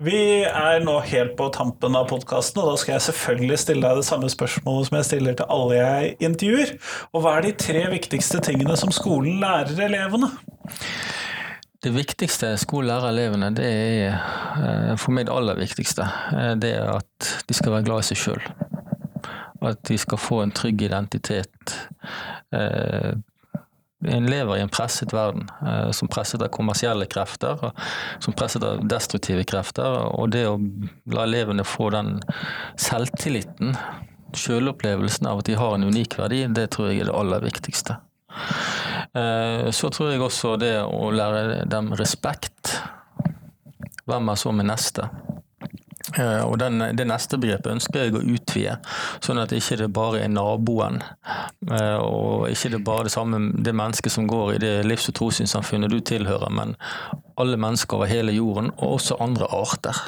Vi 0.02 0.42
er 0.50 0.80
nå 0.82 0.96
helt 1.06 1.36
på 1.38 1.52
tampen 1.54 1.94
av 1.94 2.08
podkasten, 2.10 2.64
og 2.64 2.72
da 2.72 2.80
skal 2.82 2.96
jeg 2.96 3.06
selvfølgelig 3.06 3.58
stille 3.62 3.86
deg 3.86 4.00
det 4.00 4.08
samme 4.08 4.32
spørsmålet 4.34 4.88
som 4.88 4.98
jeg 4.98 5.08
stiller 5.12 5.36
til 5.38 5.52
alle 5.54 5.78
jeg 5.78 6.16
intervjuer. 6.26 6.72
Og 7.14 7.22
hva 7.22 7.36
er 7.38 7.46
de 7.46 7.52
tre 7.62 7.84
viktigste 7.92 8.42
tingene 8.48 8.74
som 8.82 8.94
skolen 8.96 9.38
lærer 9.44 9.78
elevene? 9.86 10.32
Det 11.82 11.90
viktigste 11.96 12.52
skolen 12.62 12.92
lærer 12.92 13.10
elevene, 13.10 13.48
det 13.58 13.66
er 13.66 14.12
eh, 14.14 14.92
for 15.02 15.16
meg 15.18 15.26
det 15.26 15.34
aller 15.34 15.58
viktigste. 15.58 16.06
Eh, 16.30 16.52
det 16.62 16.76
er 16.78 16.92
at 16.94 17.30
de 17.50 17.58
skal 17.58 17.74
være 17.74 17.88
glad 17.88 18.04
i 18.04 18.12
seg 18.12 18.20
sjøl. 18.22 18.44
At 19.66 19.82
de 19.90 19.98
skal 20.02 20.22
få 20.22 20.44
en 20.44 20.54
trygg 20.54 20.84
identitet. 20.86 21.74
Eh, 22.54 23.16
en 24.12 24.30
lever 24.30 24.58
i 24.58 24.62
en 24.66 24.70
presset 24.74 25.12
verden, 25.14 25.46
som 25.94 26.10
presset 26.10 26.42
av 26.42 26.50
kommersielle 26.50 27.06
krefter, 27.06 27.68
som 28.18 28.34
presset 28.34 28.66
av 28.66 28.82
destruktive 28.90 29.46
krefter. 29.46 30.08
Og 30.18 30.32
det 30.34 30.48
å 30.50 30.56
la 31.14 31.28
elevene 31.28 31.66
få 31.66 31.92
den 31.94 32.16
selvtilliten, 32.82 33.76
selvopplevelsen 34.34 35.30
av 35.30 35.44
at 35.44 35.52
de 35.52 35.58
har 35.62 35.78
en 35.78 35.86
unik 35.86 36.18
verdi, 36.18 36.48
det 36.50 36.72
tror 36.74 36.90
jeg 36.90 37.04
er 37.04 37.12
det 37.12 37.20
aller 37.22 37.46
viktigste. 37.46 38.00
Eh, 39.14 39.72
så 39.72 39.90
tror 39.90 40.12
jeg 40.12 40.24
også 40.24 40.56
det 40.62 40.78
å 40.84 41.12
lære 41.12 41.66
dem 41.70 41.92
respekt. 42.00 42.78
Hvem 44.08 44.32
er 44.32 44.40
så 44.40 44.54
med 44.56 44.70
neste? 44.72 45.10
Eh, 46.18 46.42
og 46.44 46.58
den, 46.60 46.80
Det 46.96 47.06
neste 47.08 47.38
begrepet 47.40 47.76
ønsker 47.76 48.06
jeg 48.06 48.16
å 48.16 48.24
utvide, 48.24 48.78
sånn 49.24 49.42
at 49.44 49.54
ikke 49.56 49.78
det 49.84 49.92
bare 49.94 50.24
er 50.24 50.32
naboen. 50.32 51.02
Eh, 51.70 52.00
og 52.00 52.50
ikke 52.50 52.74
det 52.76 52.84
bare 52.88 53.08
det 53.08 53.14
samme 53.16 53.52
det 53.64 53.76
mennesket 53.76 54.12
som 54.12 54.28
går 54.28 54.56
i 54.56 54.64
det 54.64 54.74
livs- 54.88 55.10
og 55.12 55.16
trossynssamfunnet 55.20 55.92
du 55.92 56.00
tilhører, 56.00 56.50
men 56.50 56.76
alle 57.38 57.60
mennesker 57.60 58.00
over 58.00 58.12
hele 58.12 58.36
jorden, 58.36 58.72
og 58.78 59.00
også 59.00 59.20
andre 59.20 59.48
arter. 59.52 60.04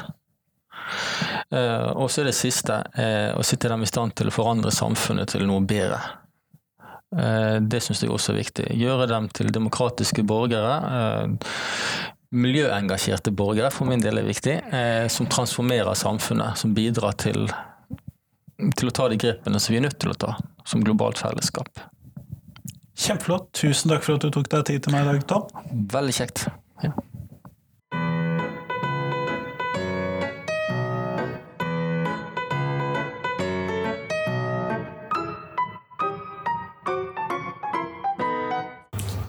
Og 1.54 2.10
så 2.10 2.20
er 2.20 2.26
det 2.28 2.34
siste 2.34 2.74
å 3.38 3.42
sitte 3.46 3.68
dem 3.70 3.84
i 3.84 3.88
stand 3.88 4.14
til 4.18 4.28
å 4.28 4.34
forandre 4.34 4.72
samfunnet 4.74 5.30
til 5.30 5.46
noe 5.46 5.62
bedre. 5.62 6.23
Det 7.14 7.78
syns 7.84 8.00
jeg 8.02 8.10
også 8.10 8.32
er 8.32 8.40
viktig. 8.40 8.64
Gjøre 8.74 9.06
dem 9.10 9.28
til 9.30 9.52
demokratiske 9.54 10.24
borgere 10.26 10.78
miljøengasjerte 12.34 13.32
borgere, 13.34 13.70
for 13.72 13.88
min 13.88 14.02
del 14.02 14.18
er 14.20 14.26
viktig, 14.26 14.56
eh, 14.74 15.06
som 15.12 15.28
transformerer 15.30 15.94
samfunnet. 15.98 16.58
Som 16.58 16.74
bidrar 16.74 17.16
til, 17.20 17.46
til 18.74 18.90
å 18.90 18.94
ta 18.94 19.08
de 19.10 19.18
grepene 19.20 19.60
som 19.62 19.74
vi 19.74 19.80
er 19.80 19.86
nødt 19.86 20.00
til 20.02 20.14
å 20.14 20.18
ta 20.26 20.36
som 20.66 20.84
globalt 20.84 21.20
fellesskap. 21.20 21.82
Kjempeflott. 22.94 23.50
Tusen 23.58 23.90
takk 23.90 24.06
for 24.06 24.18
at 24.18 24.26
du 24.26 24.30
tok 24.34 24.50
deg 24.50 24.68
tid 24.70 24.86
til 24.86 24.94
meg 24.94 25.04
i 25.04 25.12
dag, 25.12 25.26
Tom. 25.30 25.48
Veldig 25.92 26.14
kjekt. 26.16 26.46
Ja. 26.82 26.94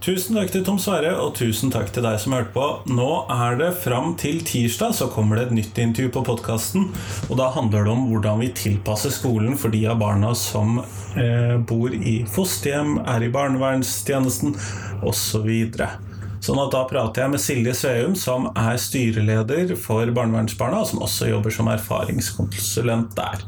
Tusen 0.06 0.36
takk 0.38 0.52
til 0.54 0.62
Tom 0.62 0.76
Sverre, 0.78 1.16
og 1.18 1.32
tusen 1.34 1.72
takk 1.74 1.88
til 1.90 2.04
deg 2.06 2.20
som 2.22 2.36
hørte 2.36 2.52
på. 2.54 2.66
Nå 2.94 3.08
er 3.34 3.56
det 3.58 3.72
fram 3.82 4.12
til 4.22 4.44
tirsdag, 4.46 4.94
så 4.94 5.08
kommer 5.10 5.40
det 5.40 5.48
et 5.48 5.56
nytt 5.58 5.80
intervju 5.82 6.12
på 6.14 6.22
podkasten. 6.28 6.92
Og 7.26 7.40
da 7.40 7.48
handler 7.56 7.88
det 7.88 7.94
om 7.96 8.04
hvordan 8.12 8.44
vi 8.44 8.52
tilpasser 8.54 9.10
skolen 9.10 9.58
for 9.58 9.74
de 9.74 9.82
av 9.90 9.98
barna 10.04 10.36
som 10.38 10.78
eh, 11.18 11.56
bor 11.58 11.90
i 11.90 12.20
fosterhjem, 12.30 13.00
er 13.02 13.26
i 13.26 13.32
barnevernstjenesten 13.34 14.54
osv. 15.02 15.50
Så 15.74 16.52
sånn 16.52 16.62
at 16.62 16.78
da 16.78 16.86
prater 16.86 17.26
jeg 17.26 17.34
med 17.34 17.42
Silje 17.42 17.74
Sveum, 17.74 18.14
som 18.14 18.52
er 18.54 18.78
styreleder 18.78 19.74
for 19.74 20.06
Barnevernsbarna, 20.14 20.86
og 20.86 20.92
som 20.92 21.02
også 21.02 21.34
jobber 21.34 21.58
som 21.58 21.74
erfaringskonsulent 21.74 23.18
der. 23.18 23.48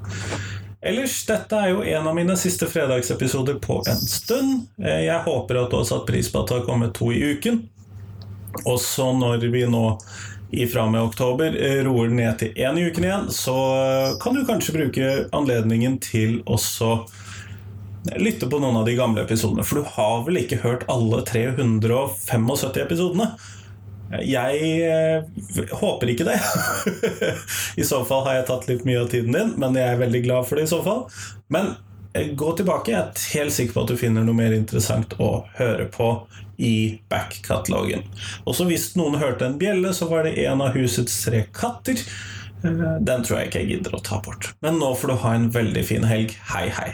Ellers, 0.87 1.25
dette 1.27 1.57
er 1.59 1.73
jo 1.73 1.83
en 1.83 2.07
av 2.07 2.15
mine 2.15 2.37
siste 2.39 2.67
fredagsepisoder 2.71 3.57
på 3.63 3.81
en 3.89 3.99
stund. 3.99 4.67
Eh, 4.79 5.03
jeg 5.07 5.25
håper 5.25 5.59
at 5.59 5.73
du 5.73 5.81
har 5.81 5.87
satt 5.89 6.07
pris 6.07 6.31
på 6.31 6.39
at 6.39 6.47
det 6.47 6.61
har 6.61 6.67
kommet 6.69 6.95
to 6.95 7.11
i 7.11 7.19
uken. 7.33 7.65
Også 8.63 9.11
når 9.17 9.43
vi 9.51 9.65
nå 9.67 9.83
ifra 10.55 10.85
med 10.87 11.09
oktober 11.09 11.57
eh, 11.59 11.81
roer 11.83 12.13
ned 12.15 12.39
til 12.39 12.55
én 12.55 12.79
i 12.79 12.87
uken 12.87 13.07
igjen, 13.09 13.27
så 13.35 13.57
kan 14.23 14.37
du 14.37 14.45
kanskje 14.47 14.77
bruke 14.77 15.09
anledningen 15.35 15.99
til 15.99 16.39
også 16.47 17.01
lytte 18.15 18.47
på 18.47 18.59
noen 18.63 18.79
av 18.79 18.87
de 18.87 18.95
gamle 18.95 19.25
episodene. 19.27 19.65
For 19.67 19.81
du 19.81 19.91
har 19.97 20.23
vel 20.27 20.39
ikke 20.39 20.61
hørt 20.63 20.87
alle 20.91 21.19
375 21.27 22.79
episodene? 22.79 23.33
Jeg 24.11 24.67
eh, 24.87 25.23
håper 25.81 26.13
ikke 26.13 26.27
det. 26.27 26.37
I 27.81 27.85
så 27.87 28.03
fall 28.07 28.23
har 28.27 28.39
jeg 28.39 28.47
tatt 28.49 28.69
litt 28.69 28.85
mye 28.87 29.01
av 29.03 29.11
tiden 29.11 29.35
din, 29.35 29.53
men 29.59 29.75
jeg 29.77 29.93
er 29.93 29.99
veldig 29.99 30.23
glad 30.23 30.47
for 30.47 30.59
det 30.59 30.67
i 30.67 30.71
så 30.71 30.79
fall. 30.85 31.03
Men 31.53 31.73
eh, 32.13 32.31
gå 32.37 32.53
tilbake. 32.59 32.93
Jeg 32.93 33.01
er 33.01 33.25
helt 33.35 33.55
sikker 33.55 33.75
på 33.75 33.85
at 33.85 33.93
du 33.93 33.99
finner 33.99 34.27
noe 34.27 34.37
mer 34.37 34.55
interessant 34.55 35.17
å 35.19 35.31
høre 35.59 35.89
på 35.91 36.11
i 36.57 36.97
back-katalogen. 37.11 38.07
Også 38.49 38.65
hvis 38.69 38.89
noen 38.97 39.19
hørte 39.21 39.45
en 39.45 39.59
bjelle, 39.61 39.91
så 39.93 40.07
var 40.09 40.25
det 40.25 40.37
en 40.47 40.63
av 40.65 40.77
husets 40.77 41.19
tre 41.25 41.43
katter. 41.53 41.99
Eh, 42.63 42.85
den 43.01 43.27
tror 43.27 43.41
jeg 43.41 43.51
ikke 43.51 43.65
jeg 43.65 43.73
gidder 43.75 43.99
å 43.99 44.05
ta 44.05 44.21
bort. 44.23 44.53
Men 44.65 44.79
nå 44.81 44.93
får 44.97 45.13
du 45.13 45.19
ha 45.25 45.35
en 45.35 45.51
veldig 45.53 45.85
fin 45.85 46.07
helg. 46.07 46.37
Hei, 46.53 46.69
hei. 46.79 46.93